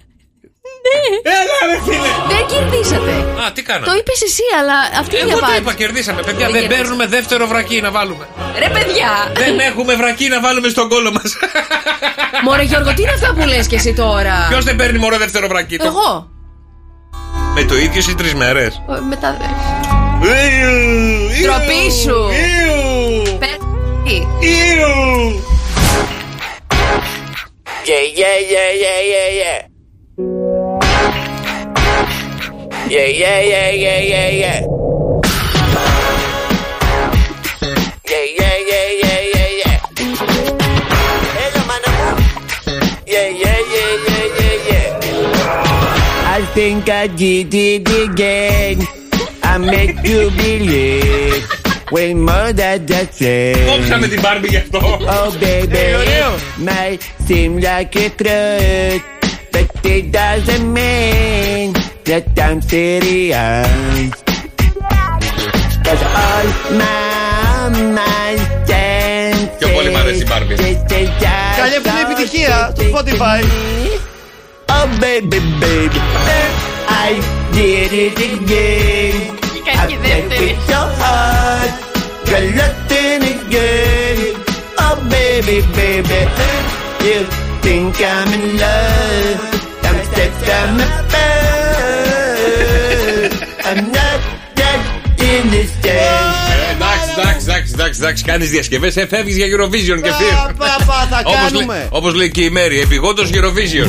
[0.87, 1.33] Ναι.
[1.41, 2.11] Έλα, ρε φίλε.
[2.33, 3.13] Δεν κερδίσατε.
[3.45, 5.61] Α, τι κάναμε; Το είπες εσύ, αλλά αυτή είναι η Εγώ το απάντηση.
[5.63, 6.21] είπα, κερδίσαμε.
[6.29, 6.83] Παιδιά, Δεν δεν κερδίσαμε.
[6.83, 8.25] παίρνουμε δεύτερο βρακί να βάλουμε.
[8.63, 9.11] Ρε παιδιά.
[9.43, 11.29] Δεν έχουμε βρακί να βάλουμε στον κόλο μας.
[12.45, 15.47] Μωρέ Γιώργο, τι είναι αυτά που λες και εσύ τώρα; Ποιος δεν παίρνει μωρέ δεύτερο
[15.49, 15.77] βρακί.
[15.77, 16.29] το- Εγώ.
[17.55, 18.83] Με το ίδιο σε τρεις μέρες.
[18.97, 19.37] Ε, Μετά.
[21.43, 22.17] Τροπή σου.
[23.39, 23.63] Πε-
[27.91, 29.74] Yeah, yeah, yeah, yeah, yeah, yeah.
[30.17, 30.79] Yeah,
[32.87, 34.61] yeah, yeah, yeah, yeah, yeah.
[38.07, 39.79] Yeah, yeah, yeah, yeah, yeah, yeah.
[43.07, 45.03] Yeah, yeah, yeah, yeah, yeah, yeah.
[46.31, 48.87] I think I did it again.
[49.43, 51.43] I make you believe.
[51.91, 53.21] Way more than just
[55.09, 55.77] Oh baby,
[56.65, 59.14] my seem like a truth
[59.84, 61.74] it doesn't mean
[62.06, 64.12] that I'm serious.
[65.86, 66.48] Cause all
[66.82, 68.60] my mind
[69.60, 70.56] Πιο πολύ μ' αρέσει η Μπάρμπι.
[70.56, 73.42] Καλή αυτή είναι επιτυχία στο Spotify.
[74.72, 76.00] Oh baby, baby,
[77.08, 77.12] I
[77.56, 79.16] did it again.
[79.82, 81.72] I did it so hard,
[82.30, 84.18] got nothing again.
[84.84, 86.22] Oh baby, baby,
[87.06, 87.20] you
[87.64, 89.53] think I'm in love?
[90.27, 91.64] It's a
[97.85, 100.55] εντάξει, εντάξει, εντάξει, εντάξει, κάνεις διασκευές, εφεύγει για Eurovision και φύρ.
[100.57, 101.89] Παπα, θα κάνουμε.
[101.91, 103.89] Όπως λέει και η Μέρη, επιγόντως Eurovision.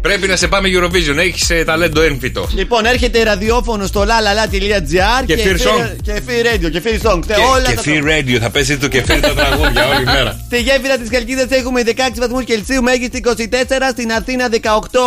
[0.00, 2.48] Πρέπει να σε πάμε Eurovision, έχεις ταλέντο έμφυτο.
[2.54, 5.96] Λοιπόν, έρχεται ραδιόφωνο στο lalala.gr Και Fear Song.
[6.02, 7.20] Και Fear Radio και Fear Song.
[7.26, 10.36] Και, όλα και τα Fear Radio, θα πέσει το κεφίρι τα τραγούδια όλη μέρα.
[10.48, 13.32] Στη γέφυρα της Καλκίδα έχουμε 16 βαθμούς Κελσίου, μέγιστη 24.
[13.90, 14.60] Στην Αθήνα 18,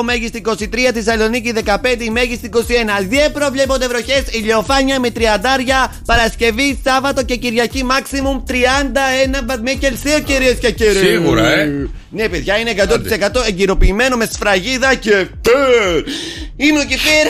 [0.03, 0.53] μέγιστη 23.
[0.93, 2.57] Τη Θεσσαλονίκη 15, η μέγιστη 21.
[3.09, 5.93] Δεν προβλέπονται βροχές, ηλιοφάνεια με τριαντάρια.
[6.05, 10.97] Παρασκευή, Σάββατο και Κυριακή maximum πλέον 31 βαθμοί Κελσίου, κυρίες και κύριοι.
[10.97, 11.89] Σίγουρα, ε.
[12.09, 15.27] Ναι, παιδιά, είναι 100% εγκυροποιημένος με σφραγίδα και.
[16.55, 17.27] Είμαι ο Κεφίρ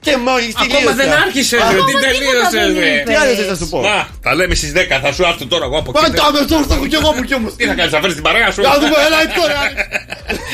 [0.00, 0.78] και μόλις τελείωσα.
[0.78, 1.78] Ακόμα δεν άρχισε, ρε.
[1.88, 3.02] Τι τελείωσε, ρε.
[3.06, 4.78] Τι άλλο θες να σου πω; Να, τα λέμε στις 10.
[5.02, 6.00] Θα σου έρθω τώρα εγώ από εκεί.
[6.04, 7.56] Πάντα με τώρα θα έχω κι εγώ μου κι όμως.
[7.56, 9.58] Τι θα κάνεις, θα φέρεις την παρέα σου; Να δούμε, έλα έτσι τώρα.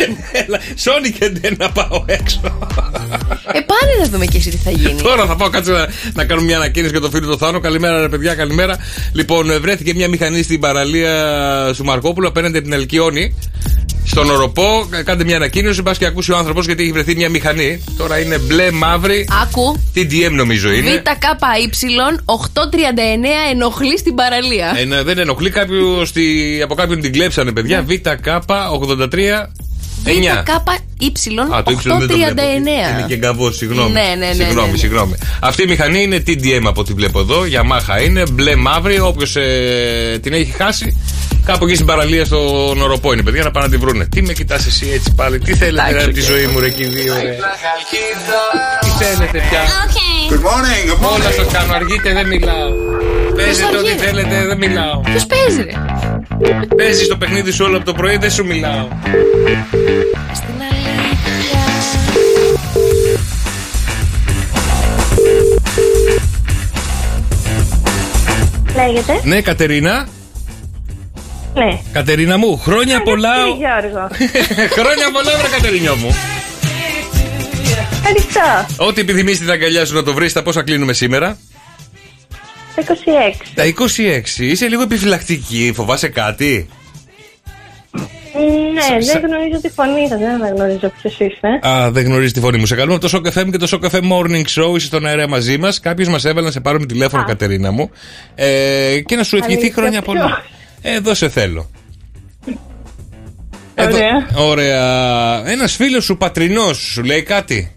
[0.84, 2.40] Σόνι και δεν να πάω έξω.
[3.52, 5.00] Ε, πάνε να δούμε και εσύ τι θα γίνει.
[5.02, 7.60] Τώρα θα πάω κάτσε να, να κάνουμε μια ανακοίνωση για το φίλο του Θάνο.
[7.60, 8.78] Καλημέρα, ρε παιδιά, καλημέρα.
[9.12, 11.12] Λοιπόν, ε, βρέθηκε μια μηχανή στην παραλία
[11.74, 13.34] σου Μαρκόπουλου απέναντι από την Αλκιόνη.
[14.04, 17.28] Στον οροπό, Ε, κάντε μια ανακοίνωση, πας και ακούσει ο άνθρωπος γιατί έχει βρεθεί μια
[17.28, 17.84] μηχανή.
[17.96, 19.28] Τώρα είναι μπλε, μαύρη.
[19.42, 19.80] Άκου.
[19.94, 21.02] TDM νομίζω είναι.
[21.04, 21.74] ΒΚY
[22.24, 24.74] 839 ενοχλεί στην παραλία.
[24.78, 27.84] Ε, ναι, δεν ενοχλεί κάποιο, στη, από κάποιον την κλέψανε, παιδιά.
[27.88, 28.00] Ναι.
[28.02, 29.18] ΒΚ83
[30.04, 30.08] 9.
[30.08, 32.42] ΒΚY Α, το ύψιλον δεν το βλέπω.
[32.42, 32.98] 839.
[32.98, 33.92] Είναι και γκαβό, συγγνώμη.
[33.92, 34.78] Ναι, ναι, ναι, συγγνώμη, ναι, ναι.
[34.78, 35.14] συγγνώμη.
[35.40, 37.42] Αυτή η μηχανή είναι TDM από ό,τι βλέπω εδώ.
[37.42, 39.00] Yamaha είναι μπλε μαύρη.
[39.00, 39.36] Όποιος
[40.20, 41.00] την έχει χάσει,
[41.44, 44.04] κάπου εκεί στην παραλία στον οροπό είναι, παιδιά, να πάνε να τη βρούνε.
[44.06, 46.26] Τι με κοιτάς εσύ έτσι πάλι, τι θέλετε Εντάξει, ρε, από τη οκ.
[46.26, 47.36] ζωή μου, ρε, εκεί δύο, ρε.
[48.80, 49.60] Τι θέλετε πια.
[50.30, 52.70] Good morning, good Όλα σα κάνω, αργείτε, δεν μιλάω.
[53.36, 55.00] Παίζετε ό,τι αργεί; θέλετε, δεν μιλάω.
[55.00, 55.72] Ποιος παίζει, ρε;
[56.76, 58.88] Παίζεις το παιχνίδι σου όλο από το πρωί, δεν σου μιλάω.
[60.34, 61.60] Στην αλήθεια.
[68.76, 69.20] Λέγεται.
[69.24, 70.08] Ναι, Κατερίνα.
[71.54, 71.80] Ναι.
[71.92, 73.34] Κατερίνα μου, χρόνια πολλά.
[73.36, 74.08] Κύριε Γιώργο.
[74.78, 76.14] χρόνια πολλά, βρε Κατερίνια μου.
[78.04, 78.84] Ευχαριστώ.
[78.84, 81.36] Ό,τι επιθυμείς την αγκαλιά σου να το βρεις, τα πόσα κλείνουμε σήμερα.
[82.74, 82.82] 26.
[83.54, 83.64] Τα
[84.36, 84.38] 26.
[84.38, 86.68] Είσαι λίγο επιφυλακτική, φοβάσαι κάτι;
[88.72, 91.68] Ναι, δεν γνωρίζω τη φωνή σας, δεν αναγνωρίζω ποιος είστε.
[91.68, 92.66] Α, δεν γνωρίζεις τη φωνή μου.
[92.66, 94.76] Σε καλούμε από το Shock FM και το Shock FM Morning Show.
[94.76, 95.80] Είσαι στον αέρα μαζί μας.
[95.80, 97.90] Κάποιος μας έβαλε να σε πάρουμε τηλέφωνο, Κατερίνα μου.
[98.34, 100.42] Ε, και να σου ευχηθεί Αλήθεια, χρόνια ποιος; πολλά.
[100.82, 101.70] Εδώ σε θέλω.
[103.78, 104.28] Ωραία.
[104.36, 105.42] Ωραία.
[105.46, 107.76] Ένας φίλος σου πατρινός σου λέει κάτι;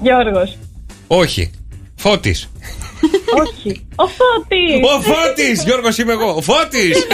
[0.00, 0.58] Γιώργος.
[1.06, 1.50] Όχι.
[1.96, 2.50] Φώτης.
[3.42, 3.86] Όχι.
[3.96, 4.76] Ο Φώτης.
[4.96, 5.62] Ο Φώτης!
[5.64, 6.30] Γιώργος είμαι εγώ.
[6.36, 7.06] Ο Φώτης!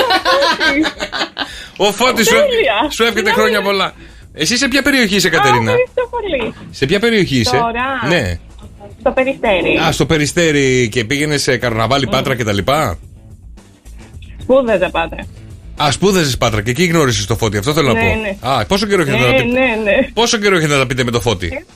[1.76, 2.90] Ο Φώτης σου, Τέλεια.
[2.90, 3.64] σου εύχεται Ναι, χρόνια ναι.
[3.64, 3.92] πολλά.
[4.34, 6.54] Εσύ σε ποια περιοχή είσαι, Α, Κατερίνα; Ευχαριστώ πολύ.
[6.70, 8.08] Σε ποια περιοχή είσαι; Τώρα.
[8.08, 8.38] Ναι.
[9.00, 9.76] Στο περιστέρι.
[9.86, 12.58] Α, στο περιστέρι και πήγαινες σε καρναβάλι Πάτρα κτλ.
[14.42, 15.16] Σπούδαζα πάντα.
[15.82, 17.56] Α, σπούδαζες Πάτρα και εκεί γνώρισες το φώτι.
[17.56, 18.20] Αυτό θέλω να Ναι, πω.
[18.20, 18.36] ναι.
[18.40, 19.58] Α, πόσο καιρό έχετε Ναι, να τα πείτε.
[19.58, 20.08] ναι, ναι.
[20.14, 21.66] Πόσο καιρό έχετε να τα πείτε με το φώτι.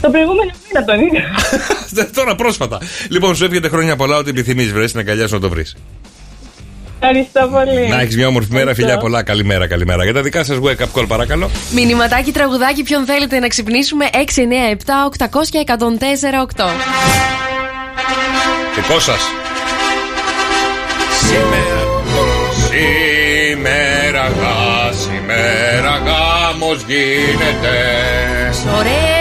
[0.00, 2.08] Το προηγούμενο μήνα τον είδα.
[2.18, 2.78] Τώρα πρόσφατα.
[3.08, 4.16] Λοιπόν, σου εύχεται χρόνια πολλά.
[4.16, 5.76] Ό,τι επιθυμείς, βρες την αγκαλιάς σου να το βρεις.
[7.00, 7.88] Ευχαριστώ πολύ.
[7.88, 8.86] Να έχεις μια όμορφη μέρα, Ευχαριστώ.
[8.86, 9.22] φιλιά πολλά.
[9.22, 10.04] Καλημέρα, καλημέρα.
[10.04, 11.50] Για τα δικά σας wake up call, παρακαλώ.
[11.74, 14.04] Μηνυματάκι, τραγουδάκι, ποιον θέλετε να ξυπνήσουμε.
[14.12, 16.70] 697 800 1048.
[18.76, 19.20] Δικό σας.
[21.20, 21.80] Σήμερα,
[22.68, 27.74] σήμερα, γα, σήμερα γάμος γίνεται
[28.78, 29.19] Ωραίο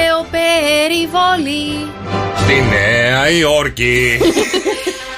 [1.35, 1.87] περιβόλι.
[2.35, 4.19] στη Νέα Υόρκη.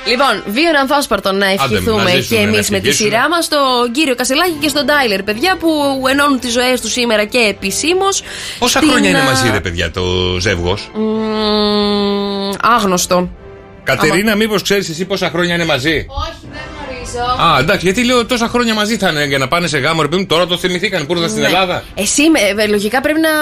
[0.06, 3.10] Λοιπόν, βίων ανθόσπαρτων να Άντε, ευχηθούμε να ζήσουνε, και να εμείς με τη ευτυχίσουνε.
[3.10, 5.70] σειρά μας στον κύριο Κασελάκη και στον Τάιλερ, παιδιά που
[6.10, 8.24] ενώνουν τις ζωές τους σήμερα και επισήμως.
[8.60, 10.02] Πόσα χρόνια είναι μαζί, ρε παιδιά, το
[10.40, 10.92] ζεύγος;
[12.62, 13.30] άγνωστο.
[13.84, 16.62] Κατερίνα, μήπως ξέρεις εσύ πόσα χρόνια είναι μαζί; Όχι, δεν
[17.18, 17.54] γνωρίζω.
[17.56, 20.08] Α, εντάξει, γιατί λέω τόσα χρόνια μαζί θα είναι για να πάνε σε γάμο, ρε
[20.08, 21.48] παιδί μου, τώρα το θυμηθήκαν που ήρθαν στην Ναι.
[21.48, 21.84] Ελλάδα.
[21.96, 23.34] Εσύ με- ε, λογικά πρέπει να,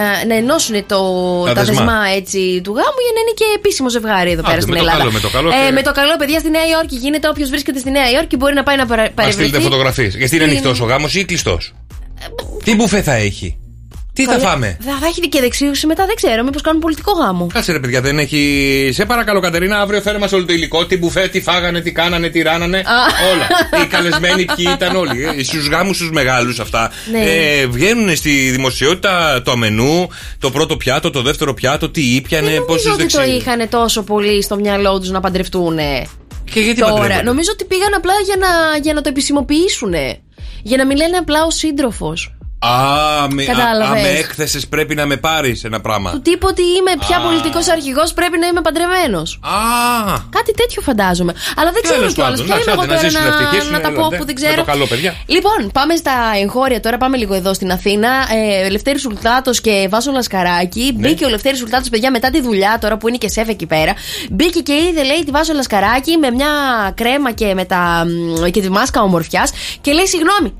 [0.00, 0.98] να, να ενώσουν το,
[1.46, 1.84] Τα τα, δεσμά.
[1.84, 4.78] δεσμά έτσι, του γάμου για να είναι και επίσημο ζευγάρι εδώ Άντε, πέρα στην με
[4.78, 4.98] το Ελλάδα.
[5.02, 7.28] καλό, με το καλό Ε, και- με το καλό, παιδιά, στη Νέα Υόρκη γίνεται.
[7.28, 9.62] Όποιος βρίσκεται στη Νέα Υόρκη μπορεί να πάει να παρα- Α στείλετε παρευρεθεί.
[9.64, 10.14] φωτογραφίες.
[10.16, 11.72] Γιατί είναι Στην- ανοιχτό ο γάμος ή κλειστός;
[12.64, 13.58] Τι μπουφέ θα έχει;
[14.14, 16.42] Τι θα Καλέ, φάμε; Θα, θα έχει και δεξίωση μετά, δεν ξέρω.
[16.44, 17.46] Μήπως κάνουν πολιτικό γάμο.
[17.52, 18.90] Κάτσε ρε παιδιά, δεν έχει.
[18.92, 20.86] Σε παρακαλώ, Κατερίνα, αύριο φέρε μα όλο το υλικό.
[20.86, 22.82] Τι μπουφέ, τι φάγανε, τι κάνανε, τι ράνανε.
[23.32, 23.82] όλα.
[23.82, 25.24] Οι καλεσμένοι ποιοι ήταν όλοι.
[25.38, 26.90] Ε, Στους γάμους του μεγάλους αυτά.
[27.10, 27.18] Ναι.
[27.24, 30.08] Ε, βγαίνουν στη δημοσιότητα το μενού,
[30.38, 33.36] το πρώτο πιάτο, το δεύτερο πιάτο, τι ήπιανε, Νομίζω πόσε ότι το δεξιότητε.
[33.36, 35.76] είχαν τόσο πολύ στο μυαλό τους να παντρευτούν.
[36.52, 39.92] Και γιατί Τώρα, παντρεύονται; νομίζω ότι πήγαν απλά για να, για να το επισημοποιήσουν.
[40.62, 42.34] Για να μην λένε απλά ο σύντροφος.
[42.68, 43.98] Α, με, α, Κατάλαβες.
[43.98, 46.10] α, με έκθεσες πρέπει να με πάρεις ένα πράγμα.
[46.10, 47.20] Του τύπου ότι είμαι πια Α.
[47.20, 49.38] πολιτικός αρχηγός, πρέπει να είμαι παντρεμένος.
[49.42, 49.50] Α,
[50.30, 51.32] Κάτι τέτοιο φαντάζομαι.
[51.56, 52.30] Αλλά δεν ξέρω Τέλος κιόλα.
[52.30, 54.00] πάντων, Ποια είμαι εντάξει, εγώ άντε, να τώρα ζήσουν, να να, ευτυχίσουν, να τα έλα,
[54.00, 54.16] πω ντε.
[54.16, 54.60] που δεν Με ξέρω.
[54.64, 55.14] το καλό, παιδιά.
[55.26, 56.12] Λοιπόν, πάμε στα
[56.42, 56.96] εγχώρια τώρα.
[56.96, 58.08] Πάμε λίγο εδώ στην Αθήνα.
[58.64, 60.84] Ε, Λευτέρη Σουλτάτος και Βάσο Λασκαράκη.
[60.96, 61.08] Ναι.
[61.08, 63.92] Μπήκε ο Λευτέρη Σουλτάτος, παιδιά, μετά τη δουλειά τώρα που είναι και σεφ εκεί πέρα.
[64.30, 66.52] Μπήκε και είδε, λέει, τη Βάσο Λασκαράκη με μια
[66.94, 69.50] κρέμα και, με τα, μ, και τη μάσκα ομορφιάς.
[69.80, 70.54] Και λέει, συγγνώμη,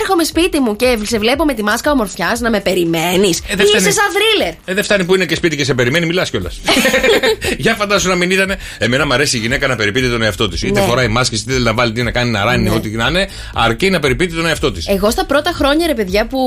[0.00, 3.38] έρχομαι σπίτι μου και σε βλέπω με τη μάσκα ομορφιάς να με περιμένεις.
[3.38, 3.92] Ε, δεν Ή είσαι φτάνει.
[3.94, 4.52] σαν θρίλερ.
[4.64, 6.60] Ε, δεν φτάνει που είναι και σπίτι και σε περιμένει, μιλάς κιόλας.
[7.64, 8.54] Για φαντάσου να μην ήταν.
[8.78, 10.62] Εμένα μου αρέσει η γυναίκα να περιποιείται τον εαυτό της.
[10.62, 10.86] Είτε Ναι.
[10.86, 12.74] φοράει μάσκες, είτε θέλει να βάλει τι να κάνει, να ράνει, Ναι.
[12.74, 14.86] ό,τι και να είναι, αρκεί να περιποιείται τον εαυτό της.
[14.88, 16.38] Εγώ στα πρώτα χρόνια, ρε παιδιά, που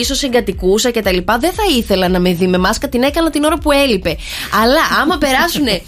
[0.00, 2.88] ίσως συγκατοικούσα και τα λοιπά, δεν θα ήθελα να με δει με μάσκα.
[2.88, 4.16] Την έκανα την ώρα που έλειπε.
[4.62, 5.80] Αλλά άμα περάσουνε.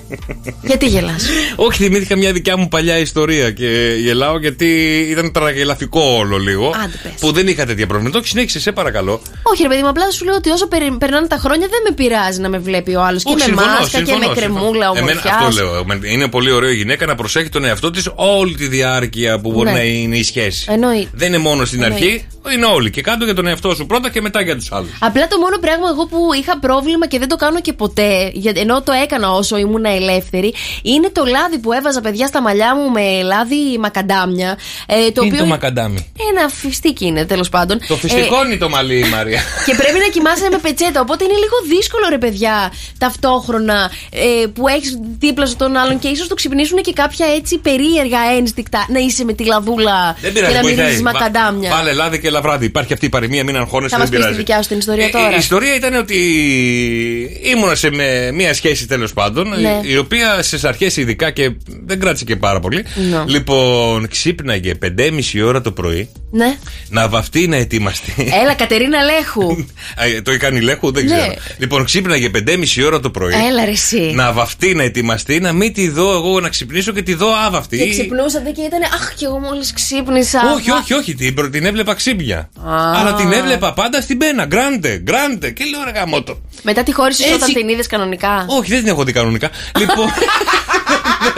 [0.68, 1.24] Γιατί γελάς;
[1.56, 6.66] Όχι, θυμήθηκα μια δικιά μου παλιά ιστορία και γελάω γιατί ήταν τραγελαφικό όλο λίγο.
[6.84, 7.12] Άντε, πες.
[7.20, 8.18] Που δεν είχα τέτοια προβλήματα.
[8.18, 9.20] Όχι, συνέχισε, σε παρακαλώ.
[9.42, 11.94] Όχι, ρε παιδί μου, απλά σου λέω ότι όσο περι- περνάνε τα χρόνια δεν με
[11.94, 13.22] πειράζει να με βλέπει ο άλλος.
[13.22, 14.54] Και Όχι, με συμφωνώ, μάσκα και συμφωνώ, με συμφωνώ.
[14.54, 15.34] κρεμούλα Εμένα ομορφιάς.
[15.34, 16.12] αυτό λέω.
[16.12, 19.70] Είναι πολύ ωραίο η γυναίκα να προσέχει τον εαυτό της όλη τη διάρκεια που μπορεί
[19.70, 19.72] Ναι.
[19.76, 20.66] να είναι η σχέση.
[20.70, 21.08] Εννοείται.
[21.12, 22.04] Δεν είναι μόνο στην Εννοείται.
[22.06, 22.90] αρχή, είναι όλοι.
[22.90, 24.90] Και κάτω για τον εαυτό σου πρώτα και μετά για τους άλλους.
[24.98, 28.60] Απλά το μόνο πράγμα εγώ που είχα πρόβλημα και δεν το κάνω και ποτέ, γιατί
[28.60, 32.90] ενώ το έκανα όσο ήμουν ελεύθερη, είναι το λάδι που έβαζα παιδιά στα μαλλιά μου
[32.90, 34.58] με λάδι μακαντάμια.
[34.86, 37.63] Ε, το Είναι οποίο το μακαντάμι; Ένα φιστίκι είναι τέλος πάντων.
[37.66, 39.40] Το Ε, φυστικώνει το μαλλί η Μαρία.
[39.66, 41.00] και πρέπει να κοιμάσαι με πετσέτα.
[41.00, 46.08] Οπότε είναι λίγο δύσκολο, ρε παιδιά, ταυτόχρονα ε, που έχεις δίπλα σου τον άλλον και
[46.08, 50.38] ίσως το ξυπνήσουν και κάποια έτσι περίεργα ένστικτα να είσαι με τη λαδούλα Δεν και
[50.38, 50.84] πειράζει, να βοηθάει.
[50.84, 51.70] μυρίζει μακαντάμια.
[51.70, 52.64] Βα- Βάλε λάδι και λαβράδι.
[52.64, 54.36] Υπάρχει αυτή η παροιμία, μην αγχώνεσαι, Θα μας δεν πεις τη πειράζει.
[54.36, 55.34] δικιά σου την ιστορία Ε, τώρα.
[55.34, 56.16] Η ιστορία ήταν ότι
[57.42, 59.80] ήμουνα σε με- μία σχέση τέλος πάντων, Ναι.
[59.82, 61.50] η οποία στις αρχές ειδικά και
[61.86, 62.84] δεν κράτησε και πάρα πολύ.
[63.10, 63.22] Ναι.
[63.26, 66.56] Λοιπόν, ξύπναγε 5.30 ώρα το πρωί Ναι.
[66.88, 68.14] να βαφτεί να ετοιμαστεί.
[68.42, 69.56] Έλα, Κατερίνα Λέχου.
[70.16, 71.16] Ε, το έκανε η Λέχου, δεν Ναι.
[71.16, 71.34] ξέρω.
[71.58, 73.32] Λοιπόν, ξύπναγε 5.30 ώρα το πρωί.
[73.48, 74.12] Έλα, ρε, εσύ.
[74.14, 77.78] Να βαφτεί, να ετοιμαστεί, να μην τη δω εγώ να ξυπνήσω και τη δω άβαυτη.
[77.78, 80.40] Και ξυπνούσατε και ήταν Αχ, και εγώ μόλις ξύπνησα.
[80.54, 81.14] Όχι, όχι, όχι.
[81.14, 82.38] Την, προ- την έβλεπα ξύπνια.
[82.38, 82.92] Α.
[83.00, 84.44] Αλλά την έβλεπα πάντα στην πένα.
[84.44, 85.50] Γκράντε, γκράντε.
[85.50, 86.40] Και λέω ρε γαμότο.
[86.62, 87.34] Μετά τη χώρισε Έτσι.
[87.34, 89.50] όταν την είδες κανονικά; Όχι, δεν την έχω δει κανονικά.
[89.78, 90.06] λοιπόν.
[91.24, 91.34] δεν,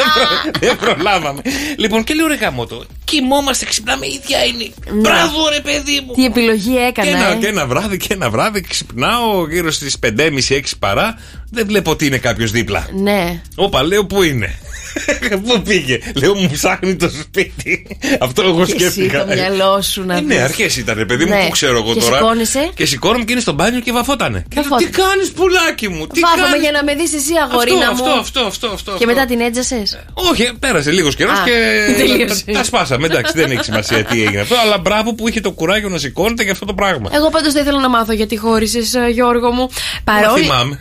[0.51, 1.41] προ- δεν προλάβαμε.
[1.77, 2.85] Λοιπόν, και λέω ρε γαμότο.
[3.05, 4.73] Κοιμόμαστε, ξυπνάμε, η ίδια είναι.
[5.01, 6.13] Μπράβο, ρε παιδί μου.
[6.15, 7.09] Τι επιλογή έκανα.
[7.11, 7.35] Και ένα, ε.
[7.35, 11.19] και ένα βράδυ και ένα βράδυ ξυπνάω γύρω στις 5.30-6 παρά.
[11.51, 12.87] Δεν βλέπω ότι είναι κάποιος δίπλα.
[12.93, 13.41] Ναι.
[13.55, 14.59] Όπα, λέω πού είναι;
[15.47, 17.87] Πού πήγε; Λέω μου ψάχνει το σπίτι.
[18.21, 19.25] Αυτό εγώ Και εσύ σκέφτηκα.
[19.27, 20.43] το μυαλό σου να Ε, ναι, δεις.
[20.43, 21.45] αρχές ήταν, ρε παιδί μου, Ναι.
[21.45, 22.17] που ξέρω εγώ Και τώρα.
[22.17, 22.71] σηκώνεσαι.
[22.75, 24.45] Και σηκώνομαι και είναι στο μπάνιο και βαφότανε.
[24.49, 24.91] Και λέω, τι Βαφόταν.
[25.09, 28.19] κάνεις, πουλάκι μου, τι Βάφαμε κάνεις; για να με δεις εσύ, Αυτό, αγορίνα αυτό, μου.
[28.21, 28.93] αυτό, αυτό, αυτό.
[28.99, 31.55] Και μετά την έτζασες; Όχι, πέρασε λίγος καιρός Α, και.
[31.99, 32.45] τελείωσε.
[32.47, 33.07] τα, τα σπάσαμε.
[33.07, 34.55] Εντάξει, δεν έχει σημασία τι έγινε αυτό.
[34.65, 37.11] Αλλά μπράβο που είχε το κουράγιο να σηκώνεται για αυτό το πράγμα.
[37.13, 39.69] Εγώ πάντως θα ήθελα να μάθω γιατί χώρισες, Γιώργο μου.
[40.05, 40.37] Μα Παρόλο.
[40.43, 40.79] θυμάμαι.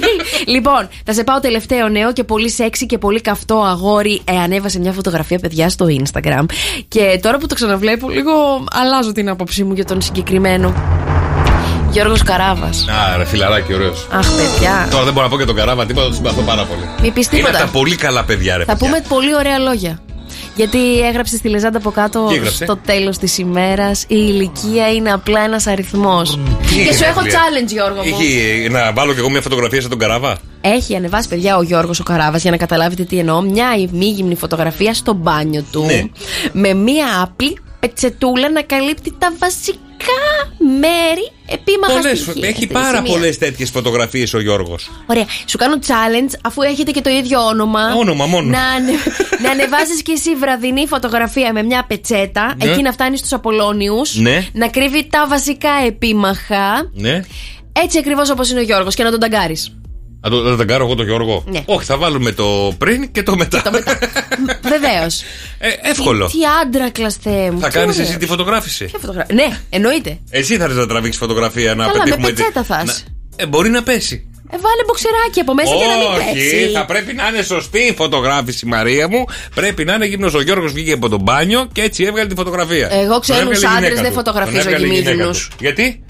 [0.54, 4.20] λοιπόν, θα σε πάω τελευταίο νέο και πολύ σεξy και πολύ καυτό αγόρι.
[4.24, 6.44] Ε, ανέβασε μια φωτογραφία, παιδιά, στο Instagram.
[6.88, 8.32] Και τώρα που το ξαναβλέπω, λίγο
[8.70, 10.74] αλλάζω την άποψή μου για τον συγκεκριμένο.
[11.90, 14.06] Γιώργος Καράβας Α, ρε φιλαράκι, ωραίος.
[14.10, 14.88] Αχ, παιδιά.
[14.90, 16.80] Τώρα δεν μπορώ να πω και τον καράβα τίποτα, τον συμπαθώ πάρα πολύ.
[17.02, 17.56] Μην πεις Είναι τίποτα.
[17.58, 18.88] από τα πολύ καλά παιδιά, ρε Θα παιδιά.
[18.88, 19.98] πούμε πολύ ωραία λόγια.
[20.54, 25.12] Γιατί έγραψες στη Λεζάντα από κάτω Τι έγραψε; στο τέλος της ημέρας η ηλικία είναι
[25.12, 26.38] απλά ένας αριθμός.
[26.86, 28.16] Και σου έχω challenge, Γιώργο μου.
[28.20, 32.00] Έχει να βάλω κι εγώ μια φωτογραφία σαν τον καράβα; Έχει ανεβάσει, παιδιά, ο Γιώργος
[32.00, 33.40] ο Καράβας για να καταλάβετε τι εννοώ.
[33.40, 35.84] Μια ημίγυμνη φωτογραφία στο μπάνιο του.
[35.84, 36.02] Ναι.
[36.52, 39.78] Με μια απλή πετσετούλα να καλύπτει τα βασικά
[40.80, 42.48] μέρη επίμαχα Πολλές, στοιχεία.
[42.48, 43.12] έχει Στη πάρα σημεία.
[43.12, 44.90] πολλές τέτοιες φωτογραφίες ο Γιώργος.
[45.06, 45.26] Ωραία.
[45.46, 47.94] Σου κάνω challenge αφού έχετε και το ίδιο όνομα.
[47.94, 48.48] Όνομα μόνο.
[48.48, 48.92] Να, ανε...
[49.44, 52.54] να ανεβάζει κι εσύ βραδινή φωτογραφία με μια πετσέτα.
[52.64, 52.70] Ναι.
[52.70, 54.14] Εκεί να φτάνεις στους Απολώνιους.
[54.16, 54.46] Ναι.
[54.52, 56.90] Να κρύβει τα βασικά επίμαχα.
[56.92, 57.24] Ναι.
[57.72, 59.76] Έτσι ακριβώς όπως είναι ο Γιώργος και να τον ταγκάρεις.
[60.24, 61.44] Να το, να τον κάνω εγώ το Γιώργο.
[61.46, 61.62] Ναι.
[61.66, 63.62] Όχι, θα βάλουμε το πριν και το μετά.
[64.72, 65.22] Βεβαίως.
[65.58, 66.26] Ε, εύκολο.
[66.26, 67.60] Τι άντρακλα Θεέ μου.
[67.60, 68.08] Θα τι κάνεις ωραίο.
[68.08, 68.84] εσύ τη φωτογράφηση.
[68.84, 70.18] Ποια φωτογραφία; Ναι, εννοείται.
[70.30, 72.26] Εσύ θα έρθεις να τραβήξεις φωτογραφία να Καλά, με πετύχουμε.
[72.26, 73.04] πετσέτα θα να- είσαι.
[73.36, 74.26] Ε, μπορεί να πέσει.
[74.50, 76.70] Ε, βάλε μποξεράκι από μέσα και να μην Όχι, πέσει.
[76.72, 79.24] θα πρέπει να είναι σωστή η φωτογράφηση, Μαρία μου.
[79.54, 82.88] Πρέπει να είναι γύμνος ο Γιώργος βγήκε από τον μπάνιο και έτσι έβγαλε τη φωτογραφία.
[82.92, 84.16] Εγώ Τον ξένους έβγαλε η άντρες γυναίκα δεν του.
[84.16, 85.48] φωτογραφίζω Τον έβγαλε η γυναίκα γυμνίδινους.
[85.48, 85.56] του.
[85.60, 86.04] Γιατί;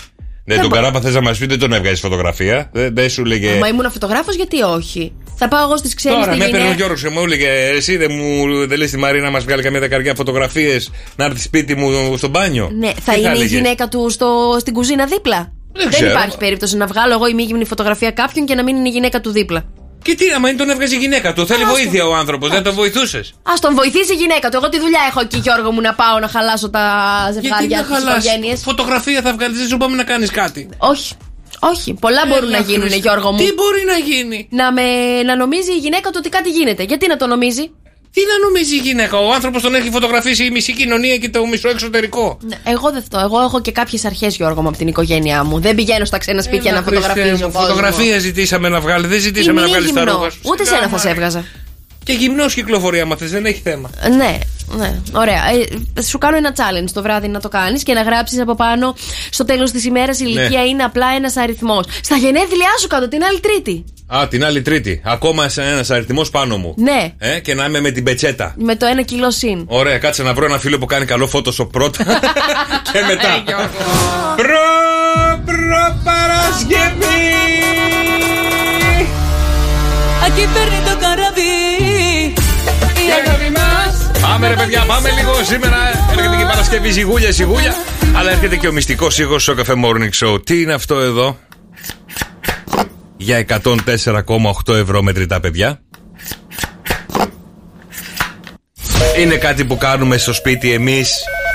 [0.44, 2.70] Ναι, Δεν τον μπο- καράπα θες να μας πει δεν τον έβγαλες φωτογραφία.
[2.72, 3.58] Δεν, δεν σου λέγε.
[3.58, 6.70] Μα ήμουν φωτογράφος, γιατί όχι; Θα πάω εγώ στις ξένες Τώρα στη με έπαιρνε ο
[6.70, 6.84] γυναίκα.
[6.86, 9.80] Γιώργο και μου έλεγε Εσύ δεν μου δεν λες τη Μαρία να μας βγάλει καμία
[9.80, 13.88] δεκαριά φωτογραφίες να έρθει σπίτι μου στο μπάνιο; Ναι, θα Τι είναι η έλεγες; γυναίκα
[13.88, 16.10] του στο, στην κουζίνα δίπλα; Δεν ξέρω.
[16.10, 19.30] υπάρχει περίπτωση να βγάλω εγώ ημίγυμνη φωτογραφία κάποιον και να μην είναι η γυναίκα του
[19.30, 19.64] δίπλα.
[20.02, 21.74] Και τι, άμα είναι τον έβγαζε η γυναίκα του, θέλει Άστο.
[21.74, 23.34] βοήθεια ο άνθρωπος, δεν τον βοηθούσες.
[23.42, 24.56] Α τον βοηθήσει η γυναίκα του.
[24.56, 26.84] Εγώ τη δουλειά έχω εκεί, Γιώργο μου, να πάω να χαλάσω τα
[27.30, 28.26] Γιατί ζευγάρια να της χαλάσει.
[28.28, 28.56] οικογένειε.
[28.56, 30.68] Φωτογραφία θα βγάλεις, δεν σου πάμε να κάνεις κάτι.
[30.78, 31.14] Όχι.
[31.60, 31.94] Όχι.
[31.94, 32.98] Πολλά μπορούν να γίνουν, Χριστέ.
[32.98, 33.36] Γιώργο μου.
[33.38, 34.82] Τι μπορεί να γίνει; Να, με,
[35.22, 36.82] να νομίζει η γυναίκα του ότι κάτι γίνεται.
[36.82, 37.70] Γιατί να το νομίζει;
[38.12, 41.46] Τι να νομίζει η γυναίκα, ο άνθρωπος τον έχει φωτογραφίσει η μισή κοινωνία και το
[41.46, 42.38] μισό εξωτερικό.
[42.42, 43.20] Ναι, Εγώ δεν φταίω.
[43.20, 45.60] Εγώ έχω και κάποιες αρχές, Γιώργο μου, από την οικογένειά μου.
[45.60, 47.26] Δεν πηγαίνω στα ξένα σπίτια Έλα, να φωτογραφίζω.
[47.26, 47.66] Χριστέ μου, κόσμο.
[47.66, 50.18] Φωτογραφία ζητήσαμε να βγάλει, δεν ζητήσαμε να βγάλεις τα Ημίγυμνο.
[50.18, 50.40] ρούχα σου.
[50.44, 51.18] Ούτε Σιγά, σένα θα σε μωρέ.
[51.18, 51.44] έβγαζα.
[52.04, 53.90] Και γυμνός κυκλοφορεί άμα θες, δεν έχει θέμα.
[54.16, 54.38] Ναι,
[54.76, 55.42] ναι, ωραία.
[55.96, 58.94] Ε, σου κάνω ένα challenge το βράδυ να το κάνεις και να γράψεις από πάνω
[59.30, 61.84] στο τέλος της ημέρας η ηλικία είναι απλά ένας αριθμός.
[62.02, 63.84] Στα γενέθλιά σου κάτω την άλλη Τρίτη.
[64.06, 65.00] Α, την άλλη Τρίτη.
[65.04, 66.74] Ακόμα ένας αριθμός πάνω μου.
[66.76, 68.54] Ναι, Ε, και να είμαι με την πετσέτα.
[68.56, 69.64] με το ένα κιλό συν.
[69.66, 72.04] Ωραία, κάτσε να βρω ένα φίλο που κάνει καλό Photoshop πρώτα
[72.92, 73.42] και μετά.
[74.36, 74.58] Προ,
[75.44, 77.20] προ Παρασκευή!
[80.26, 81.71] Aquí παίρνει το καράβι Η αγάπη μας
[84.32, 85.76] Πάμε ρε παιδιά, πάμε λίγο σήμερα.
[86.10, 87.74] Έρχεται και η Παρασκευή, ζυγούλια, ζυγούλια.
[88.14, 90.44] Αλλά έρχεται και ο μυστικός ήχος στο καφέ Morning Show.
[90.46, 91.38] Τι είναι αυτό εδώ,
[93.16, 95.80] για 104,8 ευρώ μετρητά, παιδιά.
[99.18, 101.12] Είναι κάτι που κάνουμε στο σπίτι εμείς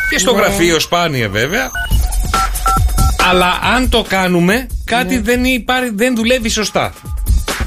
[0.09, 0.41] και στο Ναι.
[0.41, 1.71] γραφείο σπάνια βέβαια.
[3.29, 6.93] Αλλά αν το κάνουμε, κάτι δεν, υπάρχει, δεν δουλεύει σωστά.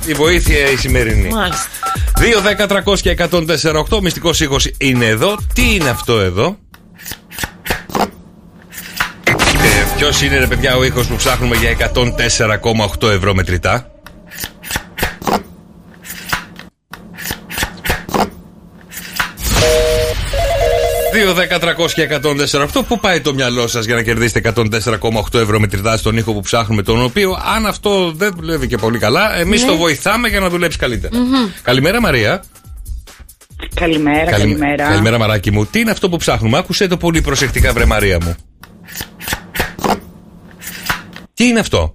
[0.07, 1.29] Η βοήθεια η σημερινή.
[1.29, 1.67] Μάλιστα.
[2.21, 4.01] 2, 10, 300 και 148.
[4.03, 5.37] Μυστικός ήχος είναι εδώ.
[5.55, 6.59] Τι είναι αυτό εδώ;
[9.25, 13.90] Ε, Ποιος είναι, ρε παιδιά, ο ήχος που ψάχνουμε για 104,8 ευρώ μετρητά;
[21.21, 22.09] Δύο, 10, 300 και
[22.73, 22.85] 148.
[22.89, 26.83] Πού πάει το μυαλό σας για να κερδίσετε 104,8 ευρώ μετρητά στον ήχο που ψάχνουμε,
[26.83, 29.69] τον οποίο, αν αυτό δεν δουλεύει και πολύ καλά, εμείς Ναι.
[29.69, 31.19] το βοηθάμε για να δουλέψει καλύτερα.
[31.19, 31.35] Μμμ.
[31.63, 32.43] Καλημέρα, Μαρία.
[33.75, 34.85] Καλημέρα, Καλη- καλημέρα.
[34.89, 35.67] Καλημέρα, μαράκι μου.
[35.67, 38.37] Τι είναι αυτό που ψάχνουμε, άκουσε το πολύ προσεκτικά, βρε Μαρία μου.
[41.35, 41.95] Τι είναι αυτό;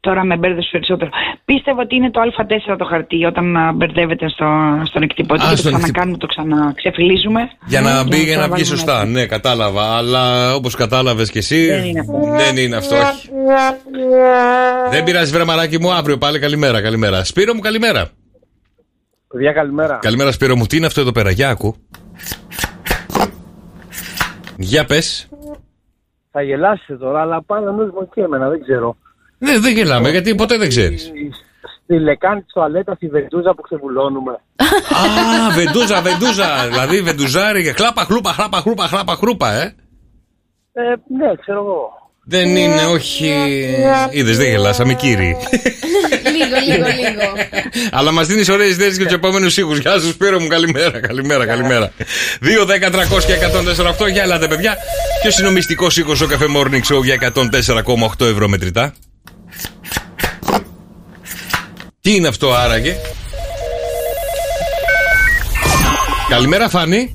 [0.00, 1.10] Τώρα με μπέρδεσε περισσότερο.
[1.54, 4.46] Πίστευα ότι είναι το Α4 το χαρτί όταν α, μπερδεύεται στο,
[4.84, 7.40] στον εκτυπωτή Α, και το στον ξανακάνουμε, το ξαναξεφυλίζουμε.
[7.66, 8.92] Για να Ναι, μπει και για να το βγει βάλουμε σωστά.
[8.92, 9.06] μέσα.
[9.06, 9.96] Ναι, κατάλαβα.
[9.96, 11.66] Αλλά όπως κατάλαβες κι εσύ.
[11.66, 12.18] Δεν είναι αυτό.
[12.36, 13.28] Δεν είναι αυτό, όχι.
[14.90, 17.24] Δεν πειράζει, βρε μαράκι μου, αύριο πάλι καλημέρα, καλημέρα.
[17.24, 18.08] Σπύρο μου, καλημέρα.
[19.28, 19.98] Παιδιά, καλημέρα.
[20.02, 20.66] Καλημέρα, Σπύρο μου.
[20.66, 21.76] Τι είναι αυτό εδώ πέρα, για άκου.
[24.56, 25.28] Για πες.
[26.30, 28.96] Θα γελάσετε τώρα, αλλά πάνε νου και εμένα, δεν ξέρω.
[29.44, 31.12] Ναι, δεν γελάμε, γιατί ποτέ δεν ξέρεις.
[31.84, 34.32] Στη λεκάνη της τουαλέτας, στη βεντούζα που ξεβουλώνουμε.
[34.32, 36.66] Α, βεντούζα, βεντούζα.
[36.68, 39.74] δηλαδή βεντουζάρι, χλάπα, χλούπα, χλάπα, χλούπα, χλάπα, χλούπα, ε.
[40.72, 40.82] Ε,
[41.18, 42.02] ναι, ξέρω εγώ.
[42.24, 43.32] Δεν είναι, όχι.
[44.10, 45.36] Είδες, δεν γελάσαμε, κύριοι.
[46.32, 47.32] λίγο, λίγο, λίγο.
[47.92, 49.78] Αλλά μας δίνεις ωραίες ιδέες για τους επόμενους ήχους.
[49.78, 51.92] Γεια σου, Σπύρο μου, καλημέρα, καλημέρα, καλημέρα.
[52.40, 54.08] 2, 10, 300 και 148.
[54.12, 54.76] Για ελάτε, παιδιά.
[55.22, 58.94] Ποιος είναι ο μυστικός ήχος στο καφέ Morning Show για 104,8 ευρώ μετρητά;
[62.00, 62.96] Τι είναι αυτό άραγε;
[66.28, 67.14] Καλημέρα, Φάνη.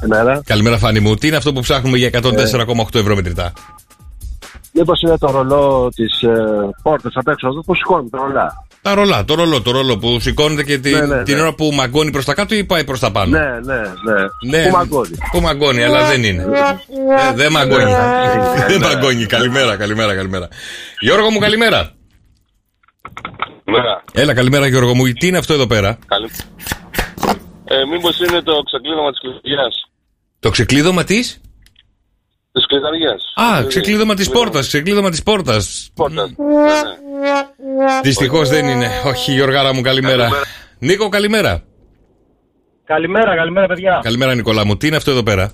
[0.00, 0.42] Καλημέρα.
[0.44, 1.14] Καλημέρα, Φάνη μου.
[1.14, 3.52] Τι είναι αυτό που ψάχνουμε για 104,8 ευρώ μετρητά;
[4.72, 6.34] Μήπως είναι το ρολό της ε,
[6.82, 8.66] πόρτας απ' έξω αυτό που σηκώνει τα ρολά.
[8.82, 11.40] Τα ρολά, το ρολό, το ρολό που σηκώνεται και την, Ναι, ναι, την ναι.
[11.40, 14.58] ώρα που μαγκώνει προς τα κάτω ή πάει προς τα πάνω; Ναι, ναι, ναι.
[14.58, 14.64] Ναι.
[14.64, 15.18] Που μαγκώνει.
[15.32, 16.42] Που μαγκώνει, αλλά δεν είναι.
[16.42, 17.92] Ε, δεν μαγκώνει.
[18.70, 19.26] Δεν μαγκώνει.
[19.26, 20.48] Καλημέρα, καλημέρα, καλημέρα.
[21.00, 21.92] Γιώργο μου, καλημέρα.
[23.64, 24.04] Καλημέρα.
[24.12, 25.12] Έλα, καλημέρα, Γιώργο μου.
[25.12, 26.28] Τι είναι αυτό εδώ πέρα; Καλή...
[27.64, 29.90] Ε, μήπως είναι το ξεκλείδωμα της κλειδαριάς.
[30.40, 31.40] Το ξεκλείδωμα της;
[32.52, 33.32] Της κλειδαριάς.
[33.34, 34.66] Α, ξεκλείδωμα της πόρτας.
[34.66, 35.90] Ξεκλείδωμα της πόρτας.
[35.94, 36.30] Πόρτας.
[38.02, 38.88] Δυστυχώς δεν είναι.
[39.06, 40.28] Όχι, Γιώργάρα μου, καλημέρα.
[40.78, 41.62] Νίκο, καλημέρα.
[42.84, 44.00] Καλημέρα, καλημέρα, παιδιά.
[44.02, 44.76] Καλημέρα, Νικολά μου.
[44.76, 45.52] Τι είναι αυτό εδώ πέρα;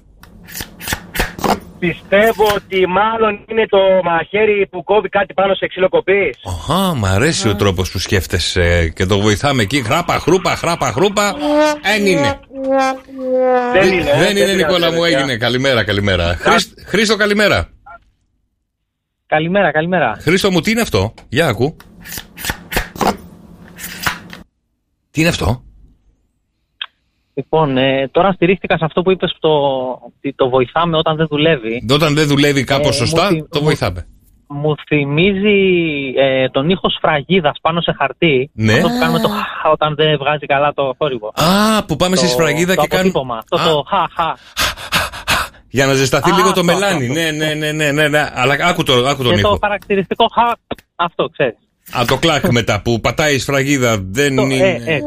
[1.79, 6.37] Πιστεύω ότι μάλλον είναι το μαχαίρι που κόβει κάτι πάνω σε ξύλο κοπής.
[6.73, 9.83] Α, μ' αρέσει ο τρόπος που σκέφτεσαι και το βοηθάμε εκεί.
[9.83, 11.35] Χράπα, χρούπα, χράπα, χρούπα.
[11.83, 12.41] Δεν είναι.
[13.73, 14.11] Δεν είναι.
[14.11, 15.19] ε, Δεν είναι, πειράζει, Νικόλα μου, παιδιά.
[15.19, 15.37] έγινε.
[15.37, 16.37] Καλημέρα, καλημέρα.
[16.41, 17.69] Χρήσ- Χρήστο, καλημέρα.
[19.27, 20.17] Καλημέρα, καλημέρα.
[20.21, 21.77] Χρήστο μου, τι είναι αυτό; Για ακού.
[25.11, 25.63] Τι είναι αυτό;
[27.35, 29.49] Λοιπόν, ε, τώρα στηρίχτηκα σε αυτό που είπες το,
[30.07, 31.87] ότι το βοηθάμε όταν δεν δουλεύει.
[31.91, 34.07] Όταν δεν δουλεύει κάπως Ε, σωστά, μου θυ- το μου- βοηθάμε.
[34.49, 35.59] Μου θυμίζει
[36.17, 38.51] ε, τον ήχο σφραγίδας πάνω σε χαρτί.
[38.55, 38.73] Ναι.
[38.73, 41.33] Αυτό που κάνουμε το χα όταν δεν βγάζει καλά το θόρυβο.
[41.35, 43.09] Α, που πάμε Το- στη σφραγίδα το και κάνουμε.
[43.09, 43.37] αποτύπωμα.
[43.39, 44.31] Αυτό το χα, χα.
[45.69, 47.03] Για να ζεσταθεί Α, λίγο το αυτό, μελάνι.
[47.07, 47.21] αυτό.
[47.21, 48.29] Ναι, ναι, ναι, ναι, ναι, ναι.
[48.35, 49.59] Αλλά άκου, το, άκου τον Και το ήχο.
[49.63, 51.55] χαρακτηριστικό χα, αυτό ξέρεις.
[51.99, 53.99] Α, το κλακ μετά που πατάει η σφραγίδα.
[54.11, 54.55] Δεν Το, είναι.
[54.87, 55.03] ε, ε, ε.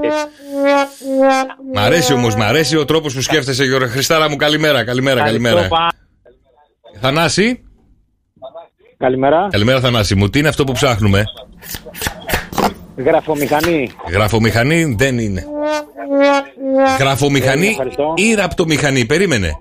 [1.73, 3.87] Μ' αρέσει όμως, μ' αρέσει ο τρόπος που σκέφτεσαι, Γιώργο.
[3.89, 5.59] Χριστάρα μου, καλημέρα, καλημέρα, καλημέρα.
[5.59, 7.63] Ευχαριστώ πάρα- Θανάση;
[8.97, 9.47] Καλημέρα.
[9.51, 10.29] Καλημέρα, Θανάση μου.
[10.29, 11.23] Τι είναι αυτό που ψάχνουμε;
[12.97, 13.91] Γραφομηχανή.
[14.11, 15.45] Γραφομηχανή δεν είναι.
[16.99, 18.13] Γραφομηχανή Ε, ευχαριστώ.
[18.15, 19.05] ή ραπτομηχανή.
[19.05, 19.51] Περίμενε.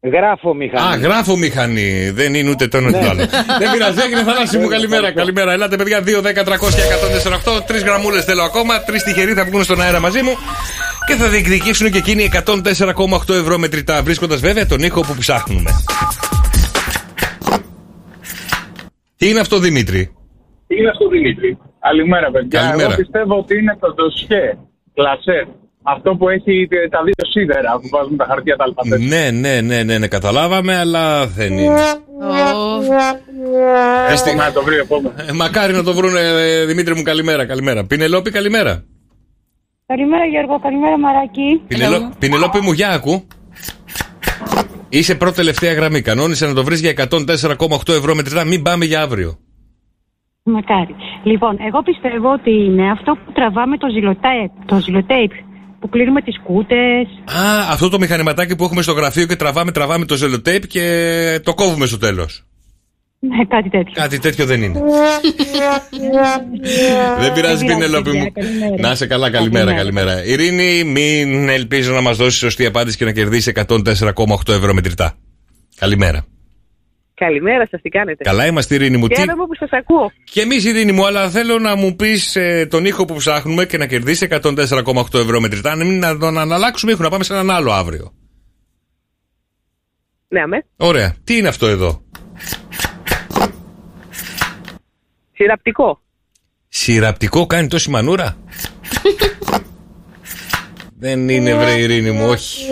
[0.00, 0.94] Γράφω μηχανή.
[0.94, 2.10] Α, γράφω μηχανή.
[2.10, 3.26] Δεν είναι ούτε το ένα ούτε το άλλο.
[3.58, 4.68] Δεν πειράζει, έγινε θανάση μου.
[4.68, 5.52] Καλημέρα, καλημέρα.
[5.52, 6.00] Ελάτε, παιδιά.
[6.00, 6.82] 2, 10, 300 και
[7.56, 7.66] 148.
[7.66, 8.82] Τρεις γραμμούλες θέλω ακόμα.
[8.82, 10.32] Τρεις τυχεροί θα βγουν στον αέρα μαζί μου.
[11.06, 14.02] Και θα διεκδικήσουν και εκείνοι 104,8 ευρώ μετρητά.
[14.02, 15.70] Βρίσκοντας βέβαια τον ήχο που ψάχνουμε.
[19.16, 20.12] Τι είναι αυτό, Δημήτρη;
[20.66, 22.60] Τι είναι αυτό, Δημήτρη; Καλημέρα, παιδιά.
[22.60, 22.88] Καλημέρα.
[22.88, 24.58] Εγώ πιστεύω ότι είναι το ντοσιέ
[24.94, 25.48] κλασέ.
[25.88, 29.04] Αυτό που έχει τε- τα δύο σίδερα που βάζουν τα χαρτιά τα αλφαβέτα.
[29.16, 31.80] Ναι, ναι, ναι, ναι, ναι, καταλάβαμε, αλλά δεν είναι.
[34.10, 35.12] Έστε- Να το βρει επόμενο.
[35.28, 37.84] Ε, μακάρι να το βρούνε, ε, Δημήτρη μου, καλημέρα, καλημέρα.
[37.84, 38.84] Πινελόπη, καλημέρα.
[39.86, 41.62] Καλημέρα Γιώργο, καλημέρα Μαράκη.
[41.66, 42.12] Πινελό...
[42.18, 43.26] Πινελόπη μου, για ακού.
[44.88, 46.00] Είσαι πρώτη τελευταία γραμμή.
[46.00, 48.44] Κανόνισε να το βρεις για 104,8 ευρώ μετρητά.
[48.44, 49.38] Μην πάμε για αύριο.
[50.42, 50.94] Μακάρι.
[51.22, 54.50] Λοιπόν, εγώ πιστεύω ότι είναι αυτό που τραβάμε το ζηλοτέιπ.
[54.66, 55.30] Το ζηλοτέιπ
[55.86, 57.06] που κλείνουμε τις κούτες.
[57.24, 61.54] Α, αυτό το μηχανηματάκι που έχουμε στο γραφείο και τραβάμε, τραβάμε το ζελοτέιπ και το
[61.54, 62.44] κόβουμε στο τέλος.
[63.18, 63.92] Ναι, κάτι τέτοιο.
[63.94, 64.80] Κάτι τέτοιο δεν είναι.
[67.20, 68.32] Δεν πειράζει, Πινελόπη μου.
[68.78, 70.24] Να είσαι καλά, καλημέρα, καλημέρα.
[70.24, 75.14] Ειρήνη, μην ελπίζω να μας δώσεις σωστή απάντηση και να κερδίσεις 104,8 ευρώ μετρητά.
[75.76, 76.24] Καλημέρα.
[77.16, 79.08] Καλημέρα σας, τι κάνετε; Καλά είμαστε, Ειρήνη μου.
[79.08, 79.16] Τι...
[79.16, 80.12] Χαίρομαι που σας ακούω.
[80.24, 82.36] Και εμείς, Ειρήνη μου, αλλά θέλω να μου πεις
[82.68, 85.74] τον ήχο που ψάχνουμε και να κερδίσει 104,8 ευρώ μετρητά.
[85.74, 88.12] Να μην να τον αλλάξουμε ήχο, να πάμε σε έναν άλλο αύριο.
[90.28, 90.64] Ναι, αμέ.
[90.76, 91.14] Ωραία.
[91.24, 92.02] Τι είναι αυτό εδώ;
[95.32, 96.00] Συραπτικό.
[96.68, 98.36] Συραπτικό κάνει τόση μανούρα;
[100.98, 102.64] δεν είναι βρε Ειρήνη μου, όχι.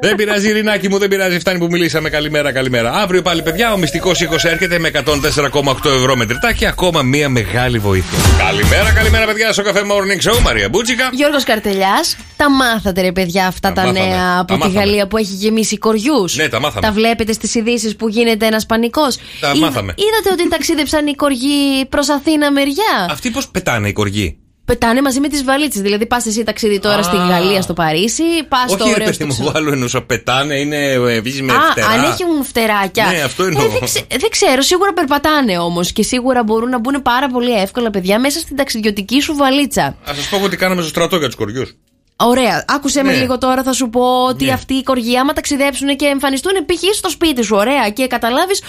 [0.00, 1.38] Δεν πειράζει, Ειρηνάκη μου, δεν πειράζει.
[1.38, 2.08] Φτάνει που μιλήσαμε.
[2.10, 2.92] Καλημέρα, καλημέρα.
[2.92, 7.78] Αύριο πάλι, παιδιά, ο μυστικός ήχο έρχεται με 104,8 ευρώ μετρητά και ακόμα μία μεγάλη
[7.78, 8.18] βοήθεια.
[8.38, 10.40] Καλημέρα, καλημέρα, παιδιά, στο καφέ Morning Show.
[10.40, 11.10] Μαρία Μπούτσικα.
[11.12, 14.06] Γιώργος Καρτελιάς, τα μάθατε ρε παιδιά αυτά τα, μάθαμε.
[14.06, 14.78] νέα από Τα τη μάθαμε.
[14.78, 16.86] Γαλλία που έχει γεμίσει κοριούς; Ναι, τα μάθαμε.
[16.86, 19.94] Τα βλέπετε στις ειδήσεις που γίνεται ένας πανικός; Τα μάθαμε.
[19.96, 25.20] Είδατε ότι ταξίδεψαν οι κοργοί προς Αθήνα μεριά; Αυτοί πώς πετάνε οι κοργοί; Πετάνε μαζί
[25.20, 25.82] με τις βαλίτσες.
[25.82, 27.02] Δηλαδή, πας εσύ ταξίδι τώρα Α.
[27.02, 29.72] στη Γαλλία, στο Παρίσι, πας στο Όχι, ρε ωραίο παιδί στο μου, ξε- εγώ άλλο
[29.72, 30.02] εννοούσα.
[30.02, 31.86] Πετάνε, είναι ε, βύζει με Α, φτερά.
[31.86, 33.06] αν έχουν φτεράκια.
[33.12, 33.64] Ναι, αυτό εννοώ.
[33.64, 37.52] Ε, δεν, ξε- δεν ξέρω, σίγουρα περπατάνε όμως και σίγουρα μπορούν να μπουν πάρα πολύ
[37.60, 39.84] εύκολα παιδιά μέσα στην ταξιδιωτική σου βαλίτσα.
[39.84, 41.74] Α σας πω εγώ τι κάναμε στο στρατό για τους κοριούς.
[42.16, 42.64] Ωραία.
[42.68, 43.18] Άκουσε με Ναι.
[43.18, 44.52] λίγο τώρα, θα σου πω ότι Ναι.
[44.52, 46.94] αυτοί οι κοργοί, άμα ταξιδέψουν και εμφανιστούν π.χ.
[46.96, 48.62] στο σπίτι σου, ωραία, και καταλάβεις.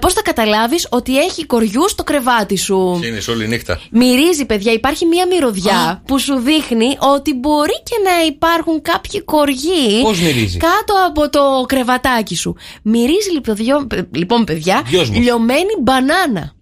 [0.00, 3.80] Πώς θα καταλάβεις ότι έχει κοριού στο κρεβάτι σου; Είναι σε όλη νύχτα.
[3.90, 10.02] Μυρίζει, παιδιά, υπάρχει μία μυρωδιά που σου δείχνει ότι μπορεί και να υπάρχουν κάποιοι κοργοί
[10.02, 12.56] Πώς μυρίζει; κάτω από το κρεβατάκι σου.
[12.82, 15.18] Μυρίζει λοιπόν, δυο- λοιπόν παιδιά, Δυόσμος.
[15.18, 16.52] λιωμένη μπανάνα.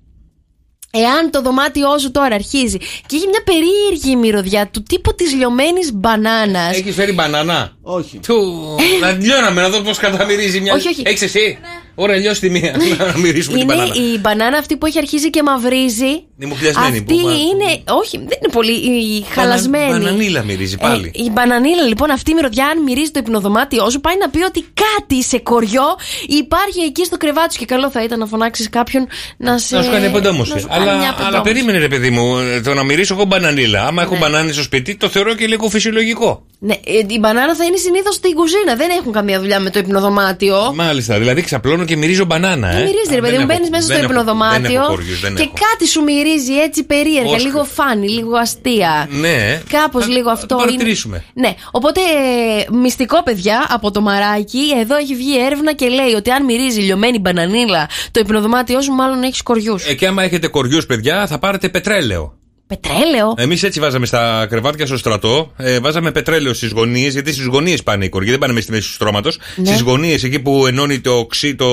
[0.90, 5.92] Εάν το δωμάτιό σου τώρα αρχίζει και έχει μια περίεργη μυρωδιά του τύπου της λιωμένης
[5.92, 6.76] μπανάνας.
[6.76, 8.18] Έχεις φέρει μπανάνα; Όχι.
[8.18, 8.76] Του...
[9.00, 10.74] να λιώναμε να δω πώς καταμυρίζει μια.
[10.74, 11.02] Όχι, όχι.
[11.04, 11.58] Έχεις εσύ;
[11.98, 12.74] Ωραία, λιώσει τη μία.
[12.98, 13.94] να μυρίσουμε την Είναι μπανάνα.
[13.94, 16.04] η μπανάνα αυτή που έχει αρχίσει και μαυρίζει.
[16.38, 16.98] Είναι μουχλιασμένη.
[16.98, 17.82] Αυτή είναι.
[18.00, 19.90] Όχι, δεν είναι πολύ η χαλασμένη.
[19.90, 21.12] Μπανανίλα μυρίζει πάλι.
[21.18, 24.42] Ε, η μπανανίλα λοιπόν αυτή η μυρωδιά, αν μυρίζει το υπνοδωμάτιό σου, πάει να πει
[24.42, 25.84] ότι κάτι σε κοριό
[26.28, 27.58] υπάρχει εκεί στο κρεβάτι σου.
[27.58, 29.06] Και καλό θα ήταν να φωνάξεις κάποιον
[29.36, 29.76] να σε.
[29.76, 30.58] Να σου κάνει να απεντόμωση.
[30.58, 31.42] σου κάνει μια Αλλά, αλλά απεντόμωση.
[31.52, 33.86] περίμενε, ρε παιδί μου, ε, το να μυρίσω εγώ μπανανίλα.
[33.86, 34.18] Άμα έχω Ναι.
[34.20, 36.44] μπανάνι στο σπίτι, το θεωρώ και λίγο φυσιολογικό.
[36.58, 36.78] Ναι, ε,
[37.08, 38.74] η μπανάνα θα είναι συνήθως στην κουζίνα.
[38.76, 40.72] Δεν έχουν καμία δουλειά με το υπνοδωμάτιο.
[40.74, 42.72] Μάλιστα, δηλαδή ξαπλώνω και μυρίζω μπανάνα, ε.
[42.72, 43.50] Δεν μυρίζει, ρε Α, παιδί δεν μου.
[43.50, 45.52] έχω- Μπαίνει μέσα δεν στο έχω- υπνοδωμάτιο Δεν έχω κοριούς, δεν και έχω.
[45.70, 47.30] κάτι σου μυρίζει έτσι περίεργα.
[47.32, 49.08] Πώς Λίγο φάνη, λίγο αστεία.
[49.10, 49.60] Ναι.
[49.70, 50.46] Κάπως Θα- λίγο θα αυτό.
[50.46, 51.24] το είναι- παρατηρήσουμε.
[51.34, 51.54] Ναι.
[51.70, 56.44] Οπότε, ε, μυστικό παιδιά από το μαράκι, εδώ έχει βγει έρευνα και λέει ότι αν
[56.44, 59.84] μυρίζει λιωμένη μπανανίλα το υπνοδωμάτιό σου, μάλλον έχεις κοριούς.
[59.86, 62.38] Ε, και άμα έχετε κοριούς, παιδιά, θα πάρετε πετρέλαιο.
[62.66, 63.34] Πετρέλαιο.
[63.36, 65.52] Εμείς έτσι βάζαμε στα κρεβάτια στο στρατό.
[65.56, 68.74] Ε, βάζαμε πετρέλαιο στις γωνίες, γιατί στις γωνίες πάνε οι κοργοί, δεν πάνε μέσα στη
[68.74, 69.38] μέση του στρώματος.
[69.56, 69.66] Ναι.
[69.66, 71.66] Στις γωνίες, εκεί που ενώνει το οξύ, το.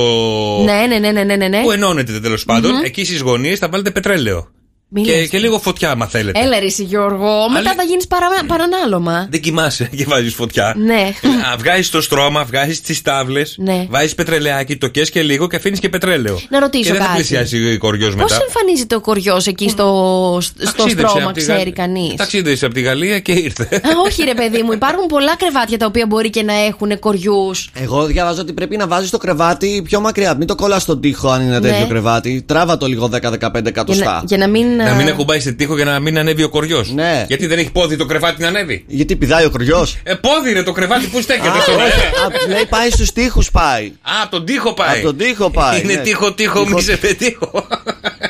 [0.64, 1.62] Ναι, ναι, ναι, ναι, ναι, ναι, ναι.
[1.62, 2.84] Που ενώνεται τέλος πάντων, Μμμ.
[2.84, 4.48] εκεί στις γωνίες θα βάλετε πετρέλαιο.
[4.96, 5.30] Μη Και, λες.
[5.30, 6.40] και λίγο φωτιά, άμα θέλετε.
[6.40, 8.28] Έλα ρε εσύ, Γιώργο, μετά θα γίνεις παρα...
[8.48, 9.28] παρανάλωμα.
[9.30, 10.76] Δεν κοιμάσαι και βάζεις φωτιά.
[10.78, 11.10] Ναι.
[11.58, 13.86] Βγάζεις το στρώμα, βγάζεις τις τάβλες, Ναι.
[13.90, 16.40] βάζεις πετρελαιάκι, το κες και λίγο και αφήνεις και πετρέλαιο.
[16.50, 17.16] Να ρωτήσω και δεν θα κάτι.
[17.18, 18.38] πλησιάσει ο κοριός Πώς μετά.
[18.48, 21.72] εμφανίζεται ο κοριός εκεί στο, στο Ταξίδεψε στρώμα, από τη ξέρει Γαλλία.
[21.74, 23.82] κανείς; Ταξίδεψε από τη Γαλλία και ήρθε.
[24.06, 27.70] όχι, ρε παιδί μου, υπάρχουν πολλά κρεβάτια τα οποία μπορεί και να έχουν κοριούς.
[27.74, 30.36] Εγώ διαβάζω ότι πρέπει να βάζεις το κρεβάτι πιο μακριά.
[30.36, 31.86] Μην το κολλάς στον τοίχο αν είναι τέτοιο Ναι.
[31.88, 32.44] κρεβάτι.
[32.48, 34.06] Τράβα το λίγο 10-15 Για, εκατοστά.
[34.12, 34.66] να- για να μην.
[34.84, 36.92] Να α, μην ακουμπάει σε τείχο για να μην ανέβει ο κοριός.
[36.92, 37.26] Ναι.
[37.28, 38.84] Γιατί δεν έχει πόδι το κρεβάτι να ανέβει.
[38.88, 39.98] Γιατί πηδάει ο κοριός.
[40.04, 42.48] Ε, πόδι είναι το κρεβάτι που στέκεται στον αέρα.
[42.48, 43.86] Λέει πάει στους τοίχους πάει.
[43.86, 44.98] Α, τον τείχο πάει.
[44.98, 45.82] Από τον τείχο πάει.
[45.82, 46.02] Είναι ναι.
[46.02, 47.68] τείχο, τείχο, μη σε πετύχω.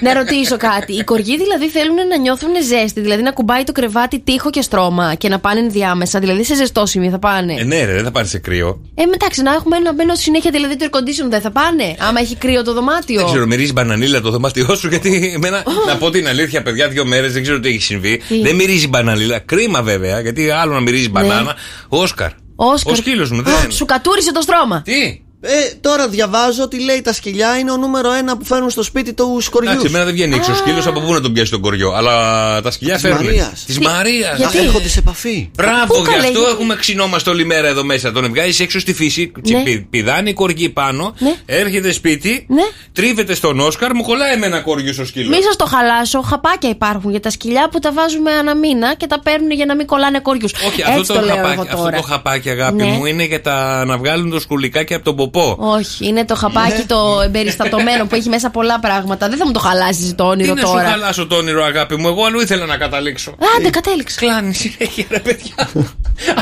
[0.01, 0.93] να ρωτήσω κάτι.
[0.93, 5.15] Οι κοργοί δηλαδή θέλουν να νιώθουν ζέστη, δηλαδή να κουμπάει το κρεβάτι τείχο και στρώμα
[5.15, 6.19] και να πάνε διάμεσα.
[6.19, 8.81] Δηλαδή σε ζεστό σημείο θα πάνε; Ε, ναι, ρε, δεν θα πάρει σε κρύο.
[8.95, 11.95] Ε, μεταξύ να έχουμε ένα μπαίνω συνέχεια, δηλαδή το air condition δεν θα πάνε.
[11.99, 13.17] Άμα έχει κρύο το δωμάτιο.
[13.17, 17.05] Δεν ξέρω, μυρίζεις μπανανίλα το δωμάτιό σου, γιατί εμένα, να πω την αλήθεια, παιδιά, δύο
[17.05, 18.21] μέρες δεν ξέρω τι έχει συμβεί.
[18.27, 19.39] Τι; Δεν μυρίζει μπανανίλα.
[19.39, 21.55] Κρίμα βέβαια, γιατί άλλο να μυρίζει μπανάνα.
[21.87, 22.31] Όσκαρ.
[22.55, 22.93] Όσκαρ.
[22.93, 23.71] Ο σκύλος μου Α, δεν.
[23.71, 24.81] Σου κατούρισε το στρώμα.
[24.81, 28.83] Τι; Ε, τώρα διαβάζω ότι λέει τα σκυλιά είναι ο νούμερο ένα που φέρνουν στο
[28.83, 29.69] σπίτι του σκοριού.
[29.69, 31.91] Εντάξει, εμένα δεν βγαίνει έξω ο σκύλος από πού να τον πιάσει τον κοριό.
[31.91, 33.23] Αλλά τα σκυλιά Της φέρνουν.
[33.23, 33.63] Μαρίας.
[33.65, 34.37] Της Μαρίας.
[34.37, 35.49] Γιατί; Έρχονται σε επαφή.
[35.55, 38.11] Μπράβο, Πού γι' καλέ, αυτό γιατί; έχουμε ξυνόμαστε όλη μέρα εδώ μέσα.
[38.11, 39.57] Τον βγάζεις έξω στη φύση, Ναι.
[39.57, 39.77] ναι.
[39.77, 41.13] πηδάνει η κοργή πάνω,
[41.45, 42.61] έρχεται σπίτι, Ναι.
[42.91, 45.29] τρίβεται στον Όσκαρ, μου κολλάει εμένα κόργιο στο σκύλο.
[45.29, 49.07] Μη σας το χαλάσω, χαπάκια υπάρχουν για τα σκυλιά που τα βάζουμε ένα μήνα και
[49.07, 50.47] τα παίρνουν για να μην κολλάνε κόριου.
[50.67, 51.95] Όχι, αυτό Έτσι το, το λέω χαπάκι, εγώ αυτό τώρα.
[51.97, 52.85] το χαπάκι, αγάπη Ναι.
[52.85, 55.55] μου, είναι για τα, να βγάλουν το σκουλικάκι από τον ποπό.
[55.59, 56.85] Όχι, είναι το χαπάκι Ναι.
[56.85, 59.29] το εμπεριστατωμένο που έχει μέσα πολλά πράγματα.
[59.29, 60.89] Δεν θα μου το χαλάσεις το Τι όνειρο να σου τώρα.
[60.89, 63.35] χαλάσω το όνειρο, αγάπη μου, εγώ αλλού ήθελα να καταλήξω.
[63.57, 64.19] Άντε, κατέληξε.
[64.19, 65.69] Κλάνει συνέχεια, ρε παιδιά.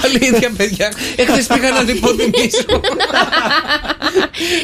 [0.04, 0.94] Αλήθεια, παιδιά.
[1.16, 2.66] Εχθές πήγα να την υποτιμήσω.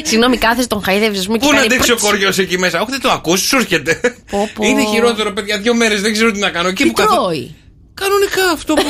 [0.02, 1.38] Συγγνώμη, κάθε τον χαϊδεύεις, ας πούμε.
[1.38, 2.08] και Πού να κάνει αντέξει ο πρτς.
[2.10, 4.00] κοριό εκεί μέσα; Όχι, δεν το ακούσει, σου έρχεται.
[4.30, 4.66] Πω, πω.
[4.66, 5.58] Είναι χειρότερο, παιδιά.
[5.58, 6.68] Δύο μέρες δεν ξέρω τι να κάνω.
[6.68, 7.54] Εκεί Τι που καθώ- τρώει;
[8.00, 8.82] Κανονικά αυτό που.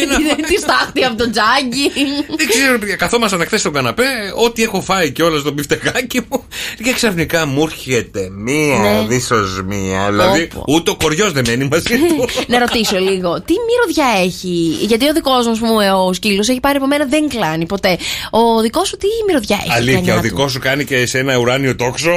[0.48, 1.90] Τι στάχτη από το τζάκι.
[2.36, 2.96] Δεν ξέρω, παιδιά.
[2.96, 4.04] Καθόμασταν χθες στο καναπέ,
[4.44, 6.44] ό,τι έχω φάει και όλα στο μπιφτεκάκι μου.
[6.84, 9.04] Και ξαφνικά μου έρχεται μία Ναι.
[9.08, 10.06] δυσοσμία.
[10.10, 12.28] Δηλαδή, Πω, ούτε ο κοριός δεν μένει μαζί του.
[12.46, 15.76] Να ρωτήσω λίγο, τι μυρωδιά έχει; Γιατί ο δικός μου,
[16.06, 17.98] ο σκύλος, έχει πάρει από μένα, δεν κλάνει ποτέ.
[18.30, 19.68] Ο δικός σου τι μυρωδιά έχει.
[19.68, 22.10] η Αλήθεια, κλανιά ο του; δικός σου κάνει και σε ένα ουράνιο τόξο;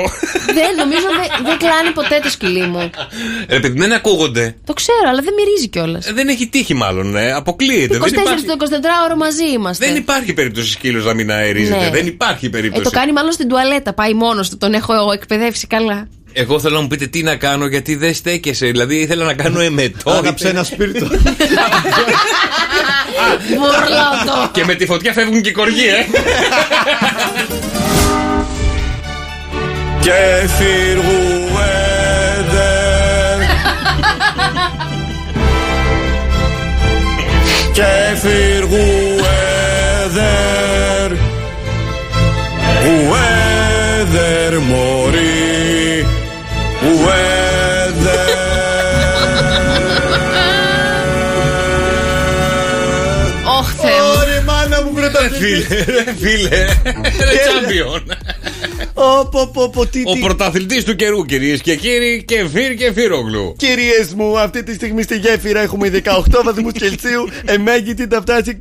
[0.45, 2.89] Δεν, νομίζω δεν δεν κλάνει ποτέ το σκυλί μου.
[3.49, 4.55] Ρε, επειδή δεν ακούγονται.
[4.65, 6.07] Το ξέρω, αλλά δεν μυρίζει κιόλας.
[6.07, 7.15] Ε, Δεν έχει τύχη, μάλλον.
[7.15, 7.31] Ε.
[7.31, 7.97] Αποκλείεται.
[7.97, 9.85] 24 Δεν υπάρχει, στο 24ωρο μαζί είμαστε.
[9.85, 11.79] δεν υπάρχει περίπτωση σκύλος να μην αερίζεται.
[11.83, 11.89] Ναι.
[11.89, 12.83] Δεν υπάρχει Ε, περίπτωση.
[12.83, 13.93] το κάνει μάλλον στην τουαλέτα.
[13.93, 14.57] Πάει μόνος του.
[14.57, 16.07] Τον έχω εκπαιδεύσει καλά.
[16.33, 18.65] Εγώ θέλω να μου πείτε τι να κάνω γιατί δεν στέκεσαι.
[18.65, 20.11] Δηλαδή ήθελα να κάνω εμετό.
[20.11, 21.07] Άγαψε ένα σπίρτο.
[23.49, 24.49] Μπουρλότο.
[24.51, 26.05] και με τη φωτιά φεύγουν και οι κοργοί, ε.
[30.01, 31.38] Και φύργου
[37.80, 39.15] Και φύργου
[40.03, 41.11] έδερ
[42.85, 46.06] Ουέδερ μωρή
[46.84, 48.38] Ουέδερ
[53.43, 54.19] Ωχ, Θεέ μου.
[54.22, 55.65] Ωρε μάνα μου πρωταθλητής.
[55.68, 56.65] Φίλε, ρε, φίλε.
[57.03, 58.03] Ρε τσάμπιον.
[59.01, 60.01] Ο τι.
[60.21, 63.55] πρωταθλητής του καιρού, κυρίες και κύριοι, και φύρ και φύρογλου.
[63.57, 67.27] Κυρίες μου, αυτή τη στιγμή στη γέφυρα έχουμε 18 βαθμούς Κελσίου.
[67.45, 68.57] Εμέγυτη θα φτάσει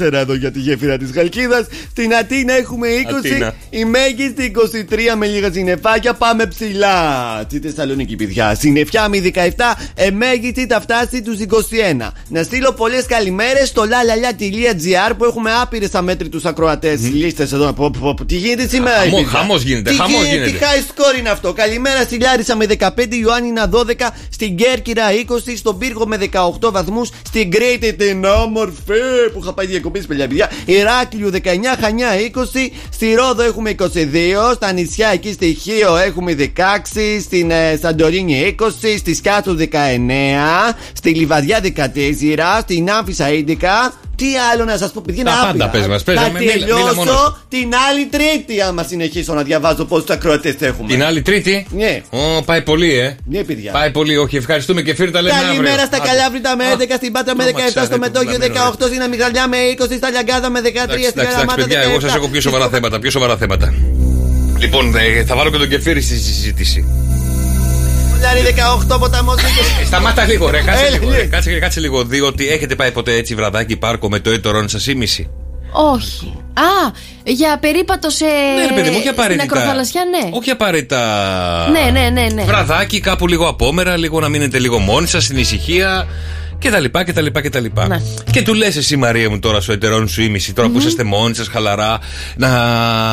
[0.00, 1.66] 24 εδώ για τη γέφυρα της Χαλκίδα.
[1.90, 3.28] Στην Αθήνα έχουμε 20.
[3.28, 3.54] Αθήνα.
[3.70, 4.52] Η μέγιστη
[4.90, 6.14] 23 με λίγα συννεφάκια.
[6.14, 6.96] Πάμε ψηλά.
[7.48, 8.54] Στη Θεσσαλονίκη, παιδιά.
[8.54, 9.76] Συννεφιά με 17.
[9.94, 12.12] Εμέγιστη θα φτάσει τους 21.
[12.28, 17.72] Να στείλω πολλές καλημέρες στο lalala.gr που έχουμε άπειρες αμέτρητους ακροατές λίστες εδώ.
[17.72, 20.64] Πω, πω, πω, Τι γίνεται σήμερα, Χαμό- παιδιά; Χαμός γίνεται, Τι χαμός γίνεται, γίνεται.
[20.64, 21.52] τι high score είναι αυτό.
[21.52, 26.16] Καλημέρα στη Λάρισα με 15, Ιωάννινα 12, στην Κέρκυρα 20, στον Πύργο με
[26.60, 29.00] 18 βαθμούς, στην Κρήτη την όμορφη
[29.32, 30.50] που είχα πάει διακοπή παιδιά, παιδιά.
[30.64, 31.38] Ηράκλειο 19,
[31.80, 33.94] Χανιά 20, στη Ρόδο έχουμε 22,
[34.54, 39.64] στα νησιά εκεί στη Χίο έχουμε 16, στην ε, Σαντορίνη 20, στη Σκάτσο 19,
[40.92, 44.09] στη Λιβαδιά 14, στην Άμφισα 11.
[44.20, 45.68] Τι άλλο να σας πω, παιδιά, Τα είναι πάντα άπειρα.
[45.68, 47.36] πες μας, πες, Θα μίλα- μίλα τελειώσω μόνος σου.
[47.48, 50.88] την άλλη Τρίτη, άμα συνεχίσω να διαβάζω πόσους ακροατές έχουμε.
[50.88, 52.02] Την άλλη Τρίτη; Ναι.
[52.10, 53.16] Ω, πάει πολύ, ε.
[53.24, 53.72] Ναι, παιδιά.
[53.72, 54.36] Πάει πολύ, όχι.
[54.36, 55.48] Ευχαριστούμε και φύρ τα λέμε αύριο.
[55.52, 56.06] Καλημέρα στα Άντε.
[56.08, 59.48] Καλάβρητα με 11, στην Πάτρα με Μα 17, ξέρετε, στο Μετόγειο βλαμμένο, 18, στην Αμυγδαλιά
[59.48, 62.28] με 20, στα Λιαγκάδα με 13, Εντάξει, στην εντάξει, εντάξει, Καλαμάτα παιδιά, εγώ σας έχω
[62.28, 62.42] πιο 17.
[62.42, 62.98] σοβαρά θέματα.
[62.98, 63.74] Πιο σοβαρά θέματα.
[64.58, 66.84] Λοιπόν, ε, θα βάλω και τον κεφίρι στη συζήτηση.
[68.20, 68.54] Λιάρι
[68.90, 69.36] 18, ποταμός
[69.82, 71.10] Ε, Σταμάτα λίγο, ρε, κάτσε Έλα, λίγο.
[71.10, 71.16] ναι.
[71.16, 72.04] Ρε, κάτσε, κάτσε λίγο.
[72.04, 75.30] Διότι έχετε πάει ποτέ έτσι βραδάκι πάρκο με το έτερον σας ήμιση.
[75.72, 76.36] Όχι.
[76.54, 76.90] Α,
[77.24, 78.24] για περίπατος σε.
[78.24, 79.42] Ναι, ρε παιδί μου, όχι Στην απαραίτητα.
[79.44, 80.30] ακροθαλασσιά, ναι.
[80.36, 81.00] Όχι απαραίτητα.
[81.72, 82.44] Ναι, ναι, ναι, ναι.
[82.44, 86.06] Βραδάκι, κάπου λίγο απόμερα, λίγο να μείνετε λίγο μόνοι σας στην ησυχία
[86.58, 87.86] και τα λοιπά και τα λοιπά και τα λοιπά.
[87.88, 88.00] Ναι.
[88.30, 91.34] Και του λες εσύ Μαρία μου τώρα στο ετερόν σου ήμιση, τώρα που είσαστε μόνοι
[91.34, 91.98] σας, χαλαρά,
[92.36, 92.48] να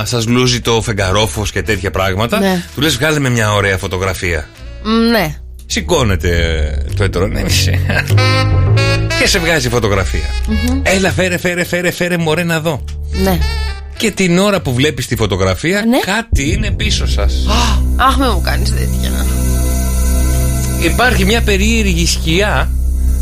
[0.05, 2.39] σας λούζει το φεγγαρόφο και τέτοια πράγματα.
[2.39, 2.63] Ναι.
[2.75, 4.47] Του λες βγάλε με μια ωραία φωτογραφία.
[4.87, 5.35] Μ, Ναι.
[5.65, 6.31] Σηκώνεται
[6.95, 7.79] το ετερόν ήμιση.
[9.19, 10.29] και σε βγάζει φωτογραφία.
[10.47, 10.79] Μμμ.
[10.83, 12.83] Έλα, φέρε, φέρε, φέρε, φέρε, μωρέ να δω.
[13.11, 13.37] Ναι.
[13.97, 17.33] Και την ώρα που βλέπεις τη φωτογραφία, κάτι είναι πίσω σας.
[17.95, 19.25] Αχ, με μου κάνεις τέτοια.
[20.83, 22.69] Υπάρχει μια περίεργη σκιά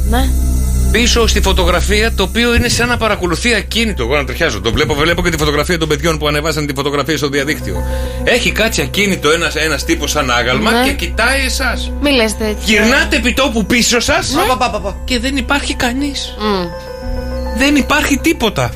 [0.09, 0.29] Ναι.
[0.91, 4.03] Πίσω στη φωτογραφία το οποίο είναι σαν να παρακολουθεί ακίνητο.
[4.03, 4.61] Εγώ να τριχιάζω.
[4.61, 7.83] Το βλέπω, βλέπω και τη φωτογραφία των παιδιών που ανεβάσαν τη φωτογραφία στο διαδίκτυο.
[8.23, 10.87] Έχει κάτσει ακίνητο ένας ένας τύπος σαν άγαλμα Ναι.
[10.87, 11.91] και κοιτάει εσάς.
[12.01, 12.55] Μη λες τέτοια.
[12.65, 14.91] Γυρνάτε επί τόπου πίσω σας Ναι.
[15.05, 16.35] και δεν υπάρχει κανείς.
[16.39, 16.65] Μμ.
[17.57, 18.73] Δεν υπάρχει τίποτα.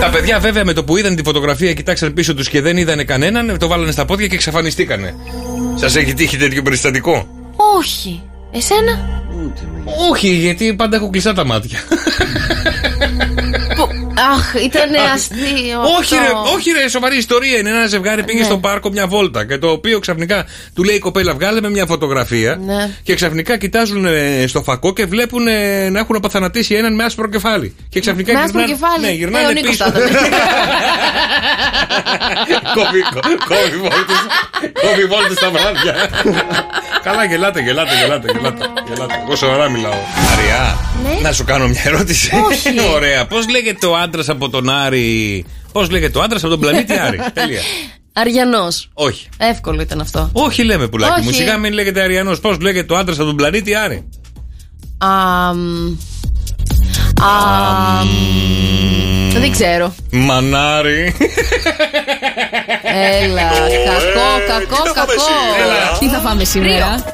[0.00, 3.04] Τα παιδιά βέβαια με το που είδαν τη φωτογραφία κοιτάξαν πίσω τους και δεν είδανε
[3.04, 5.14] κανέναν, το βάλανε στα πόδια και εξαφανιστήκανε.
[5.74, 7.26] Σας έχει τύχει τέτοιο περιστατικό;
[7.78, 8.22] Όχι.
[8.56, 9.22] Εσένα;
[10.10, 11.78] Όχι, γιατί πάντα έχω κλειστά τα μάτια.
[14.14, 14.22] Που...
[14.32, 15.80] Αχ, ήταν αστείο.
[15.98, 16.42] όχι, αυτό.
[16.44, 17.58] ρε, όχι, ρε, σοβαρή ιστορία.
[17.58, 18.44] Είναι ένα ζευγάρι πήγε Ναι.
[18.44, 21.86] στο πάρκο μια βόλτα και το οποίο ξαφνικά του λέει η κοπέλα, βγάλε με μια
[21.86, 22.58] φωτογραφία.
[22.64, 22.90] Ναι.
[23.02, 27.28] Και ξαφνικά κοιτάζουν ε, στο φακό και βλέπουν ε, να έχουν απαθανατήσει έναν με άσπρο
[27.28, 27.76] κεφάλι.
[27.88, 29.00] Και ξαφνικά Με άσπρο γυρνάνε, κεφάλι.
[29.00, 29.84] Ναι, Ε, ο γυρνάνε Νίκος πίσω.
[29.90, 30.10] θα ήταν.
[32.74, 33.00] Κόβει
[33.48, 34.20] κόβει βόλτες
[34.82, 35.94] Κόβει βόλτες στα βράδια
[37.02, 39.14] Καλά γελάτε γελάτε γελάτε γελάτε γελάτε.
[39.26, 39.92] Εγώ σοβαρά μιλάω
[40.32, 41.20] Αριά Ναι.
[41.28, 42.80] Να σου κάνω μια ερώτηση Όχι.
[42.94, 46.92] Ωραία Πώς λέγεται ο άντρας από τον Άρη Πώς λέγεται ο άντρας από τον πλανήτη
[46.98, 47.60] Άρη Τελεία
[48.12, 48.88] Αριανός.
[48.94, 50.30] Όχι Εύκολο ήταν αυτό.
[50.32, 51.36] όχι λέμε πουλάκι μου, Όχι.
[51.36, 54.08] σιγά μην λέγεται Αριανός Πώς λέγεται ο άντρας από τον πλανήτη Άρη
[54.98, 55.96] Αμ.
[57.22, 58.08] Αμ.
[59.40, 59.94] Δεν ξέρω.
[60.10, 61.14] Μανάρι
[63.22, 63.42] Έλα.
[63.84, 65.24] Κακό, κακό, κακό.
[65.98, 67.04] Τι θα φάμε σήμερα;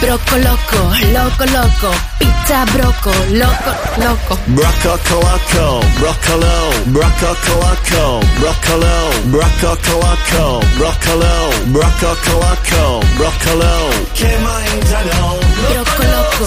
[0.00, 0.80] Broco loco,
[1.12, 4.38] loco loco, pizza broco, loco loco.
[4.46, 9.56] Broco loco, broccolo, broco loco, broccolo, broco
[9.96, 13.88] loco, broccolo, broco loco, broccolo.
[14.12, 15.38] Che mai italiano?
[15.68, 16.44] Broco loco,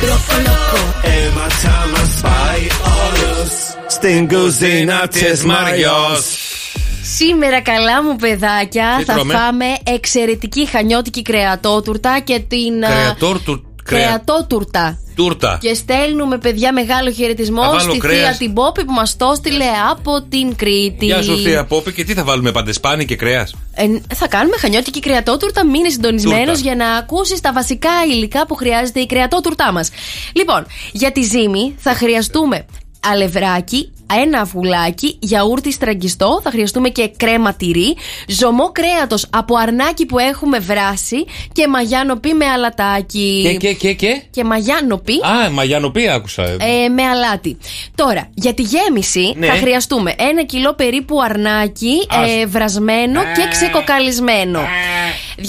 [0.00, 1.00] broco loco.
[1.02, 6.51] E matama spy olus, stingusina tis marios.
[7.16, 13.42] Σήμερα καλά μου παιδάκια Τι θα τρώμε; φάμε εξαιρετική χανιώτικη κρεατότουρτα και την α, Κρεατόρ
[13.42, 14.04] του κρεα...
[14.06, 14.96] κρεατότουρτα.
[15.14, 18.18] Τούρτα Και στέλνουμε παιδιά μεγάλο Θα χαιρετισμό βάλω στη κρέας.
[18.18, 21.04] θεία την Πόπη που μας το στείλε από την Κρήτη.
[21.04, 23.84] Γεια σου θεία Πόπη και τι θα βάλουμε παντεσπάνι και κρέας; Ε,
[24.14, 25.66] θα κάνουμε χανιώτικη κρεατότουρτα.
[25.66, 26.60] Μείνε συντονισμένος Τούρτα.
[26.60, 29.90] για να ακούσεις τα βασικά υλικά που χρειάζεται η κρεατότουρτά μας.
[30.32, 32.66] Λοιπόν, για τη ζύμη θα χρειαστούμε
[33.06, 33.91] αλευράκι,
[34.22, 37.96] ένα αυγουλάκι, γιαούρτι στραγγιστό, θα χρειαστούμε και κρέμα τυρί,
[38.26, 43.40] ζωμό κρέατος από αρνάκι που έχουμε βράσει και μαγιάνοπι με αλατάκι.
[43.42, 47.58] Και και και και; Και μαγιάνοπι Α, μαγιανοπή άκουσα ε, με αλάτι.
[47.94, 49.46] Τώρα, για τη γέμιση Ναι.
[49.46, 52.30] θα χρειαστούμε ένα κιλό περίπου αρνάκι Ας.
[52.30, 54.60] ε, βρασμένο και ξεκοκαλισμένο.
[55.38, 55.44] 250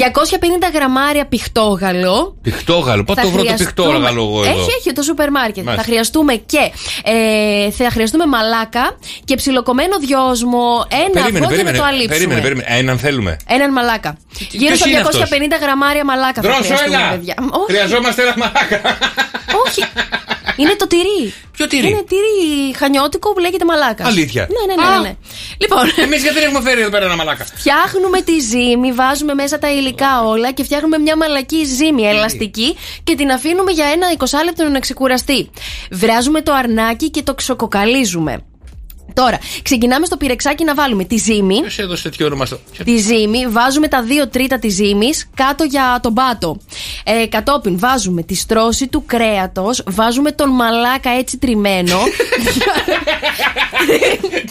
[0.73, 2.38] γραμμάρια πιχτόγαλο.
[2.41, 4.51] Πιχτόγαλο, πότε Θα το βρω το χρειαστούμε- πιχτόγαλο εγώ εδώ.
[4.60, 5.64] Έχει, έχει, το σούπερ μάρκετ.
[5.64, 5.84] Μάλιστα.
[5.85, 6.72] Θα χρειαστούμε και
[7.03, 12.14] ε, θα χρειαστούμε μαλάκα και ψιλοκομμένο δυόσμο, ένα Περίμενε, αυγό για να περίμενε, το αλείψουμε.
[12.15, 12.65] περίμενε, περίμενε.
[12.69, 13.38] Έναν θέλουμε.
[13.47, 14.18] Έναν μαλάκα.
[14.51, 17.10] Γύρω στα είναι 250 αυτός; γραμμάρια μαλάκα θα Δρόσο, χρειαστούμε, έλα!
[17.10, 17.35] παιδιά.
[17.51, 18.81] Όχι, Χρειαζόμαστε ένα μαλάκα.
[19.68, 19.84] όχι.
[20.55, 21.34] Είναι το τυρί.
[21.51, 24.05] Ποιο τυρί; Είναι τυρί χανιώτικο που λέγεται μαλάκα.
[24.05, 24.47] Αλήθεια.
[24.49, 24.95] Ναι, ναι, ναι.
[24.95, 24.99] Α.
[24.99, 25.15] ναι, ναι.
[25.57, 29.60] Λοιπόν, Εμείς γιατί δεν έχουμε φέρει εδώ πέρα ένα μαλάκα; φτιάχνουμε τη ζύμη, βάζουμε μέσα
[29.60, 34.25] τα υλικά όλα και φτιάχνουμε μια μαλακή ζύμη ελαστική και την αφήνουμε για ένα 20
[34.45, 35.49] λεπτό να ξεκουραστεί.
[35.91, 38.43] Βράζουμε το αρνάκι και το ξοκοκαλίζουμε.
[39.13, 41.59] Τώρα, ξεκινάμε στο πυρεξάκι να βάλουμε τη ζύμη.
[41.59, 42.59] Ποιος έδωσε τέτοιο όνομα στο.
[42.84, 46.57] Τη ζύμη, βάζουμε τα δύο τρίτα της ζύμης κάτω για τον πάτο.
[47.03, 51.97] Ε, κατόπιν βάζουμε τη στρώση του κρέατος, βάζουμε τον μαλάκα έτσι τριμμένο.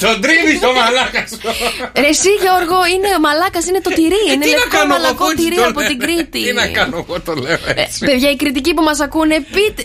[0.00, 1.38] Τον τρίβει το μαλάκα σου.
[2.02, 4.22] Ρε εσύ Γιώργο, είναι μαλάκας, είναι το τυρί.
[4.32, 5.88] είναι Ε, Τι να λευκό κάνω εγώ, μαλακό κότσι τυρί το από λέω.
[5.88, 6.40] την Κρήτη.
[6.46, 7.98] Τι να κάνω εγώ το λέω Ε, έτσι.
[8.06, 9.84] παιδιά, οι κριτικοί που μας ακούνε, πείτε.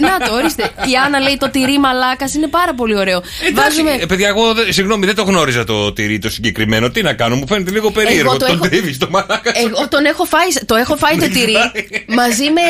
[0.00, 0.62] Να το, ορίστε.
[0.62, 3.22] Η Άννα λέει το τυρί μαλάκας είναι πάρα πολύ ωραίο.
[3.48, 6.90] Εντάξει, ε, παιδιά, εγώ δεν- συγγνώμη, δεν το γνώριζα το τυρί το συγκεκριμένο.
[6.90, 8.30] Τι να κάνω, μου φαίνεται λίγο περίεργο.
[8.36, 9.66] το Τον έχω- τρίβει το μαλάκα σου.
[9.66, 11.54] Εγώ τον έχω φάει, το έχω φάει το τυρί
[12.20, 12.60] μαζί με,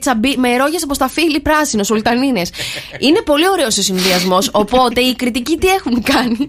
[0.00, 2.50] τσαμπί, με ρόγες από σταφύλι πράσινο, σουλτανίνες.
[2.98, 4.48] Είναι πολύ ωραίος ο συνδυασμός.
[4.52, 6.48] Οπότε οι κριτικοί τι έχουν κάνει;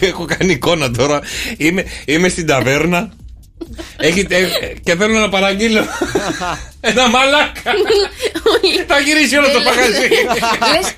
[0.00, 1.20] Έχω κάνει εικόνα τώρα.
[1.56, 3.12] Είμαι, είμαι στην ταβέρνα.
[3.96, 5.84] Έχετε, ε, και θέλω να παραγγείλω
[6.80, 7.62] ένα μαλάκα.
[8.86, 10.08] Θα γυρίσει όλο το παγαζί.
[10.72, 10.92] Λες,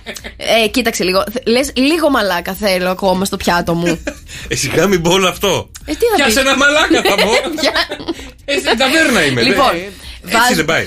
[0.65, 1.24] ε, κοίταξε λίγο.
[1.47, 4.03] Λες λίγο μαλάκα θέλω ακόμα στο πιάτο μου.
[4.49, 5.70] Ε, σιγά μην πω όλο αυτό.
[5.85, 7.31] Ε, τι θα Πιάσε πεις; ένα μαλάκα θα πω.
[7.61, 7.73] Ποια-
[8.45, 9.43] Ε, στην ταβέρνα είμαι.
[9.43, 9.78] Λοιπόν, ναι.
[10.23, 10.86] Έτσι βάζ- δεν πάει.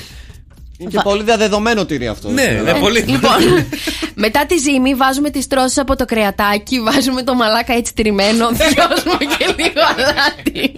[0.80, 2.28] Είναι και πολύ διαδεδομένο τυρί αυτό.
[2.28, 3.00] Ναι, ναι, πολύ.
[3.00, 3.66] Λοιπόν,
[4.24, 9.18] μετά τη ζύμη βάζουμε τις τρώσεις από το κρεατάκι, βάζουμε το μαλάκα έτσι τριμμένο, διώσουμε
[9.38, 10.72] και λίγο αλάτι.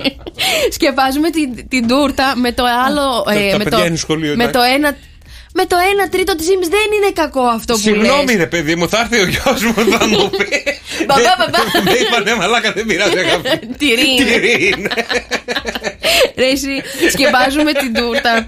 [0.72, 3.22] Σκεπάζουμε την, την τούρτα με το άλλο.
[3.24, 4.52] Τα- ε, τα με, παιδιά το, είναι σχολείο, με εντάξει.
[4.52, 4.96] το ένα.
[5.54, 8.36] Με το 1 τρίτο της ζύμης δεν είναι κακό αυτό που Συγγνώμη, λες.
[8.36, 10.48] ρε παιδί μου, θα έρθει ο γιος μου, θα μου πει.
[11.06, 11.82] Μπαμπά, μπαμπά.
[11.84, 13.66] Με είπανε μαλάκα, δεν πειράζει, αγάπη.
[13.78, 14.30] Τυρί είναι.
[14.32, 14.90] Τυρί είναι.
[16.40, 18.46] Ρε, εσύ, σκεπάζουμε την τούρτα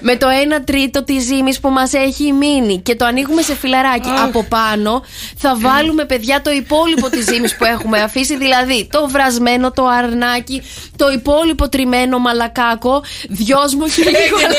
[0.00, 0.26] με το
[0.58, 4.08] 1 τρίτο της ζύμης που μας έχει μείνει και το ανοίγουμε σε φιλαράκι.
[4.24, 5.04] Από πάνω
[5.36, 8.36] θα βάλουμε, παιδιά, το υπόλοιπο της ζύμης που έχουμε αφήσει.
[8.36, 10.62] Δηλαδή το βρασμένο, το αρνάκι,
[10.96, 14.54] το υπόλοιπο τριμμένο μαλακάκο, δυόσμο και λίγο Έγινε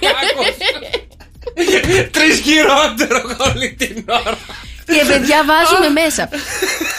[0.00, 0.50] και αλάτι.
[2.16, 4.38] Τρεις χειρότερο όλη την ώρα.
[4.86, 6.28] Και παιδιά βάζουμε μέσα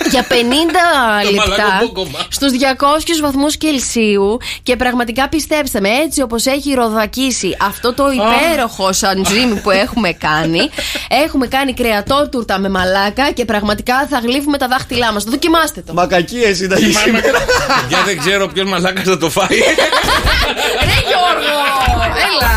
[0.10, 0.34] για 50
[1.31, 2.19] λεπτά μαλακοπόκομα.
[2.30, 2.55] στους 200
[3.22, 9.72] βαθμούς Κελσίου και πραγματικά πιστέψτε με έτσι όπως έχει ροδακίσει αυτό το υπέροχο σαντζίμι που
[9.72, 10.69] έχουμε κάνει
[11.26, 15.23] έχουμε κάνει κρεατότουρτα με μαλάκα και πραγματικά θα γλύφουμε τα δάχτυλά μας.
[15.23, 15.93] Το δοκιμάστε το.
[15.93, 17.39] Μακακίε συνταγή σήμερα.
[17.88, 19.47] Για δεν ξέρω ποιο μαλάκα θα το φάει.
[20.89, 21.55] Ρε Γιώργο,
[22.30, 22.51] έλα.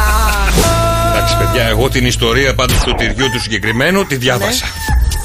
[1.15, 4.67] Εντάξει, παιδιά, εγώ την ιστορία πάντως του τυριού του συγκεκριμένου τη διάβασα.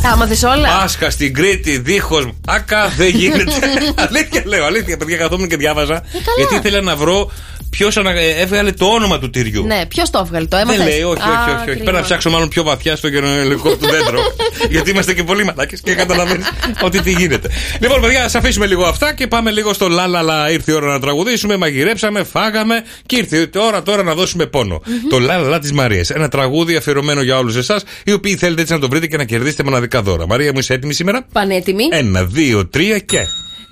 [0.01, 3.51] Τα μάθες όλα; Πάσχα στην Κρήτη, δίχως άκα, δεν γίνεται.
[4.07, 6.03] αλήθεια λέω, αλήθεια, παιδιά, καθόμουν και διάβαζα.
[6.37, 7.31] γιατί ήθελα να βρω
[7.77, 7.98] ποιος
[8.39, 11.26] έβγαλε το όνομα του τυριού; Ναι, ποιος το έβγαλε, το έμαθες; Δεν λέει, όχι, Α,
[11.26, 11.49] όχι, όχι.
[11.56, 11.65] όχι.
[11.65, 11.84] κρίμα.
[11.84, 14.19] Πρέπει να ψάξω μάλλον πιο βαθιά στο γενοελικό του δέντρο.
[14.73, 16.45] γιατί είμαστε και πολύ μαλάκες και καταλαβαίνεις
[16.81, 17.49] ότι τι γίνεται.
[17.80, 20.52] Λοιπόν, παιδιά, ας αφήσουμε λίγο αυτά και πάμε λίγο στο λάλαλα.
[20.52, 24.81] Ήρθε η ώρα να τραγουδήσουμε, μαγειρέψαμε, φάγαμε και ήρθε η ώρα τώρα να δώσουμε πόνο.
[25.10, 26.10] Το λάλαλα της Μαρίας.
[26.10, 29.23] Ένα τραγούδι αφιερωμένο για όλους εσάς, οι οποίοι θέλετε έτσι να το βρείτε και να
[29.23, 30.27] κερδίσετε μοναδικά δώρα.
[30.27, 31.84] Μαρία μου, είσαι έτοιμη σήμερα; Πανέτοιμη.
[31.91, 33.19] Ένα, δύο, τρία και.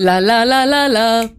[0.07, 1.38] La la la la la.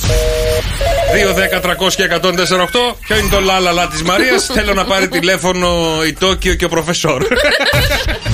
[0.00, 2.96] 2, 10, 300 και 148.
[3.06, 5.68] Ποιο είναι το λάλαλα της Μαρίας; Θέλω να πάρει τηλέφωνο
[6.06, 7.22] η Τόκιο και ο προφεσόρ.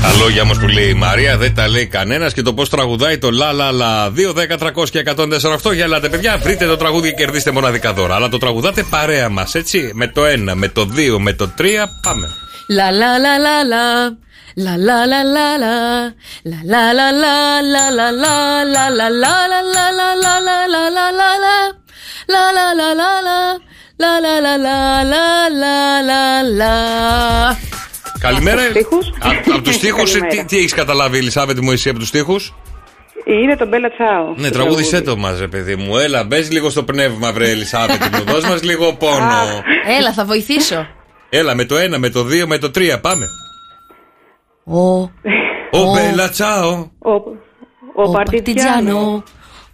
[0.02, 3.18] τα λόγια όμως που λέει η Μαρία δεν τα λέει κανένας και το πώς τραγουδάει
[3.18, 4.10] το λάλαλα.
[4.10, 5.74] 2, 10, 300 και 148.
[5.74, 8.14] Για ελάτε, παιδιά, βρείτε το τραγούδι και κερδίστε μοναδικά δώρα.
[8.14, 9.90] Αλλά το τραγουδάτε παρέα μας, έτσι.
[9.94, 11.62] Με το 1, με το 2, με το 3.
[12.02, 12.30] Πάμε.
[12.78, 13.84] La la la la la.
[14.54, 15.76] La la la la la.
[16.50, 20.56] La la la la la la la la la la la la la la la
[20.72, 21.56] la la la la.
[22.34, 23.38] La la la la la.
[24.02, 24.78] La la la la
[25.12, 25.24] la
[25.60, 25.74] la
[26.08, 26.22] la
[26.60, 26.74] la.
[28.18, 28.62] Καλημέρα.
[29.18, 30.26] Από Από του τοίχου, Καλημέρα.
[30.26, 32.36] τι, τι έχει καταλάβει, Ελισάβετ μου, εσύ από του τοίχου.
[33.24, 34.34] Είναι το Μπέλα Τσάο.
[34.36, 35.98] Ναι, τραγούδισέ το μα, ρε παιδί μου.
[35.98, 38.24] Έλα, μπε λίγο στο πνεύμα, βρε Ελισάβετ μου.
[38.24, 39.62] Δώσ' μα λίγο πόνο.
[39.98, 40.86] Έλα, θα βοηθήσω.
[41.28, 43.26] Έλα, με το 1, με το 2, με το 3, πάμε.
[44.64, 44.80] Ο,
[45.70, 46.70] Ο Μπέλα Τσάο.
[46.98, 47.20] Ο, ο,
[47.94, 49.22] ο Παρτιτζάνο.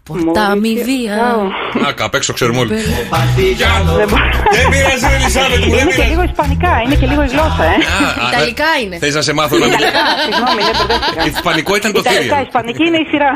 [0.02, 1.24] Πορτάμι βία.
[1.88, 2.74] Α, κάπου έξω ξέρουμε όλοι.
[2.74, 6.10] Δεν πειράζει, Ελισάβετ μου, δεν Είναι και πειράζει.
[6.10, 7.76] λίγο ισπανικά, είναι και λίγο η γλώσσα, ε.
[8.32, 8.98] Ιταλικά είναι.
[8.98, 9.78] Θες να σε μάθω να μιλάω.
[9.80, 11.24] Ιταλικά, συγγνώμη, δεν μπερδεύτηκα.
[11.24, 12.40] Ισπανικό ήταν το Ιταλικά, θηρία.
[12.42, 13.30] ισπανική είναι η σειρά.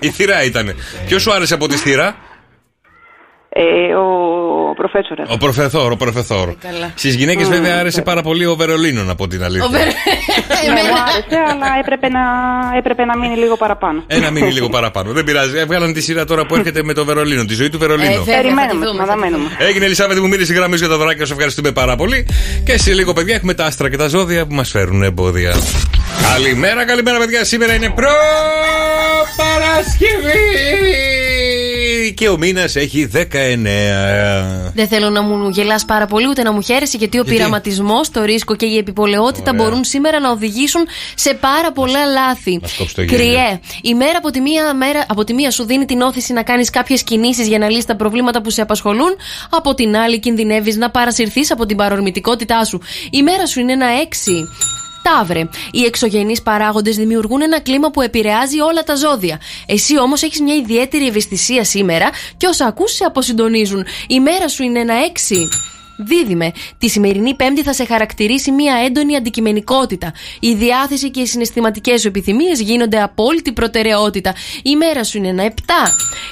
[0.00, 0.74] Η θηρά ήταν.
[1.06, 2.16] Ποιος σου άρεσε από τη θηρά;
[3.56, 5.28] Ε, ο προφέσορας.
[5.30, 6.54] Ο προφεθόρ, ο προφεθόρ.
[6.60, 6.92] καλά.
[6.94, 9.68] Στις γυναίκες, βέβαια, άρεσε πάρα πολύ ο Βερολίνο, να πω την αλήθεια.
[9.68, 12.20] Ναι, μου άρεσε, αλλά έπρεπε να,
[12.78, 14.02] έπρεπε να μείνει λίγο παραπάνω.
[14.06, 15.12] Ένα μήνυ λίγο παραπάνω.
[15.12, 15.58] Δεν πειράζει.
[15.58, 18.24] Έβγαλαν τη σειρά τώρα που έρχεται με το Βερολίνο, τη ζωή του Βερολίνου.
[18.24, 19.50] Περιμένουμε, να δαμένουμε.
[19.58, 22.26] Έγινε Ελισάβετ μου μίλησε η γραμμής για τα δωράκια, σου ευχαριστούμε πάρα πολύ.
[22.64, 25.54] Και σε λίγο, παιδιά, έχουμε τα άστρα και τα ζώδια που μας φέρουν εμπόδια.
[26.32, 27.44] Καλημέρα, καλημέρα, παιδιά.
[27.44, 28.08] Σήμερα είναι προ
[29.36, 30.42] Παρασκευή.
[32.12, 33.18] Και ο μήνας έχει 19.
[34.74, 38.22] Δεν θέλω να μου γελάς πάρα πολύ ούτε να μου χαίρεσαι γιατί ο πειραματισμός, το
[38.22, 39.64] ρίσκο και η επιπολαιότητα Ωραία.
[39.64, 42.58] μπορούν σήμερα να οδηγήσουν σε πάρα πολλά λάθη.
[42.62, 43.16] Μας κόψει το γέλιο.
[43.16, 46.42] Κριέ, η μέρα από τη, μία, μέρα από τη μία σου δίνει την όθηση να
[46.42, 49.16] κάνεις κάποιες κινήσεις για να λύσεις τα προβλήματα που σε απασχολούν.
[49.50, 52.80] Από την άλλη, κινδυνεύεις να παρασυρθείς από την παρορμητικότητά σου.
[53.10, 54.48] Η μέρα σου είναι ένα έξι.
[55.04, 55.48] Ταύρε.
[55.72, 59.40] Οι εξωγενείς παράγοντες δημιουργούν ένα κλίμα που επηρεάζει όλα τα ζώδια.
[59.66, 63.86] Εσύ όμως έχεις μια ιδιαίτερη ευαισθησία σήμερα και όσα ακούς σε αποσυντονίζουν.
[64.08, 65.48] Η μέρα σου είναι ένα έξι.
[65.96, 70.12] Δίδυμε, τη σημερινή Πέμπτη θα σε χαρακτηρίσει μια έντονη αντικειμενικότητα.
[70.40, 74.34] Η διάθεση και οι συναισθηματικές σου επιθυμίες γίνονται απόλυτη προτεραιότητα.
[74.62, 75.50] Η μέρα σου είναι ένα 7.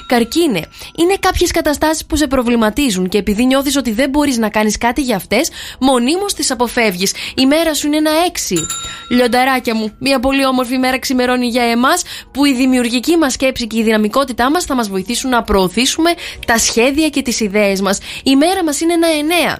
[0.07, 0.61] Καρκίνε,
[0.97, 5.01] είναι κάποιες καταστάσεις που σε προβληματίζουν και επειδή νιώθεις ότι δεν μπορείς να κάνεις κάτι
[5.01, 5.49] για αυτές,
[5.79, 7.13] μονίμως τις αποφεύγεις.
[7.35, 8.67] Η μέρα σου είναι ένα 6.
[9.09, 13.79] Λιονταράκια μου, μια πολύ όμορφη μέρα ξημερώνει για εμάς που η δημιουργική μας σκέψη και
[13.79, 16.13] η δυναμικότητά μας θα μας βοηθήσουν να προωθήσουμε
[16.45, 17.99] τα σχέδια και τις ιδέες μας.
[18.23, 19.52] Η μέρα μας είναι ένα 9.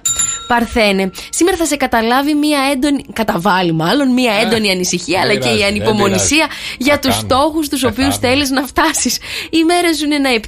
[0.46, 3.04] Παρθένε, σήμερα θα σε καταλάβει μια έντονη.
[3.12, 6.76] καταβάλει μάλλον μια έντονη ανησυχία αλλά δεν και η πειράζει, δεν ανυπομονησία πειράζει.
[6.78, 7.34] για Θα τους κάνουμε.
[7.34, 8.28] στόχους τους Θα οποίους κάνουμε.
[8.28, 9.18] θέλεις να φτάσεις.
[9.50, 10.38] Η μέρα σου είναι ένα 7.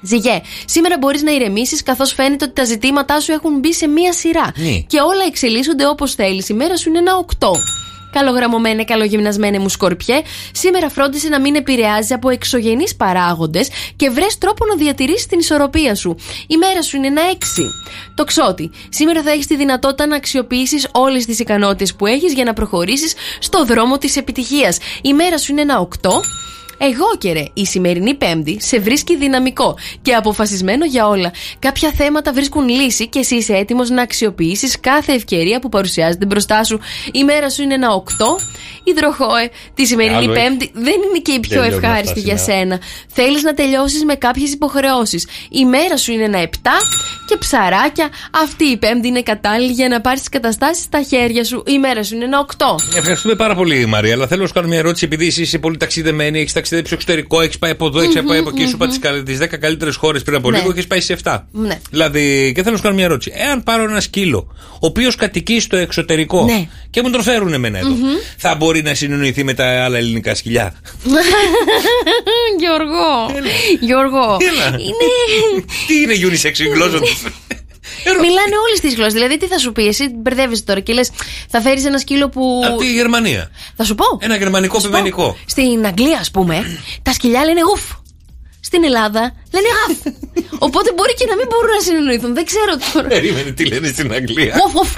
[0.00, 4.12] Ζυγέ, σήμερα μπορείς να ηρεμήσεις καθώς φαίνεται ότι τα ζητήματά σου έχουν μπει σε μία
[4.12, 4.52] σειρά.
[4.56, 4.78] Ναι.
[4.86, 6.48] Και όλα εξελίσσονται όπως θέλεις.
[6.48, 7.48] Η μέρα σου είναι ένα 8.
[8.12, 10.22] Καλογραμμωμένε, καλογυμνασμένε μου σκορπιέ,
[10.52, 15.94] σήμερα φρόντισε να μην επηρεάζει από εξωγενείς παράγοντες και βρες τρόπο να διατηρήσεις την ισορροπία
[15.94, 16.16] σου.
[16.46, 17.36] Η μέρα σου είναι ένα 6.
[18.14, 18.70] Το ξότι.
[18.88, 23.14] Σήμερα θα έχεις τη δυνατότητα να αξιοποιήσεις όλες τις ικανότητες που έχεις για να προχωρήσεις
[23.38, 24.78] στο δρόμο της επιτυχίας.
[25.02, 26.20] Η μέρα σου είναι ένα 8.
[26.78, 31.32] Εγώ και ρε, η σημερινή Πέμπτη σε βρίσκει δυναμικό και αποφασισμένο για όλα.
[31.58, 36.64] Κάποια θέματα βρίσκουν λύση και εσύ είσαι έτοιμος να αξιοποιήσεις κάθε ευκαιρία που παρουσιάζεται μπροστά
[36.64, 36.80] σου.
[37.12, 38.02] Η μέρα σου είναι ένα 8.
[38.84, 40.42] Υδροχόε, τη σημερινή Άλλο έχει.
[40.42, 42.58] Πέμπτη δεν είναι και η πιο Δεν λέω με ευχάριστη αυτά για σήμερα.
[42.60, 42.80] σένα.
[43.08, 45.26] Θέλεις να τελειώσεις με κάποιες υποχρεώσεις.
[45.50, 46.48] Η μέρα σου είναι ένα 7
[47.28, 48.08] και ψαράκια.
[48.42, 51.62] Αυτή η Πέμπτη είναι κατάλληλη για να πάρεις τις καταστάσεις στα χέρια σου.
[51.66, 52.74] Η μέρα σου είναι ένα 8.
[52.96, 54.14] Ευχαριστούμε πάρα πολύ, Μαρία.
[54.14, 56.94] Αλλά θέλω να σου κάνω μια ερώτηση, επειδή εσύ είσαι πολύ ταξιδεμένη, έχεις ταξιδέψει στο
[56.94, 60.22] εξωτερικό, έχεις πάει από εδώ, έχεις πάει από εκεί, σου είπα τις 10 καλύτερες χώρες
[60.22, 60.56] πριν από Ναι.
[60.56, 61.46] λίγο και έχεις πάει σε 7.
[61.52, 61.80] Ναι.
[61.90, 63.32] Δηλαδή, και θέλω να σου κάνω μια ερώτηση.
[63.34, 66.68] Εάν πάρω ένα σκύλο, ο οποίος κατοικεί στο εξωτερικό Ναι.
[66.90, 68.04] και μου τον φέρουν εμένα εδώ, Μμμ.
[68.36, 70.74] θα μπορεί να συνεννοηθεί με τα άλλα ελληνικά σκυλιά;
[72.60, 73.40] Γιώργο.
[73.80, 74.36] Γιώργο.
[74.40, 74.66] Έλα.
[74.78, 75.64] Είναι.
[75.86, 77.24] Τι είναι unisex η γλώσσα τους;
[78.20, 79.12] Μιλάνε όλες τις γλώσσες.
[79.12, 81.10] Δηλαδή, τι θα σου πει, εσύ μπερδεύεσαι τώρα και λες,
[81.48, 82.62] θα φέρεις ένα σκύλο που.
[82.64, 83.50] Από τη Γερμανία.
[83.76, 84.04] Θα σου πω.
[84.20, 85.36] Ένα γερμανικό πιμενικό.
[85.46, 87.82] Στην Αγγλία, ας πούμε, τα σκυλιά λένε γουφ.
[88.60, 89.20] Στην Ελλάδα
[89.52, 90.14] λένε γαφ.
[90.66, 92.34] Οπότε μπορεί και να μην μπορούν να συνεννοηθούν.
[92.34, 93.08] Δεν ξέρω τώρα.
[93.08, 94.54] Περίμενε, τι λένε στην Αγγλία.
[94.62, 94.90] Γουφ, γουφ.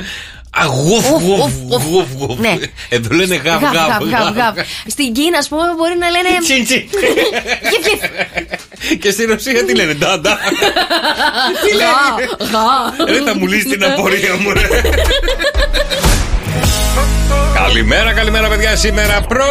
[0.56, 1.85] Αγουφ, Ουφ, γουφ, ουφ, ουφ.
[1.85, 2.39] γουφ, γουφ.
[2.39, 2.59] Ναι.
[2.89, 4.66] Εδώ λένε γαβ, Γαφ, γαβ, γαφ, γαφ, γαφ.
[4.86, 6.28] Στην Κίνα, ας πούμε, μπορεί να λένε.
[6.43, 6.82] Τσιν, τσιν.
[7.70, 8.98] Γεφ, γεφ.
[8.98, 10.39] Και στη Ρωσία τι λένε, ντάντα.
[11.64, 11.90] Τι λένε;
[12.51, 13.05] Γα.
[13.12, 14.62] Ρε θα μου λύσεις την απορία μου, ρε.
[17.55, 18.77] Καλημέρα, καλημέρα, παιδιά.
[18.77, 19.44] Σήμερα προ.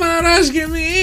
[0.00, 0.97] Μαράσγεμι.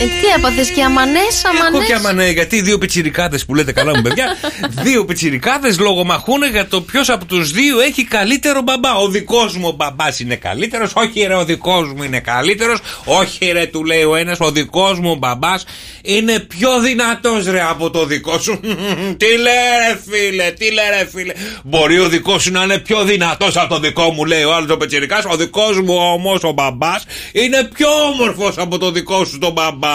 [0.00, 1.76] Ε, Τι έπαθες και αμανές, αμανέ.
[1.76, 4.26] Έχω και αμανές, γιατί δύο πιτσιρικάδες που λέτε καλά μου, παιδιά.
[4.84, 8.94] δύο πιτσιρικάδες λογομαχούν για το ποιος από τους δύο έχει καλύτερο μπαμπά.
[8.94, 10.92] Ο δικός μου ο μπαμπάς είναι καλύτερος.
[10.94, 12.78] Όχι, ρε, ο δικός μου είναι καλύτερος.
[13.04, 15.64] Όχι, ρε, του λέει ο ένας, ο δικός μου ο μπαμπάς
[16.02, 18.60] είναι πιο δυνατός, ρε, από το δικό σου.
[19.20, 19.54] τι λέει,
[19.88, 21.32] ρε, φίλε, τι λέει, ρε, φίλε.
[21.64, 24.70] Μπορεί ο δικός σου να είναι πιο δυνατός από το δικό μου, λέει ο άλλος
[24.70, 25.24] ο πιτσιρικάς.
[25.24, 29.85] Ο δικός μου όμως ο μπαμπάς είναι πιο όμορφος από το δικό σου τον μπαμπά.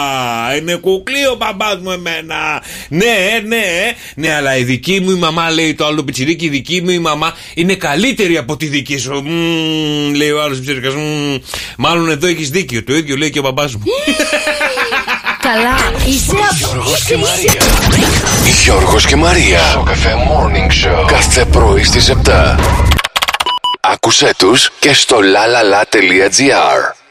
[0.58, 2.62] Είναι κουκλί ο μπαμπάς μου εμένα.
[2.88, 3.62] Ναι, ναι,
[4.14, 6.98] ναι, αλλά η δική μου η μαμά, λέει το άλλο πιτσιρίκι, η δική μου η
[6.98, 9.22] μαμά είναι καλύτερη από τη δική σου.
[9.24, 10.90] Μμμ, λέει ο άλλος πιτσιρικά.
[11.76, 12.84] Μάλλον εδώ έχεις δίκιο.
[12.84, 13.82] Το ίδιο λέει και ο μπαμπάς μου.
[15.42, 16.06] Καλά.
[16.06, 17.62] Είσαι Γιώργος και Μαρία.
[18.62, 19.60] Γιώργος και Μαρία.
[19.70, 21.06] Στο καφέ Morning Show.
[21.06, 22.56] Κάθε πρωί στις 7.
[23.80, 27.01] Άκουσέ τους και στο lalala.gr.